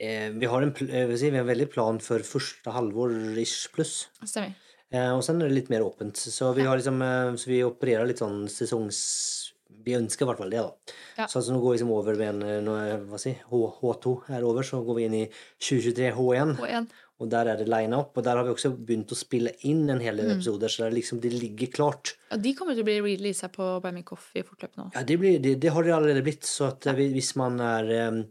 eh, 0.00 0.28
vi, 0.34 0.46
har 0.50 0.62
en, 0.62 0.74
eh, 0.88 1.14
si, 1.16 1.30
vi 1.30 1.38
har 1.38 1.44
en 1.44 1.50
veldig 1.50 1.70
plan 1.72 1.98
for 2.02 2.22
første 2.26 2.74
halvår 2.74 3.38
ish 3.42 3.72
pluss. 3.74 4.04
Stemmer. 4.22 4.54
Eh, 4.94 5.10
og 5.10 5.24
sen 5.26 5.40
er 5.40 5.50
det 5.50 5.56
litt 5.56 5.72
mer 5.72 5.82
åpent. 5.86 6.16
Så 6.16 6.52
vi, 6.54 6.66
har 6.68 6.78
liksom, 6.78 7.00
så 7.40 7.50
vi 7.50 7.64
opererer 7.66 8.06
litt 8.06 8.22
sånn 8.22 8.44
sesongs... 8.52 9.00
Vi 9.84 9.96
ønsker 9.98 10.24
i 10.24 10.28
hvert 10.30 10.38
fall 10.40 10.50
det, 10.54 10.60
da. 10.64 10.94
Ja. 11.18 11.26
Så 11.28 11.38
altså, 11.40 11.52
nå 11.52 11.60
går 11.60 11.72
vi 11.72 11.78
liksom 11.78 11.90
over 11.92 12.14
med 12.16 12.28
en 12.44 12.64
når, 12.64 12.84
er- 12.92 13.02
hva 13.10 13.18
si, 13.20 13.32
H, 13.50 13.62
H2 13.82 14.12
er 14.32 14.44
over, 14.48 14.62
så 14.62 14.80
går 14.86 14.96
vi 14.96 15.04
inn 15.08 15.14
i 15.18 15.24
2023 15.60 16.12
H1. 16.16 16.54
Og 16.60 16.68
en 16.68 16.88
Og 17.22 17.28
der 17.30 17.46
er 17.46 17.56
det 17.56 17.68
line 17.70 17.94
up, 17.94 18.16
og 18.18 18.24
der 18.26 18.34
har 18.36 18.42
vi 18.44 18.50
også 18.50 18.72
begynt 18.74 19.12
å 19.14 19.16
spille 19.16 19.52
inn 19.70 19.84
en 19.88 20.00
hel 20.02 20.16
del 20.18 20.26
Mm. 20.32 20.38
episoder, 20.40 20.68
så 20.68 20.82
det, 20.88 20.94
liksom, 20.98 21.20
det 21.22 21.30
ligger 21.32 21.68
klart. 21.70 22.14
Ja, 22.32 22.36
de 22.36 22.52
kommer 22.58 22.74
til 22.74 22.82
å 22.82 22.88
bli 22.88 22.96
releasa 23.00 23.48
på 23.54 23.80
Buy 23.80 23.92
Me 23.92 24.02
Coffee 24.02 24.42
fortløpende 24.42 24.86
nå. 24.88 24.90
Ja, 24.96 25.02
det, 25.04 25.18
blir, 25.20 25.38
det, 25.38 25.60
det 25.62 25.70
har 25.70 25.82
de 25.86 25.92
allerede 25.94 26.24
blitt, 26.26 26.42
så 26.42 26.72
at 26.72 26.84
ja. 26.84 26.92
hvis 26.92 27.36
man 27.36 27.60
er 27.60 27.84
jeg, 27.84 28.26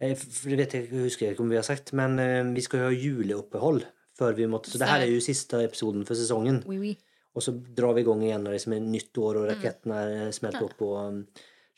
eh, 0.00 0.16
vet 0.56 0.72
jeg, 0.72 0.88
husker 0.90 1.32
ikke 1.34 1.44
om 1.44 1.50
vi 1.52 1.56
har 1.60 1.68
sagt, 1.68 1.92
men 1.92 2.18
eh, 2.18 2.42
vi 2.54 2.64
skal 2.64 2.86
ha 2.86 2.90
juleopphold 2.96 3.84
før 4.16 4.34
vi 4.38 4.46
måtte 4.46 4.70
Så 4.72 4.78
det 4.80 4.88
her 4.88 5.02
er 5.04 5.10
jo 5.12 5.20
siste 5.20 5.60
episoden 5.62 6.06
for 6.06 6.14
sesongen. 6.14 6.62
Oui, 6.66 6.78
oui. 6.78 6.96
Og 7.34 7.42
så 7.42 7.54
drar 7.54 7.96
vi 7.96 8.04
igång 8.04 8.22
igjen 8.22 8.44
når 8.44 8.52
det 8.52 8.60
liksom 8.60 8.76
er 8.76 8.86
nytt 8.86 9.18
år 9.18 9.34
Mm. 9.34 9.40
og 9.40 9.48
raketten 9.50 9.94
er 9.96 10.12
eh, 10.20 10.30
smelt 10.34 10.60
opp 10.62 10.84
og 10.86 10.94
um, 11.00 11.18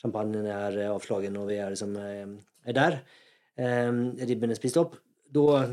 champagnen 0.02 0.46
er 0.52 0.78
eh, 0.84 0.92
avslagen 0.92 1.38
og 1.40 1.48
vi 1.48 1.56
er 1.62 1.72
liksom 1.72 1.96
eh, 1.96 2.36
er 2.66 2.76
der. 2.76 3.00
Um, 3.56 4.16
ribben 4.20 4.52
er 4.52 4.58
spist 4.58 4.76
opp. 4.76 4.98
Da, 5.32 5.64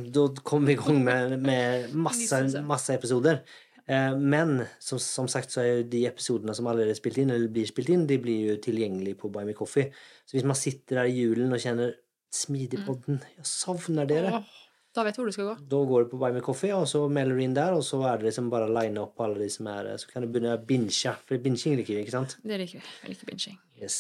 kommer 0.43 0.71
vi 0.71 0.77
igång 0.77 1.03
med, 1.03 1.37
med 1.43 1.93
masse, 1.93 2.29
sesong. 2.31 2.65
masse 2.65 2.95
episoder. 2.95 3.43
Eh, 3.85 4.15
men 4.15 4.61
som, 4.79 4.99
som 4.99 5.27
sagt 5.27 5.51
så 5.51 5.61
er 5.61 5.69
jo 5.69 5.89
de 5.91 6.05
episodene 6.07 6.55
som 6.55 6.67
allerede 6.71 6.95
er 6.95 6.99
spilt 6.99 7.19
inn, 7.19 7.33
eller 7.33 7.51
blir 7.51 7.67
spilt 7.67 7.91
inn, 7.91 8.07
de 8.07 8.17
blir 8.23 8.53
jo 8.53 8.57
tilgjengelige 8.63 9.19
på 9.19 9.31
Buy 9.33 9.43
Me 9.47 9.55
Coffee. 9.57 9.91
Så 10.25 10.37
hvis 10.37 10.47
man 10.47 10.59
sitter 10.59 11.01
der 11.01 11.11
i 11.11 11.19
julen 11.25 11.51
og 11.53 11.61
kjenner 11.63 11.97
Smidigpodden, 12.33 13.19
jeg 13.37 13.45
savner 13.45 14.07
dere. 14.09 14.39
Åh, 14.39 14.61
da 14.93 15.03
vet 15.05 15.15
du 15.15 15.21
hvor 15.23 15.29
du 15.29 15.33
skal 15.33 15.47
gå. 15.49 15.53
Da 15.71 15.79
går 15.89 16.03
du 16.03 16.11
på 16.11 16.19
Buy 16.21 16.35
Me 16.35 16.41
Coffee, 16.45 16.73
og 16.75 16.85
så 16.89 17.01
melder 17.09 17.39
du 17.39 17.41
inn 17.41 17.55
der, 17.57 17.73
og 17.73 17.81
så 17.85 17.97
er 18.05 18.19
det 18.21 18.27
liksom 18.27 18.51
bare 18.53 18.67
å 18.69 18.73
line 18.75 19.01
opp 19.01 19.23
alle 19.25 19.41
de 19.41 19.47
som 19.49 19.69
er 19.71 19.89
Så 19.97 20.11
kan 20.11 20.21
du 20.21 20.29
begynne 20.29 20.53
å 20.53 20.61
binge, 20.61 21.15
for 21.25 21.41
binging 21.41 21.79
liker 21.79 21.95
vi, 21.95 22.03
ikke 22.05 22.13
sant? 22.13 22.35
Det 22.43 22.59
liker 22.61 22.77
vi. 22.77 22.91
Jeg 23.01 23.13
liker 23.13 23.31
binging. 23.31 23.57
Yes. 23.81 23.97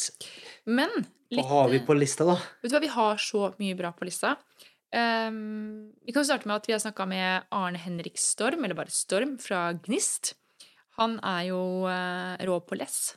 Men 0.69 0.93
Hva 1.33 1.47
har 1.49 1.73
vi 1.73 1.81
på 1.85 1.97
lista, 1.97 2.27
da? 2.29 2.37
Vet 2.61 2.69
du 2.69 2.77
hva, 2.77 2.83
vi 2.83 2.93
har 2.93 3.25
så 3.25 3.49
mye 3.57 3.79
bra 3.79 3.93
på 3.97 4.05
lista. 4.05 4.35
Um, 4.93 5.89
vi 6.05 6.13
kan 6.13 6.27
starte 6.27 6.45
med 6.45 6.59
at 6.59 6.69
vi 6.69 6.75
har 6.75 6.83
snakka 6.83 7.07
med 7.09 7.49
Arne 7.49 7.81
Henrik 7.81 8.21
Storm, 8.21 8.61
eller 8.61 8.77
bare 8.77 8.93
Storm, 8.93 9.39
fra 9.41 9.71
Gnist. 9.73 10.35
Han 10.99 11.17
er 11.25 11.47
jo 11.49 11.63
uh, 11.89 12.37
rå 12.45 12.59
på 12.61 12.77
less. 12.77 13.15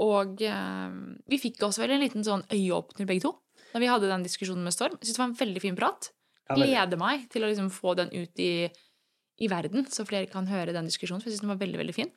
Og 0.00 0.40
uh, 0.40 0.96
vi 1.28 1.42
fikk 1.42 1.60
også 1.66 1.84
vel 1.84 1.98
en 1.98 2.06
liten 2.06 2.24
sånn 2.24 2.46
øyeåpner 2.48 3.04
begge 3.04 3.28
to 3.28 3.36
da 3.70 3.78
vi 3.78 3.86
hadde 3.86 4.08
den 4.10 4.24
diskusjonen 4.24 4.64
med 4.66 4.74
Storm. 4.74 4.96
Jeg 4.98 5.06
synes 5.06 5.18
det 5.18 5.22
var 5.22 5.28
en 5.28 5.40
veldig 5.40 5.60
fin 5.62 5.76
prat. 5.78 6.08
Gleder 6.56 7.00
meg 7.00 7.28
til 7.32 7.44
å 7.44 7.50
liksom 7.50 7.70
få 7.74 7.94
den 7.98 8.10
ut 8.14 8.42
i, 8.42 8.68
i 9.40 9.50
verden, 9.50 9.86
så 9.90 10.06
flere 10.08 10.30
kan 10.30 10.48
høre 10.50 10.74
den 10.76 10.88
diskusjonen. 10.90 11.22
For 11.22 11.30
jeg 11.30 11.36
synes 11.36 11.46
den 11.46 11.52
var 11.52 11.60
veldig, 11.62 11.80
veldig 11.82 11.96
fin. 11.96 12.12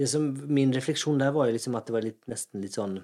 Det 0.00 0.08
som, 0.08 0.30
min 0.48 0.72
refleksjon 0.72 1.20
der 1.20 1.34
var 1.36 1.50
jo 1.50 1.56
liksom 1.58 1.76
at 1.76 1.88
det 1.88 1.96
var 1.96 2.06
litt, 2.06 2.22
nesten 2.30 2.62
litt 2.64 2.78
sånn 2.78 2.94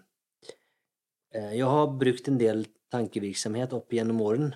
eh, 1.35 1.53
Jeg 1.59 1.69
har 1.69 1.91
brukt 2.01 2.31
en 2.31 2.39
del 2.41 2.65
tankevirksomhet 2.95 3.75
opp 3.77 3.93
gjennom 3.93 4.23
åren, 4.25 4.55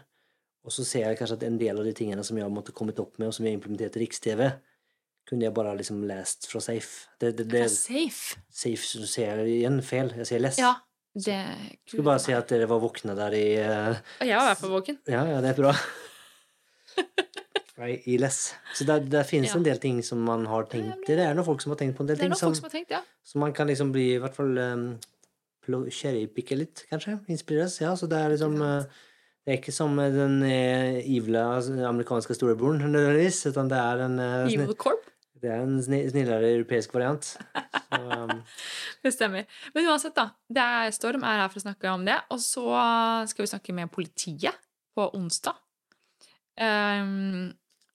og 0.65 0.73
så 0.73 0.87
ser 0.87 1.09
jeg 1.09 1.19
kanskje 1.19 1.37
at 1.41 1.47
en 1.49 1.59
del 1.61 1.81
av 1.81 1.89
de 1.89 1.93
tingene 1.97 2.25
som 2.25 2.39
jeg 2.39 2.47
har 2.47 2.55
måttet 2.55 2.77
kommet 2.79 3.01
opp 3.03 3.19
med, 3.19 3.29
og 3.29 3.37
som 3.37 3.45
jeg 3.45 3.53
har 3.53 3.61
implementert 3.61 3.99
i 3.99 4.05
Riks-TV, 4.05 4.47
kunne 5.29 5.47
jeg 5.47 5.55
bare 5.57 5.75
liksom 5.79 6.01
lest 6.09 6.49
fra 6.51 6.63
Safe. 6.65 7.11
Det, 7.21 7.35
det, 7.39 7.47
det, 7.53 7.65
er 7.67 7.73
safe. 7.73 8.41
safe 8.49 8.87
så 8.87 9.09
ser 9.09 9.43
jeg 9.43 9.61
igjen 9.61 9.79
feil. 9.85 10.15
Jeg 10.17 10.31
ser 10.31 10.43
less. 10.43 10.59
Ja, 10.61 10.75
det 11.15 11.41
Skulle 11.89 12.07
bare 12.07 12.23
si 12.23 12.33
at 12.37 12.49
dere 12.53 12.69
var 12.71 12.79
våkne 12.83 13.17
der 13.19 13.35
i 13.35 13.47
uh, 13.59 13.97
jeg 14.23 14.37
var 14.37 14.45
i 14.45 14.51
hvert 14.53 14.61
fall 14.63 14.75
våken. 14.77 15.01
Ja, 15.11 15.25
ja, 15.27 15.41
det 15.43 15.55
er 15.55 15.63
bra. 15.63 15.75
Right, 17.81 18.03
I 18.05 18.19
less. 18.21 18.55
Så 18.77 18.85
der, 18.85 19.01
der 19.01 19.23
finnes 19.25 19.55
Ja. 19.55 19.57
en 19.57 19.65
del 19.65 19.79
ting 19.81 20.03
som 20.05 20.19
man 20.21 20.45
har 20.47 20.67
tenkt 20.69 21.07
Det 21.07 21.19
er 21.19 21.33
noen 21.35 21.47
folk 21.47 21.63
som 21.65 21.73
har 21.73 21.79
tenkt 21.81 21.97
på 21.97 22.05
en 22.05 22.11
del 22.11 22.19
Det 22.19 22.27
ting 22.27 22.35
som, 22.37 22.55
som 22.55 22.69
tenkt, 22.69 22.91
ja. 22.93 23.01
som, 23.25 23.41
man 23.41 23.55
kan 23.57 23.67
liksom 23.67 23.93
bli 23.93 24.15
i 24.15 24.19
hvert 24.21 24.37
fall 24.37 24.59
um, 24.59 24.99
cherrypicke 25.89 26.59
litt, 26.59 26.85
kanskje. 26.91 27.21
Inspireres. 27.29 27.79
Ja, 27.81 27.95
så 27.97 28.09
det 28.11 28.19
er 28.19 28.35
liksom 28.35 28.59
uh, 28.61 28.83
Det 29.47 29.55
er 29.55 29.61
ikke 29.63 29.73
som 29.73 29.97
eh, 29.99 30.13
den 30.13 30.43
uh, 30.45 31.01
ivle 31.09 31.41
amerikanske 31.89 32.37
storebroren 32.37 32.85
nødvendigvis, 32.85 33.47
utan 33.47 33.71
det 33.71 33.79
er 33.79 34.05
en, 34.05 34.19
uh, 34.21 34.53
Evil 34.53 34.77
Corp. 34.77 35.07
det 35.41 35.51
er 35.53 35.63
en 35.65 35.79
snillere 35.83 36.53
europeisk 36.55 36.93
variant. 36.95 37.25
Så, 37.25 38.01
um, 38.01 38.43
Det 39.05 39.13
stemmer. 39.15 39.47
Men 39.75 39.89
uansett, 39.91 40.15
da. 40.17 40.31
Det 40.49 40.65
er 40.65 40.93
Storm 40.95 41.25
er 41.25 41.45
her 41.45 41.53
for 41.53 41.63
å 41.63 41.65
snakke 41.65 41.95
om 41.95 42.05
det. 42.09 42.19
Og 42.35 42.43
så 42.45 42.67
skal 43.31 43.47
vi 43.47 43.53
snakke 43.55 43.77
med 43.77 43.93
politiet 43.93 44.61
på 44.97 45.09
onsdag. 45.17 45.57
Um, 46.61 47.49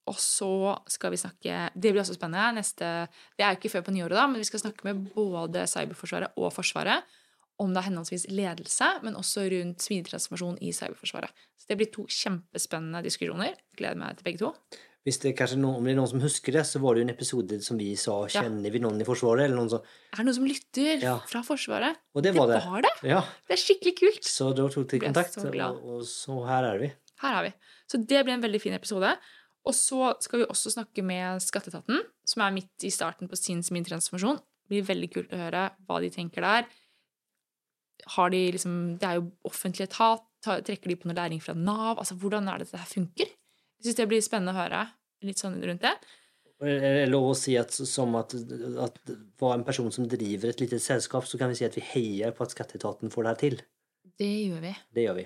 og 0.09 0.17
så 0.21 0.73
skal 0.89 1.13
vi 1.13 1.19
snakke 1.19 1.59
Det 1.73 1.91
blir 1.91 2.01
også 2.01 2.17
spennende. 2.17 2.59
Neste, 2.59 2.89
det 3.37 3.45
er 3.45 3.53
jo 3.53 3.59
ikke 3.59 3.73
før 3.75 3.85
på 3.87 3.93
nyåret, 3.95 4.17
da, 4.17 4.25
men 4.29 4.41
vi 4.41 4.47
skal 4.49 4.61
snakke 4.61 4.87
med 4.87 5.05
både 5.15 5.65
Cyberforsvaret 5.69 6.37
og 6.37 6.53
Forsvaret 6.53 7.15
om 7.61 7.71
da 7.71 7.81
henholdsvis 7.85 8.27
ledelse, 8.35 8.87
men 9.05 9.15
også 9.15 9.45
rundt 9.53 9.83
smidig 9.83 10.09
transformasjon 10.09 10.57
i 10.65 10.73
Cyberforsvaret. 10.75 11.31
Så 11.55 11.69
det 11.69 11.77
blir 11.79 11.89
to 11.93 12.03
kjempespennende 12.11 13.01
diskusjoner. 13.05 13.55
Gleder 13.79 14.01
meg 14.01 14.19
til 14.19 14.27
begge 14.27 14.41
to. 14.43 14.51
Hvis 15.05 15.19
det 15.21 15.35
kanskje 15.37 15.59
noen, 15.61 15.77
om 15.77 15.85
det 15.85 15.93
er 15.93 15.99
noen 15.99 16.09
som 16.09 16.21
husker 16.23 16.55
det, 16.55 16.63
så 16.65 16.79
var 16.81 16.95
det 16.95 17.03
jo 17.03 17.05
en 17.05 17.13
episode 17.13 17.59
som 17.61 17.77
vi 17.77 17.91
sa. 17.95 18.15
'Kjenner 18.25 18.73
vi 18.73 18.79
noen 18.81 18.97
i 19.01 19.05
Forsvaret?' 19.05 19.45
eller 19.45 19.59
noen 19.59 19.69
som 19.69 19.79
Er 19.85 20.17
det 20.17 20.25
noen 20.25 20.37
som 20.39 20.47
lytter 20.49 21.03
Ja. 21.03 21.17
fra 21.29 21.41
Forsvaret? 21.45 21.95
Og 22.15 22.23
det 22.23 22.33
var 22.33 22.47
det. 22.47 22.59
var 22.65 22.81
det! 22.81 22.93
Ja. 23.03 23.21
Det 23.47 23.53
er 23.53 23.61
skikkelig 23.61 23.95
kult! 23.99 24.23
Så 24.25 24.49
da 24.55 24.67
tok 24.67 24.89
de 24.89 24.99
kontakt, 24.99 25.33
så 25.33 25.45
og, 25.45 25.85
og 25.85 26.01
så 26.09 26.39
her 26.47 26.63
er 26.73 26.79
vi. 26.79 26.91
Her 27.21 27.37
er 27.39 27.43
vi. 27.43 27.53
Så 27.87 27.97
det 28.01 28.25
blir 28.25 28.33
en 28.33 28.41
veldig 28.41 28.61
fin 28.61 28.73
episode. 28.73 29.15
Og 29.65 29.73
så 29.73 30.15
skal 30.21 30.39
vi 30.39 30.45
også 30.45 30.71
snakke 30.73 31.03
med 31.03 31.41
Skatteetaten, 31.41 32.01
som 32.25 32.41
er 32.41 32.51
midt 32.53 32.83
i 32.85 32.89
starten 32.89 33.29
på 33.29 33.37
sin 33.37 33.63
min 33.71 33.85
transformasjon. 33.85 34.37
Det 34.37 34.69
blir 34.73 34.89
veldig 34.89 35.09
kult 35.13 35.33
å 35.33 35.37
høre 35.37 35.71
hva 35.87 36.01
de 36.01 36.09
tenker 36.09 36.41
der. 36.41 36.65
Har 38.17 38.29
de 38.29 38.51
liksom, 38.51 38.97
det 38.99 39.07
er 39.07 39.19
jo 39.21 39.31
offentlig 39.45 39.87
etat. 39.87 40.25
Trekker 40.45 40.89
de 40.91 40.95
på 40.95 41.09
noe 41.09 41.17
læring 41.17 41.41
fra 41.41 41.53
Nav? 41.57 41.97
Altså, 41.97 42.15
Hvordan 42.15 42.47
er 42.49 42.59
det 42.61 42.71
dette 42.71 42.85
funker? 42.85 43.29
Jeg 43.85 43.91
syns 43.91 43.99
det 43.99 44.07
blir 44.09 44.23
spennende 44.25 44.55
å 44.55 44.57
høre 44.57 44.79
litt 45.25 45.37
sånn 45.37 45.59
rundt 45.61 45.83
det. 45.85 45.93
Er 46.65 46.79
det 46.81 47.09
lov 47.11 47.27
å 47.29 47.37
si 47.37 47.53
at 47.59 47.69
som 47.75 48.15
at, 48.17 48.33
at 48.81 48.97
for 49.37 49.53
en 49.53 49.65
person 49.67 49.91
som 49.93 50.07
driver 50.09 50.49
et 50.49 50.63
lite 50.63 50.79
selskap, 50.81 51.27
så 51.29 51.37
kan 51.37 51.51
vi 51.51 51.59
si 51.59 51.67
at 51.67 51.77
vi 51.77 51.83
heier 51.91 52.33
på 52.33 52.45
at 52.47 52.55
skatteetaten 52.55 53.13
får 53.13 53.27
det 53.27 53.31
her 53.31 53.41
til. 53.43 53.59
Det 54.17 54.31
gjør 54.47 54.63
vi. 54.63 54.71
Det 54.95 55.05
gjør 55.05 55.17
vi. 55.19 55.25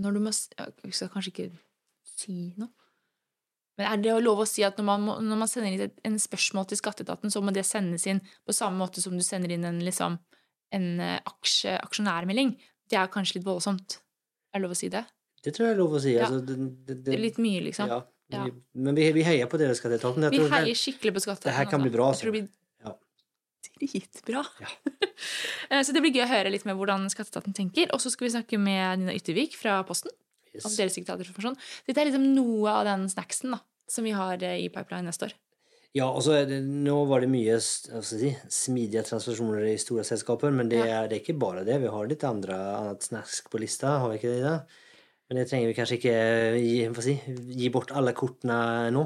Når 0.00 0.16
du 0.16 0.20
må 0.24 0.32
Vi 0.82 0.92
skal 0.96 1.12
kanskje 1.14 1.30
ikke 1.30 1.46
si 2.10 2.34
noe. 2.58 2.72
Men 3.78 3.86
er 3.92 4.02
det 4.02 4.16
lov 4.24 4.42
å 4.42 4.48
si 4.48 4.66
at 4.66 4.76
når 4.80 4.88
man, 4.88 5.06
må, 5.06 5.14
når 5.22 5.40
man 5.44 5.48
sender 5.48 5.70
inn 5.70 5.86
et 5.86 6.02
en 6.04 6.18
spørsmål 6.20 6.66
til 6.68 6.80
skatteetaten, 6.82 7.30
så 7.30 7.40
må 7.40 7.54
det 7.54 7.62
sendes 7.68 8.02
inn 8.10 8.18
på 8.42 8.56
samme 8.56 8.82
måte 8.82 9.00
som 9.04 9.14
du 9.14 9.22
sender 9.24 9.54
inn 9.54 9.64
en, 9.68 9.78
liksom, 9.86 10.18
en 10.74 10.90
eh, 11.00 11.22
aksje, 11.22 11.78
aksjonærmelding? 11.78 12.56
Det 12.90 12.98
er 12.98 13.12
kanskje 13.14 13.38
litt 13.38 13.46
voldsomt. 13.46 14.00
Er 14.50 14.58
det 14.58 14.66
lov 14.66 14.74
å 14.74 14.80
si 14.82 14.90
det? 14.92 15.06
Det 15.44 15.54
tror 15.56 15.68
jeg 15.68 15.74
er 15.74 15.80
lov 15.80 15.98
å 15.98 16.00
si. 16.02 16.14
Ja. 16.16 16.28
Altså, 16.28 16.40
det, 16.44 16.56
det, 16.86 16.96
Det 17.08 17.20
litt 17.20 17.38
mye, 17.42 17.66
liksom. 17.70 17.92
ja. 17.92 18.00
Ja. 18.30 18.44
Men 18.78 18.94
vi, 18.94 19.08
vi 19.16 19.24
heier 19.26 19.48
på 19.50 19.58
dere, 19.58 19.74
skatteetaten. 19.74 20.28
Vi 20.30 20.38
heier 20.52 20.76
skikkelig 20.78 21.16
på 21.16 21.22
skatteetaten. 21.24 21.50
Det 21.50 21.56
her 21.56 21.66
kan 21.66 21.80
altså. 21.80 21.88
bli 21.88 21.94
bra, 21.96 22.08
Altså. 22.12 22.26
Jeg 22.26 22.30
tror 22.30 23.76
det 23.80 23.88
blir 23.88 24.00
dritbra. 24.00 24.46
Eh, 25.70 25.84
så 25.86 25.92
det 25.94 26.00
blir 26.02 26.10
gøy 26.16 26.24
å 26.24 26.30
høre 26.32 26.50
litt 26.50 26.64
med 26.66 26.74
hvordan 26.74 27.04
skatteetaten 27.12 27.54
tenker. 27.54 27.92
Og 27.94 28.00
så 28.02 28.10
skal 28.10 28.24
vi 28.26 28.30
snakke 28.32 28.58
med 28.58 29.02
Nina 29.02 29.12
Yttervik 29.14 29.52
fra 29.54 29.76
Posten. 29.86 30.10
Yes. 30.50 30.64
om 30.66 30.72
deres 30.74 30.96
digitalinformasjon. 30.98 31.58
Dette 31.86 32.02
er 32.02 32.08
liksom 32.08 32.24
noe 32.34 32.72
av 32.72 32.88
den 32.88 33.06
snacksen 33.12 33.54
da, 33.54 33.60
som 33.86 34.06
vi 34.06 34.14
har 34.16 34.42
eh, 34.42 34.64
i 34.64 34.66
pipeline 34.72 35.06
neste 35.06 35.28
år. 35.28 35.36
Ja, 35.94 36.06
altså, 36.06 36.36
nå 36.46 36.96
var 37.10 37.22
det 37.22 37.30
mye 37.30 37.56
si, 37.62 38.32
smidige 38.50 39.02
transaksjoner 39.08 39.64
i 39.72 39.78
store 39.78 40.04
selskaper, 40.06 40.52
men 40.54 40.70
det, 40.70 40.84
er, 40.84 41.08
det 41.10 41.18
er 41.18 41.22
ikke 41.22 41.38
bare 41.38 41.64
det. 41.66 41.80
Vi 41.82 41.90
har 41.90 42.10
litt 42.10 42.26
andre 42.26 42.58
annet 42.76 43.06
snask 43.06 43.50
på 43.50 43.62
lista, 43.62 43.96
har 44.02 44.12
vi 44.12 44.20
ikke 44.20 44.34
det? 44.36 44.42
da? 44.46 44.79
Men 45.30 45.38
det 45.38 45.46
trenger 45.46 45.70
vi 45.70 45.78
kanskje 45.78 45.96
ikke 46.00 46.14
gi, 46.58 46.76
si, 47.06 47.16
gi 47.54 47.70
bort 47.70 47.92
alle 47.94 48.10
kortene 48.18 48.90
nå, 48.90 49.04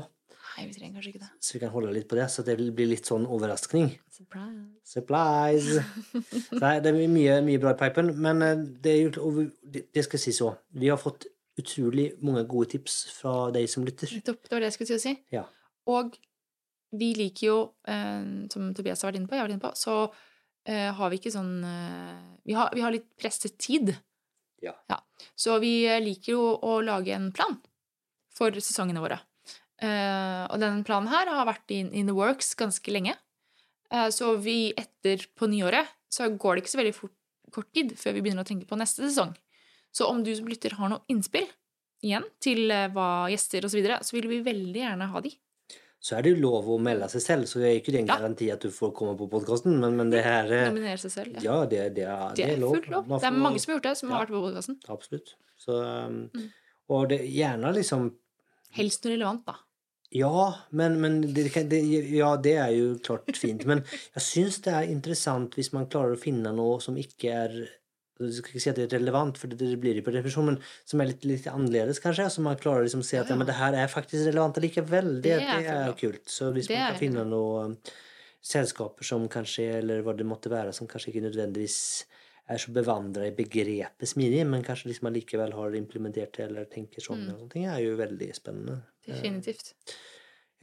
Nei, 0.55 0.69
vi 0.69 0.75
trenger 0.77 0.97
kanskje 0.97 1.11
ikke 1.11 1.21
det. 1.25 1.29
så 1.43 1.57
vi 1.57 1.61
kan 1.65 1.73
holde 1.73 1.93
litt 1.97 2.07
på 2.11 2.17
det, 2.17 2.29
så 2.31 2.45
det 2.47 2.55
blir 2.57 2.87
litt 2.87 3.09
sånn 3.09 3.25
overraskning. 3.27 3.89
Surprise. 4.15 4.63
Surprise! 4.87 5.83
Nei, 6.63 6.75
det 6.85 6.93
er 6.93 6.99
mye, 7.11 7.39
mye 7.47 7.63
bra 7.63 7.73
i 7.75 7.79
pipen, 7.81 8.13
men 8.23 8.45
eh, 8.47 8.63
det, 8.85 8.95
jo, 9.03 9.33
det, 9.67 10.05
skal 10.07 10.21
jeg 10.21 10.25
si 10.29 10.37
så. 10.37 10.53
Vi 10.79 10.93
har 10.93 11.01
fått 11.01 11.27
utrolig 11.59 12.13
mange 12.23 12.45
gode 12.51 12.71
tips 12.77 13.01
fra 13.17 13.51
deg 13.55 13.67
som 13.71 13.87
lytter. 13.87 14.15
Nettopp, 14.15 14.47
det 14.47 14.55
var 14.55 14.63
det 14.63 14.71
jeg 14.71 14.77
skulle 14.79 15.03
si. 15.03 15.17
Ja. 15.35 15.43
Og 15.91 16.15
vi 16.95 17.11
liker 17.19 17.49
jo, 17.49 17.59
eh, 17.91 18.23
som 18.55 18.71
Tobias 18.79 19.03
har 19.03 19.11
vært 19.11 19.21
inne 19.21 19.31
på, 19.31 19.35
jeg 19.35 19.43
har 19.43 19.51
vært 19.51 19.59
inne 19.59 19.67
på, 19.67 19.75
så 19.75 19.99
eh, 20.71 20.91
har 20.95 21.11
vi 21.11 21.19
ikke 21.19 21.35
sånn 21.35 21.55
eh, 21.67 22.19
vi, 22.47 22.55
har, 22.55 22.71
vi 22.79 22.87
har 22.87 22.95
litt 22.95 23.11
presset 23.19 23.59
tid. 23.59 23.91
Ja. 24.63 24.79
Ja. 24.89 25.03
Så 25.37 25.59
vi 25.63 25.83
liker 26.05 26.35
jo 26.35 26.43
å 26.61 26.81
lage 26.85 27.15
en 27.17 27.31
plan 27.35 27.57
for 28.35 28.55
sesongene 28.59 29.03
våre. 29.03 29.21
Eh, 29.83 30.45
og 30.49 30.61
den 30.63 30.83
planen 30.87 31.11
her 31.11 31.31
har 31.31 31.49
vært 31.49 31.73
in, 31.75 31.91
in 31.93 32.11
the 32.11 32.17
works 32.17 32.55
ganske 32.59 32.95
lenge. 32.95 33.17
Eh, 33.93 34.09
så 34.15 34.35
vi 34.41 34.73
etter 34.79 35.27
på 35.37 35.49
nyåret 35.51 35.91
så 36.13 36.29
går 36.31 36.55
det 36.55 36.65
ikke 36.65 36.75
så 36.75 36.81
veldig 36.81 36.97
fort, 36.97 37.17
kort 37.55 37.71
tid 37.75 37.95
før 37.99 38.17
vi 38.17 38.25
begynner 38.25 38.47
å 38.47 38.49
tenke 38.49 38.69
på 38.71 38.79
neste 38.79 39.05
sesong. 39.07 39.35
Så 39.95 40.09
om 40.11 40.23
du 40.27 40.33
som 40.35 40.49
lytter 40.51 40.77
har 40.79 40.91
noe 40.91 41.05
innspill 41.11 41.47
igjen 42.05 42.27
til 42.43 42.71
eh, 42.73 42.91
hva 42.95 43.27
gjester 43.33 43.67
osv., 43.67 43.75
så, 43.75 43.81
videre, 43.81 44.01
så 44.07 44.17
vil 44.17 44.31
vi 44.31 44.45
veldig 44.47 44.81
gjerne 44.85 45.11
ha 45.11 45.25
de. 45.25 45.35
Så 46.05 46.19
er 46.19 46.25
det 46.27 46.35
jo 46.35 46.41
lov 46.43 46.67
å 46.69 46.75
melde 46.85 47.07
seg 47.09 47.23
selv, 47.25 47.47
så 47.49 47.63
det 47.63 47.69
er 47.71 47.79
ikke 47.79 47.95
en 47.97 48.11
Ja. 48.11 48.19
garanti 48.19 48.51
at 48.53 48.61
du 48.61 48.69
får 48.75 48.91
komme 48.97 49.15
på 49.17 49.25
podkasten, 49.33 49.79
men, 49.81 49.95
men 49.97 50.11
det 50.13 50.21
her 50.27 50.51
eh, 50.53 50.67
Nominere 50.69 50.99
seg 51.01 51.15
selv. 51.15 51.39
Ja. 51.39 51.45
Ja, 51.47 51.55
det, 51.71 51.79
det, 51.97 52.05
er, 52.05 52.35
det 52.37 52.49
er 52.53 52.61
lov. 52.61 52.77
Man 52.93 53.15
Det 53.23 53.31
er 53.31 53.39
mange 53.39 53.63
som 53.63 53.73
har 53.73 53.79
gjort 53.79 53.87
det, 53.89 53.95
som 54.03 54.13
har 54.13 54.27
vært 54.27 54.35
på 54.35 54.43
podkasten. 54.45 54.77
Absolutt. 54.93 55.33
Så, 55.65 55.79
um, 55.81 56.19
Mm. 56.35 56.51
Og 56.93 57.07
det, 57.09 57.23
gjerne 57.33 57.71
liksom 57.73 58.11
Helst 58.77 59.07
noe 59.07 59.15
relevant, 59.15 59.47
da. 59.47 59.55
Ja, 60.13 60.43
men, 60.77 60.99
men 61.01 61.21
det, 61.35 61.47
det, 61.71 61.81
ja, 62.13 62.35
det 62.37 62.53
er 62.61 62.75
jo 62.75 62.91
klart 63.03 63.31
fint. 63.41 63.65
Men 63.71 63.81
jeg 64.15 64.23
syns 64.27 64.61
det 64.67 64.75
er 64.77 64.91
interessant 64.93 65.57
hvis 65.57 65.73
man 65.73 65.87
klarer 65.89 66.19
å 66.19 66.21
finne 66.21 66.53
noe 66.55 66.77
som 66.85 66.99
ikke 67.01 67.33
er 67.33 67.57
jeg 68.21 68.33
skal 68.39 68.53
ikke 68.55 68.63
si 68.63 68.71
at 68.71 68.77
det 68.79 68.85
er 68.93 68.99
relevant, 68.99 69.37
for 69.39 69.49
det, 69.51 69.59
det 69.59 69.79
blir 69.83 69.95
det 69.99 70.05
på 70.07 70.13
definisjon, 70.15 70.47
men 70.53 70.59
som 70.87 71.01
er 71.03 71.07
litt, 71.11 71.25
litt 71.25 71.47
annerledes, 71.51 71.99
kanskje. 72.01 72.29
Så 72.31 72.41
man 72.47 72.57
klarer 72.57 72.85
liksom 72.87 73.01
å 73.03 73.09
se 73.09 73.19
at 73.19 73.29
Ja, 73.33 73.37
men 73.37 73.47
det 73.47 73.57
her 73.59 73.75
er 73.75 73.89
faktisk 73.91 74.27
relevant 74.31 74.57
likevel. 74.63 75.21
Det, 75.21 75.35
Det 75.35 75.39
det 75.39 75.49
er 75.49 75.59
er, 75.59 75.69
så 75.69 75.93
bra. 75.93 75.99
kult. 76.01 76.27
Så 76.31 76.53
hvis 76.55 76.69
man 76.71 76.79
er 76.79 76.91
kan 76.93 77.01
finne 77.01 77.25
noe 77.27 77.65
um, 77.65 77.77
selskaper 78.45 79.05
som 79.09 79.27
kanskje, 79.29 79.67
eller 79.81 80.03
hva 80.05 80.15
det 80.17 80.27
måtte 80.29 80.51
være, 80.53 80.73
som 80.77 80.87
kanskje 80.87 81.11
ikke 81.15 81.25
nødvendigvis 81.29 81.79
er 82.53 82.59
så 82.61 82.73
bevandra 82.77 83.25
i 83.27 83.33
begrepet 83.33 84.05
smidig, 84.11 84.43
men 84.47 84.63
kanskje 84.63 84.91
liksom 84.91 85.09
allikevel 85.09 85.55
har 85.57 85.75
implementert 85.79 86.37
det 86.37 86.45
eller 86.51 86.67
tenker 86.69 87.01
sånn, 87.01 87.23
Mm. 87.25 87.39
noe, 87.49 87.63
er 87.73 87.81
jo 87.81 87.97
veldig 87.97 88.29
spennende. 88.37 88.83
Definitivt. 89.07 89.73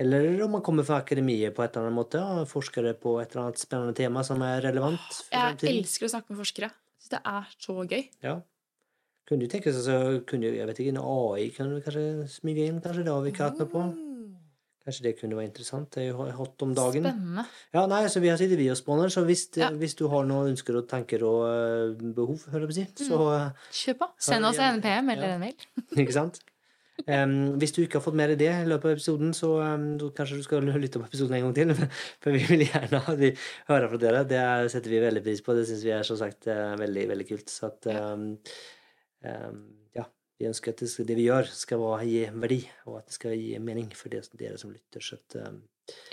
Eller 0.02 0.42
om 0.44 0.52
man 0.52 0.62
kommer 0.62 0.84
fra 0.86 1.00
akademiet 1.02 1.54
på 1.54 1.64
et 1.64 1.76
eller 1.76 1.88
annet 1.90 1.98
måte, 1.98 2.22
og 2.22 2.48
forskere 2.50 2.94
på 2.98 3.20
et 3.22 3.34
eller 3.36 3.48
annet 3.48 3.58
spennende 3.62 3.96
tema 3.98 4.24
som 4.24 4.42
er 4.42 4.62
relevant. 4.62 5.00
Jeg 5.32 5.58
elsker 5.74 6.06
å 6.08 6.14
snakke 6.14 6.30
med 6.34 6.40
forskere. 6.42 6.72
Jeg 7.12 7.20
det 7.20 7.34
er 7.34 7.52
så 7.60 7.76
gøy. 7.84 8.06
Ja. 8.24 8.38
Kunne 9.28 9.46
du 9.46 9.52
tenke 9.52 9.72
seg 9.72 9.84
så 9.86 9.98
kunne 10.28 10.50
jeg 10.50 10.68
vet 10.68 10.80
ikke, 10.82 10.94
en 10.96 11.04
AI 11.04 11.52
kunne 11.56 11.78
du 11.78 11.84
kanskje 11.86 12.06
smyge 12.32 12.66
inn, 12.68 12.82
kanskje 12.84 13.06
det 13.06 13.14
har 13.14 13.22
vi 13.24 13.32
ikke 13.34 13.48
hatt 13.48 13.62
noe 13.62 13.72
på. 13.72 13.84
Kanskje 14.82 15.04
det 15.06 15.12
kunne 15.20 15.38
være 15.38 15.46
interessant. 15.46 15.92
Det 15.94 16.02
er 16.02 16.08
jo 16.10 16.26
hot 16.40 16.64
om 16.66 16.72
dagen. 16.74 17.06
Spennende. 17.06 17.44
Ja, 17.76 17.84
nei, 17.86 18.00
så 18.10 18.22
vi 18.24 18.32
har 18.32 18.40
sittet 18.42 18.58
vi 18.58 18.66
og 18.74 18.80
spåner, 18.80 19.12
så 19.14 19.22
hvis, 19.28 19.46
Ja. 19.60 19.70
hvis 19.78 19.94
du 20.00 20.08
har 20.10 20.26
noen 20.26 20.56
ønsker 20.56 20.80
og 20.80 20.88
tanker 20.90 21.22
og 21.28 21.44
uh, 21.46 22.14
behov, 22.18 22.42
hører 22.50 22.66
jeg 22.66 22.72
på 22.72 22.74
å 22.74 22.80
si, 22.80 23.06
så 23.06 23.20
eh, 23.36 23.68
Kjør 23.78 24.00
på. 24.00 24.08
Send 24.18 24.50
oss 24.50 24.58
en 24.58 24.82
PM 24.82 25.14
eller 25.14 25.36
en 25.36 25.44
mail. 25.46 25.68
Ikke 26.02 26.18
sant? 26.18 26.42
Em, 27.08 27.58
hvis 27.62 27.72
du 27.76 27.82
ikke 27.84 27.98
har 28.00 28.04
fått 28.06 28.18
med 28.20 28.30
deg 28.34 28.40
det 28.42 28.50
i 28.52 28.68
løpet 28.70 28.86
av 28.90 28.96
episoden, 28.98 29.32
så 29.34 29.50
um, 29.62 29.86
kanskje 30.18 30.38
du 30.40 30.44
skal 30.46 30.66
lytte 30.68 31.00
på 31.02 31.08
episoden 31.08 31.38
en 31.38 31.46
gang 31.48 31.56
til. 31.58 31.74
For 32.24 32.36
vi 32.36 32.44
vil 32.50 32.66
gjerne 32.68 33.02
at 33.02 33.20
vi 33.22 33.32
høre 33.70 33.90
fra 33.92 34.00
dere. 34.02 34.24
Det 34.30 34.38
er- 34.42 34.68
setter 34.74 34.94
vi 34.94 35.00
veldig 35.04 35.24
pris 35.26 35.42
på. 35.46 35.56
Det 35.58 35.68
syns 35.70 35.86
vi 35.88 35.94
er 35.96 36.04
som 36.08 36.20
sagt 36.20 36.48
eh, 36.52 36.76
veldig, 36.82 37.08
veldig 37.14 37.28
kult. 37.32 37.50
Så 37.54 37.70
at 37.72 37.90
um, 37.96 38.26
ja, 39.96 40.06
vi 40.40 40.48
ønsker 40.50 40.74
at 40.76 40.84
det, 40.86 41.16
vi 41.18 41.28
gjør, 41.28 41.50
skal 41.54 41.84
gi 42.08 42.24
verdi, 42.34 42.62
og 42.90 43.00
at 43.02 43.10
det 43.12 43.18
skal 43.18 43.36
gi 43.38 43.58
mening 43.62 43.90
for 43.98 44.10
dere, 44.14 44.58
som 44.62 44.74
lytter. 44.74 45.02
Så, 45.04 45.20
at, 45.22 45.40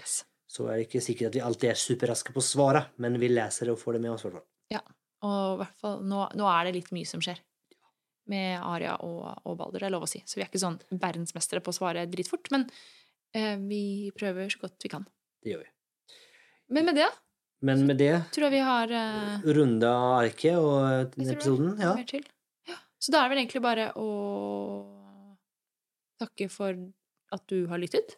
Yes. 0.00 0.22
så 0.48 0.64
er 0.72 0.78
det 0.80 0.86
ikke 0.88 1.02
sikkert 1.04 1.28
at 1.30 1.36
vi 1.36 1.44
alltid 1.44 1.70
er 1.70 1.78
superraske 1.78 2.32
på 2.34 2.40
å 2.40 2.44
svare, 2.44 2.86
men 2.98 3.18
vi 3.20 3.28
leser 3.30 3.68
det 3.68 3.74
og 3.76 3.82
får 3.82 3.98
det 3.98 4.00
med 4.06 4.14
oss. 4.16 4.24
i 4.24 4.30
hvert 4.30 4.40
fall. 4.40 4.48
Og 5.18 5.56
i 5.56 5.58
hvert 5.64 5.80
fall, 5.82 5.96
nå, 6.06 6.18
nå 6.38 6.46
er 6.46 6.68
det 6.68 6.72
litt 6.76 6.92
mye 6.94 7.06
som 7.10 7.18
skjer. 7.18 7.40
Med 8.28 8.58
Aria 8.60 8.96
og, 9.04 9.22
og 9.48 9.56
Balder, 9.56 9.80
det 9.80 9.88
er 9.88 9.94
lov 9.94 10.04
å 10.04 10.10
si. 10.10 10.20
Så 10.28 10.36
vi 10.36 10.44
er 10.44 10.50
ikke 10.50 10.60
sånn 10.60 10.76
verdensmestere 10.92 11.62
på 11.64 11.72
å 11.72 11.76
svare 11.78 12.04
dritfort. 12.10 12.50
Men 12.52 12.66
eh, 13.32 13.56
vi 13.56 14.10
prøver 14.16 14.52
så 14.52 14.60
godt 14.66 14.84
vi 14.84 14.92
kan. 14.92 15.06
Det 15.44 15.54
gjør 15.54 15.64
vi. 15.64 15.72
Men 16.76 16.84
med 16.90 16.98
det 17.00 17.08
Men 17.64 17.86
med 17.88 17.98
det 17.98 18.12
tror 18.34 18.48
jeg 18.50 18.58
vi 18.58 18.64
har 18.66 18.92
eh, 18.92 19.48
runda 19.56 19.94
arket 20.20 20.60
og 20.60 21.16
denne 21.16 21.34
episoden. 21.38 21.74
Ja. 21.80 21.94
Ja. 22.68 22.76
Så 23.00 23.14
da 23.14 23.22
er 23.22 23.28
det 23.28 23.32
vel 23.32 23.42
egentlig 23.46 23.64
bare 23.64 23.90
å 23.96 24.08
takke 26.20 26.48
for 26.52 26.76
at 27.34 27.44
du 27.50 27.62
har 27.70 27.80
lyttet. 27.80 28.16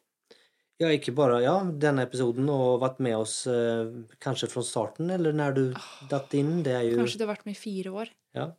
Ja, 0.80 0.88
ikke 0.88 1.12
bare 1.12 1.42
ja, 1.44 1.58
denne 1.76 2.06
episoden 2.06 2.48
og 2.48 2.80
vært 2.80 3.02
med 3.04 3.18
oss 3.18 3.42
eh, 3.50 3.90
kanskje 4.24 4.48
fra 4.48 4.62
starten, 4.64 5.10
eller 5.12 5.34
når 5.36 5.56
du 5.58 5.64
datt 6.08 6.32
inn. 6.38 6.62
Det 6.64 6.72
er 6.72 6.86
jo 6.88 7.02
Kanskje 7.02 7.20
du 7.20 7.26
har 7.26 7.34
vært 7.34 7.44
med 7.48 7.58
i 7.58 7.60
fire 7.60 7.92
år. 8.02 8.12
ja. 8.38 8.50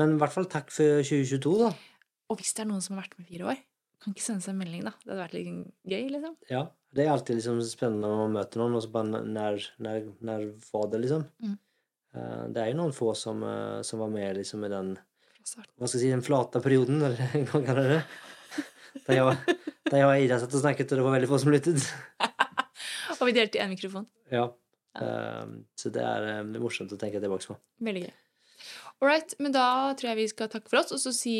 Men 0.00 0.16
i 0.16 0.20
hvert 0.22 0.34
fall 0.34 0.48
takk 0.50 0.72
for 0.74 1.04
2022, 1.04 1.54
da. 1.62 1.70
Og 2.32 2.40
hvis 2.40 2.54
det 2.56 2.64
er 2.64 2.70
noen 2.70 2.82
som 2.84 2.96
har 2.96 3.04
vært 3.04 3.18
med 3.18 3.28
i 3.28 3.34
fire 3.34 3.52
år, 3.52 3.60
kan 4.04 4.12
ikke 4.12 4.24
sende 4.24 4.44
seg 4.44 4.52
en 4.52 4.60
melding, 4.60 4.82
da. 4.84 4.92
Det 5.00 5.12
hadde 5.12 5.22
vært 5.22 5.36
litt 5.36 5.92
gøy, 5.94 6.02
liksom. 6.16 6.34
Ja. 6.50 6.64
Det 6.94 7.02
er 7.02 7.10
alltid 7.10 7.40
liksom 7.40 7.60
spennende 7.66 8.06
å 8.06 8.26
møte 8.30 8.60
noen, 8.60 8.76
og 8.78 8.84
så 8.84 8.90
bare 8.94 9.22
når, 9.24 9.64
når, 9.82 10.04
når 10.22 10.44
var 10.68 10.90
det, 10.92 11.00
liksom? 11.02 11.24
Mm. 11.42 11.56
Eh, 12.14 12.42
det 12.54 12.62
er 12.62 12.70
jo 12.70 12.78
noen 12.78 12.94
få 12.94 13.10
som, 13.18 13.42
eh, 13.48 13.80
som 13.86 14.02
var 14.04 14.12
med 14.12 14.38
liksom 14.38 14.64
i 14.66 14.72
den 14.72 14.94
hva 15.44 15.84
skal 15.84 15.98
jeg 15.98 16.06
si, 16.06 16.10
den 16.12 16.24
flate 16.24 16.62
perioden, 16.64 17.02
eller 17.04 17.18
hva 17.34 17.58
man 17.58 17.66
kaller 17.66 17.90
det. 17.96 18.02
Da 19.04 19.16
jeg, 19.16 19.56
da 19.90 19.98
jeg 19.98 20.06
og 20.06 20.22
Ida 20.24 20.38
satt 20.40 20.54
og 20.56 20.62
snakket, 20.62 20.92
og 20.94 21.00
det 21.00 21.04
var 21.04 21.16
veldig 21.18 21.28
få 21.28 21.40
som 21.42 21.52
lyttet. 21.52 21.88
Og 23.20 23.28
vi 23.28 23.34
delte 23.36 23.60
én 23.62 23.70
mikrofon. 23.70 24.06
Ja. 24.32 24.48
ja. 24.98 25.10
så 25.78 25.90
det 25.94 26.02
eh, 26.02 26.16
det 26.24 26.58
er 26.58 26.62
morsomt 26.62 26.92
å 26.92 26.98
tenke 27.00 27.20
tilbake 27.22 27.46
på. 27.48 27.56
Veldig 27.86 28.02
gøy. 28.04 28.14
All 29.02 29.10
right, 29.10 29.34
men 29.42 29.54
da 29.54 29.94
tror 29.98 30.12
jeg 30.12 30.20
vi 30.22 30.28
skal 30.30 30.50
takke 30.52 30.70
for 30.70 30.82
oss, 30.82 30.92
og 30.94 31.00
så 31.02 31.12
si 31.14 31.34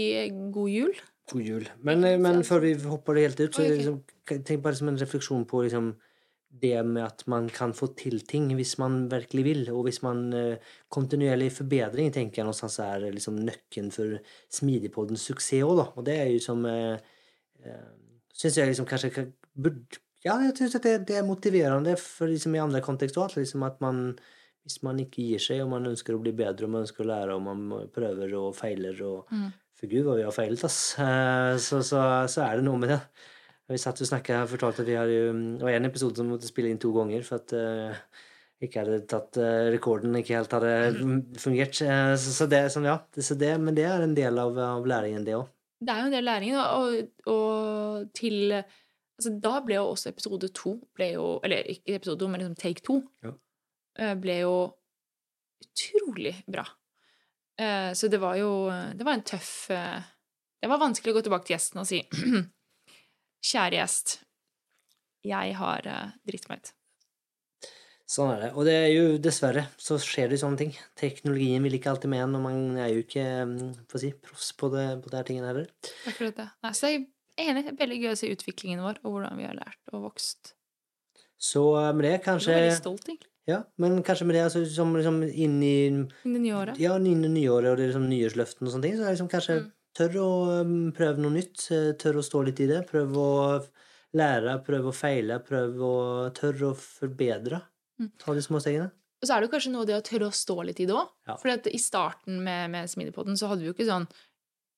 god 0.55 0.73
jul. 0.73 0.97
God 1.33 1.45
jul. 1.47 1.69
Men, 1.87 2.05
eh, 2.05 2.19
men 2.21 2.43
før 2.45 2.65
vi 2.65 2.75
hopper 2.83 3.21
helt 3.21 3.41
ut, 3.41 3.55
så 3.55 3.69
liksom, 3.69 4.03
tenk 4.29 4.63
bare 4.65 4.77
som 4.77 4.91
en 4.91 5.01
refleksjon 5.01 5.47
på 5.49 5.63
liksom, 5.65 5.95
det 6.63 6.77
med 6.87 7.03
at 7.03 7.25
man 7.27 7.49
kan 7.51 7.73
få 7.75 7.89
til 7.99 8.21
ting 8.29 8.53
hvis 8.55 8.77
man 8.79 9.09
virkelig 9.11 9.45
vil, 9.45 9.63
og 9.73 9.89
hvis 9.89 10.03
man 10.05 10.29
uh, 10.31 10.77
kontinuerlig 10.93 11.51
forbedring 11.53 12.13
tenker 12.15 12.41
jeg 12.41 12.47
någonstans 12.47 12.79
er 12.85 13.09
liksom 13.11 13.41
nøkkelen 13.43 13.91
for 13.95 14.21
Smidigpoddens 14.55 15.25
suksess 15.27 15.67
òg, 15.67 15.75
da. 15.81 15.89
Og 15.99 16.07
det 16.07 16.15
er 16.21 16.31
jo 16.31 16.41
som 16.45 16.65
uh, 16.69 16.95
uh 17.65 17.85
Syns 18.35 18.57
jeg 18.59 18.67
liksom 18.67 18.87
kanskje 18.91 19.29
burde 19.55 20.01
Ja, 20.25 20.39
jeg 20.43 20.57
syns 20.59 20.73
det, 20.83 20.95
det 21.07 21.19
er 21.21 21.27
motiverende 21.27 21.93
for 22.01 22.27
liksom 22.27 22.55
i 22.57 22.63
andre 22.63 22.81
kontekster 22.83 23.21
òg. 23.23 23.37
Liksom 23.37 23.63
at 23.63 23.77
man 23.85 24.17
hvis 24.65 24.81
man 24.83 24.99
ikke 25.03 25.23
gir 25.23 25.43
seg, 25.43 25.61
og 25.65 25.71
man 25.75 25.87
ønsker 25.91 26.17
å 26.17 26.23
bli 26.25 26.33
bedre, 26.33 26.65
og 26.67 26.73
man 26.73 26.87
ønsker 26.87 27.05
å 27.05 27.11
lære, 27.11 27.37
og 27.37 27.43
man 27.45 27.89
prøver 27.93 28.33
og 28.41 28.55
feiler 28.57 29.01
og 29.05 29.31
Mm. 29.31 29.53
For 29.75 29.91
gud, 29.91 30.05
hva 30.07 30.15
vi 30.17 30.23
har 30.23 30.33
feilet, 30.33 30.63
ass. 30.65 30.95
Eh, 31.03 31.57
Så, 31.59 31.83
så, 31.83 31.99
så 32.31 32.45
er 32.45 32.57
det 32.57 32.65
noe 32.65 32.79
med 32.79 32.89
det. 32.95 33.01
Vi 33.69 33.79
satt 33.81 34.01
og 34.01 34.07
snakka 34.07 34.43
og 34.45 34.53
fortalte 34.53 34.85
at 34.85 34.89
vi 34.89 34.95
har 34.95 35.09
jo 35.09 35.33
Det 35.59 35.65
var 35.65 35.71
en 35.73 35.89
episode 35.89 36.17
som 36.21 36.29
måtte 36.29 36.47
spille 36.47 36.69
inn 36.71 36.79
to 36.79 36.93
ganger 36.93 37.25
for 37.25 37.41
at 37.41 37.53
uh, 37.57 37.97
ikke 38.63 38.83
hadde 38.83 38.99
tatt 39.09 39.37
uh, 39.41 39.71
rekorden, 39.73 40.15
ikke 40.21 40.37
helt 40.37 40.53
hadde 40.53 40.73
fungert. 41.41 41.81
Eh, 41.83 42.15
Så, 42.21 42.33
så 42.37 42.47
det 42.49 42.63
sånn, 42.73 42.87
ja. 42.89 42.99
Så 43.19 43.37
det, 43.41 43.55
men 43.61 43.75
det 43.75 43.87
er 43.89 44.05
en 44.05 44.15
del 44.17 44.39
av, 44.39 44.57
av 44.59 44.87
læringen, 44.87 45.25
det 45.27 45.35
òg. 45.37 45.49
Det 45.85 45.93
er 45.93 46.01
jo 46.01 46.09
en 46.11 46.15
del 46.15 46.23
av 46.23 46.31
læringen, 46.31 46.61
og, 46.61 47.33
og 47.35 48.13
til 48.17 48.55
altså, 48.55 49.33
Da 49.43 49.59
ble 49.65 49.81
jo 49.81 49.89
også 49.91 50.13
episode 50.15 50.49
to 50.55 50.79
ble 50.97 51.11
jo, 51.17 51.27
Eller 51.45 51.67
ikke 51.75 51.99
episode 51.99 52.21
to, 52.23 52.29
men 52.31 52.41
liksom 52.45 52.57
take 52.57 52.85
to 52.87 53.03
Ja. 53.25 53.35
Eh, 53.99 54.15
ble 54.21 54.39
jo 54.43 54.55
utrolig 55.65 56.35
bra. 56.47 56.65
Eh, 57.59 57.93
Så 57.95 58.09
det 58.11 58.19
var 58.19 58.37
jo 58.37 58.67
Det 58.99 59.05
var 59.07 59.15
en 59.15 59.23
tøff 59.23 59.71
eh, 59.71 60.03
Det 60.63 60.69
var 60.69 60.81
vanskelig 60.83 61.13
å 61.13 61.17
gå 61.19 61.23
tilbake 61.23 61.47
til 61.47 61.55
gjesten 61.55 61.83
og 61.83 61.87
si 61.87 62.01
Kjære 63.45 63.77
gjest, 63.77 64.15
jeg 65.25 65.55
har 65.59 65.85
dritt 66.25 66.49
meg 66.49 66.63
ut. 66.63 66.71
Sånn 68.09 68.31
er 68.35 68.41
det. 68.41 68.49
Og 68.57 68.65
det 68.69 68.75
er 68.77 68.91
jo 68.93 69.05
dessverre 69.21 69.67
så 69.81 69.99
skjer 70.01 70.31
det 70.33 70.39
sånne 70.41 70.61
ting. 70.61 70.73
Teknologien 70.97 71.65
vil 71.65 71.77
ikke 71.77 71.93
alltid 71.93 72.13
med 72.13 72.23
en, 72.25 72.39
og 72.39 72.43
man 72.45 72.79
er 72.81 72.91
jo 72.93 73.03
ikke 73.05 73.25
får 73.93 74.01
si, 74.03 74.11
proffs 74.25 74.51
på, 74.61 74.71
det, 74.73 74.87
på 75.05 75.13
de 75.13 75.19
her 75.21 75.29
tingene 75.29 75.51
heller. 75.51 75.69
Akkurat 76.09 76.41
det. 76.41 76.47
Nei, 76.65 76.73
så 76.77 76.89
jeg 76.93 77.03
er 77.37 77.51
enig. 77.53 77.65
Det 77.67 77.73
er 77.75 77.79
Veldig 77.85 78.01
gøy 78.03 78.11
å 78.13 78.19
se 78.21 78.33
utviklingen 78.33 78.85
vår, 78.85 79.01
og 79.05 79.17
hvordan 79.17 79.41
vi 79.41 79.49
har 79.49 79.57
lært 79.61 79.93
og 79.93 80.05
vokst. 80.09 80.55
Så 81.37 81.65
med 81.97 82.05
det 82.07 82.13
Jeg 82.19 82.25
kanskje 82.31 82.53
er 82.55 82.63
veldig 82.63 82.81
stolt, 82.81 83.09
egentlig. 83.09 83.34
Ja, 83.51 83.61
men 83.77 83.99
kanskje 84.07 84.25
med 84.25 84.39
det 84.39 84.45
altså, 84.47 84.63
som 84.73 84.95
liksom 84.97 85.21
inn 85.29 85.59
i 85.63 85.77
I 86.25 86.33
nyåret. 86.33 86.79
Ja, 86.81 86.97
inn 86.97 87.25
i 87.27 87.29
nyåret 87.29 87.75
og 87.75 87.81
det 87.81 87.91
liksom 87.91 88.07
nyårsløften 88.09 88.67
og 88.67 88.73
sånne 88.73 88.87
ting, 88.89 88.97
så 88.97 89.05
er 89.05 89.11
det 89.11 89.17
liksom 89.19 89.33
kanskje 89.33 89.57
Mm. 89.61 89.71
tørr 89.95 90.17
å 90.23 90.31
um, 90.65 90.93
prøve 90.97 91.21
noe 91.23 91.35
nytt, 91.37 91.55
Tør 91.69 91.93
tørr 92.01 92.19
å 92.19 92.25
stå 92.25 92.43
litt 92.49 92.61
i 92.65 92.67
det, 92.71 92.81
prøve 92.89 93.15
å 93.21 93.63
lære, 94.17 94.57
prøve 94.67 94.91
å 94.91 94.97
feile, 94.97 95.39
prøve 95.45 95.85
å 95.87 96.31
tørre 96.35 96.73
å 96.73 96.79
forbedre. 96.79 97.61
Mm. 98.01 98.11
Ta 98.19 98.35
de 98.35 98.43
små 98.43 98.61
stegene. 98.63 98.91
Og 99.23 99.29
så 99.29 99.37
er 99.37 99.45
det 99.45 99.51
kanskje 99.53 99.73
noe 99.73 99.87
det 99.89 99.97
å 99.97 100.05
tørre 100.05 100.29
å 100.29 100.35
stå 100.35 100.57
litt 100.69 100.81
i 100.83 100.87
det 100.89 100.97
òg. 100.97 101.13
Ja. 101.29 101.37
For 101.41 101.69
i 101.71 101.81
starten 101.81 102.43
med, 102.45 102.71
med 102.75 102.91
Smidigpodden 102.91 103.39
så 103.41 103.49
hadde 103.49 103.65
vi 103.65 103.71
jo 103.71 103.77
ikke 103.77 103.87
sånn 103.89 104.09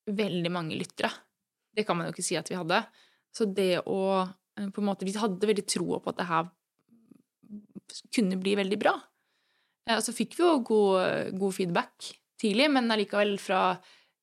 veldig 0.06 0.52
mange 0.54 0.76
lyttere. 0.78 1.10
Det 1.74 1.86
kan 1.86 1.98
man 1.98 2.06
jo 2.06 2.14
ikke 2.14 2.24
si 2.26 2.36
at 2.38 2.50
vi 2.50 2.58
hadde. 2.58 2.82
Så 3.34 3.48
det 3.50 3.80
å 3.82 4.00
eh, 4.22 4.68
på 4.70 4.80
en 4.80 4.86
måte 4.86 5.04
Vi 5.08 5.16
hadde 5.18 5.48
veldig 5.48 5.66
troa 5.68 5.98
på 6.00 6.12
at 6.12 6.20
det 6.20 6.28
her 6.30 6.46
kunne 8.14 8.38
bli 8.40 8.54
veldig 8.58 8.78
bra. 8.80 8.94
Eh, 9.88 9.96
Og 9.96 10.02
så 10.06 10.14
fikk 10.16 10.36
vi 10.38 10.42
jo 10.44 10.58
god, 10.66 11.32
god 11.38 11.54
feedback 11.56 12.10
tidlig, 12.40 12.70
men 12.74 12.90
allikevel 12.92 13.36
fra 13.40 13.78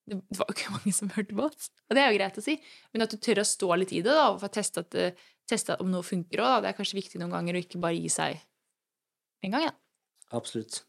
det 0.10 0.18
var 0.36 0.50
jo 0.50 0.54
ikke 0.58 0.72
mange 0.78 0.92
som 0.96 1.12
hørte 1.16 1.36
på 1.38 1.46
oss. 1.48 1.70
Og 1.90 1.96
det 1.96 2.02
er 2.04 2.12
jo 2.12 2.18
greit 2.20 2.38
å 2.42 2.44
si. 2.44 2.58
Men 2.92 3.06
at 3.06 3.14
du 3.14 3.18
tør 3.24 3.40
å 3.40 3.48
stå 3.48 3.70
litt 3.80 3.94
i 3.96 4.02
det, 4.04 4.12
da, 4.12 4.26
og 4.34 4.42
få 4.42 4.50
teste, 4.52 4.84
at, 4.84 5.22
teste 5.48 5.78
om 5.80 5.88
noe 5.94 6.04
funker 6.04 6.42
òg, 6.44 6.58
det 6.64 6.74
er 6.74 6.76
kanskje 6.78 7.00
viktig 7.00 7.22
noen 7.22 7.32
ganger 7.32 7.56
å 7.56 7.62
ikke 7.64 7.80
bare 7.84 7.96
gi 7.96 8.12
seg 8.12 8.42
en 9.44 9.52
gang, 9.56 9.70
ja. 9.70 9.72
Absolutt. 10.36 10.82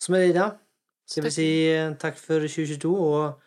Så 0.00 0.12
med 0.14 0.24
det, 0.28 0.32
da, 0.38 0.48
skal 1.08 1.24
vi 1.26 1.32
si 1.34 1.46
eh, 1.72 1.92
takk 2.00 2.16
for 2.20 2.44
2022 2.44 2.90
og 2.92 3.38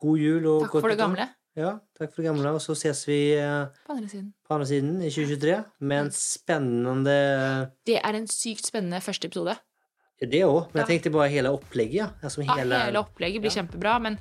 god 0.00 0.20
jul 0.20 0.46
og 0.48 0.62
Takk 0.64 0.76
for 0.76 0.88
det 0.88 0.96
nytt 0.96 1.04
år. 1.04 1.04
gamle. 1.06 1.26
Ja, 1.58 1.72
takk 1.98 2.12
for 2.14 2.22
det 2.22 2.28
gamle, 2.30 2.52
og 2.54 2.60
så 2.62 2.76
ses 2.78 3.00
vi 3.08 3.32
eh, 3.34 3.66
På 3.86 3.96
andre 3.96 4.08
siden. 4.08 4.28
på 4.46 4.54
andre 4.54 4.66
siden 4.70 5.02
i 5.02 5.10
2023 5.10 5.56
med 5.80 6.04
en 6.04 6.10
spennende 6.14 7.16
Det 7.86 7.96
er 7.98 8.14
en 8.14 8.28
sykt 8.30 8.66
spennende 8.70 9.00
første 9.02 9.26
episode. 9.26 9.56
Det 10.20 10.42
òg, 10.44 10.68
men 10.74 10.82
jeg 10.84 10.86
tenkte 10.86 11.10
bare 11.10 11.28
hele 11.32 11.48
opplegget. 11.50 11.94
ja. 11.94 12.08
Altså 12.22 12.42
Ja, 12.44 12.54
hele, 12.58 12.78
hele 12.84 12.98
opplegget 13.02 13.40
blir 13.42 13.50
Ja. 13.50 13.62
kjempebra, 13.62 13.98
men 14.00 14.18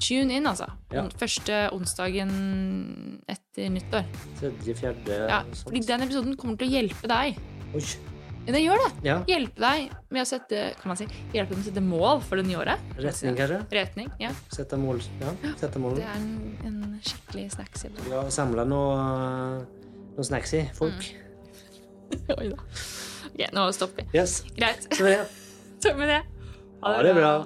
tune 0.00 0.30
in, 0.32 0.46
altså. 0.46 0.70
Ja. 0.92 1.08
Første 1.18 1.70
onsdagen 1.72 3.20
etter 3.28 3.68
nyttår. 3.68 4.04
tredje, 4.40 4.74
fjerde 4.74 5.28
Ja, 5.28 5.42
fordi 5.66 5.80
den 5.86 6.02
episoden 6.02 6.36
kommer 6.36 6.56
til 6.56 6.68
å 6.68 6.70
hjelpe 6.70 7.08
deg. 7.08 7.36
Oi. 7.74 8.13
Den 8.44 8.60
gjør 8.60 8.80
det. 8.82 8.88
Ja, 9.06 9.16
Hjelpe 9.28 9.62
deg 9.62 9.92
med 10.12 10.20
å 10.20 10.26
sette 10.28 10.64
kan 10.80 10.90
man 10.92 10.98
si, 11.00 11.06
hjelpe 11.32 11.54
dem 11.54 11.62
å 11.62 11.66
sette 11.66 11.82
mål 11.84 12.20
for 12.26 12.40
det 12.40 12.44
nye 12.48 12.58
året. 12.60 12.82
retning 12.98 13.38
kanskje? 13.38 13.60
Retning, 13.72 14.10
ja. 14.20 14.32
Sette 14.52 14.78
mål. 14.80 15.00
Ja, 15.22 15.32
sette 15.60 15.80
mål. 15.80 15.96
Det 16.00 16.04
er 16.04 16.18
en, 16.18 16.28
en 16.68 17.00
skikkelig 17.00 17.46
snacks. 17.56 17.86
Ja, 18.10 18.26
samle 18.34 18.66
noe, 18.68 19.64
noe 20.18 20.28
i, 20.60 20.62
folk. 20.76 21.10
Oi 22.38 22.52
da. 22.52 22.60
Ok, 23.32 23.42
nå 23.56 23.66
stopper 23.74 24.04
vi. 24.04 24.20
Yes. 24.20 24.42
Greit. 24.54 24.88
Så 24.92 25.08
det. 25.08 25.18
Takk 25.84 26.00
med 26.00 26.12
det. 26.12 26.22
Ha 26.84 26.98
det 27.02 27.14
bra. 27.16 27.36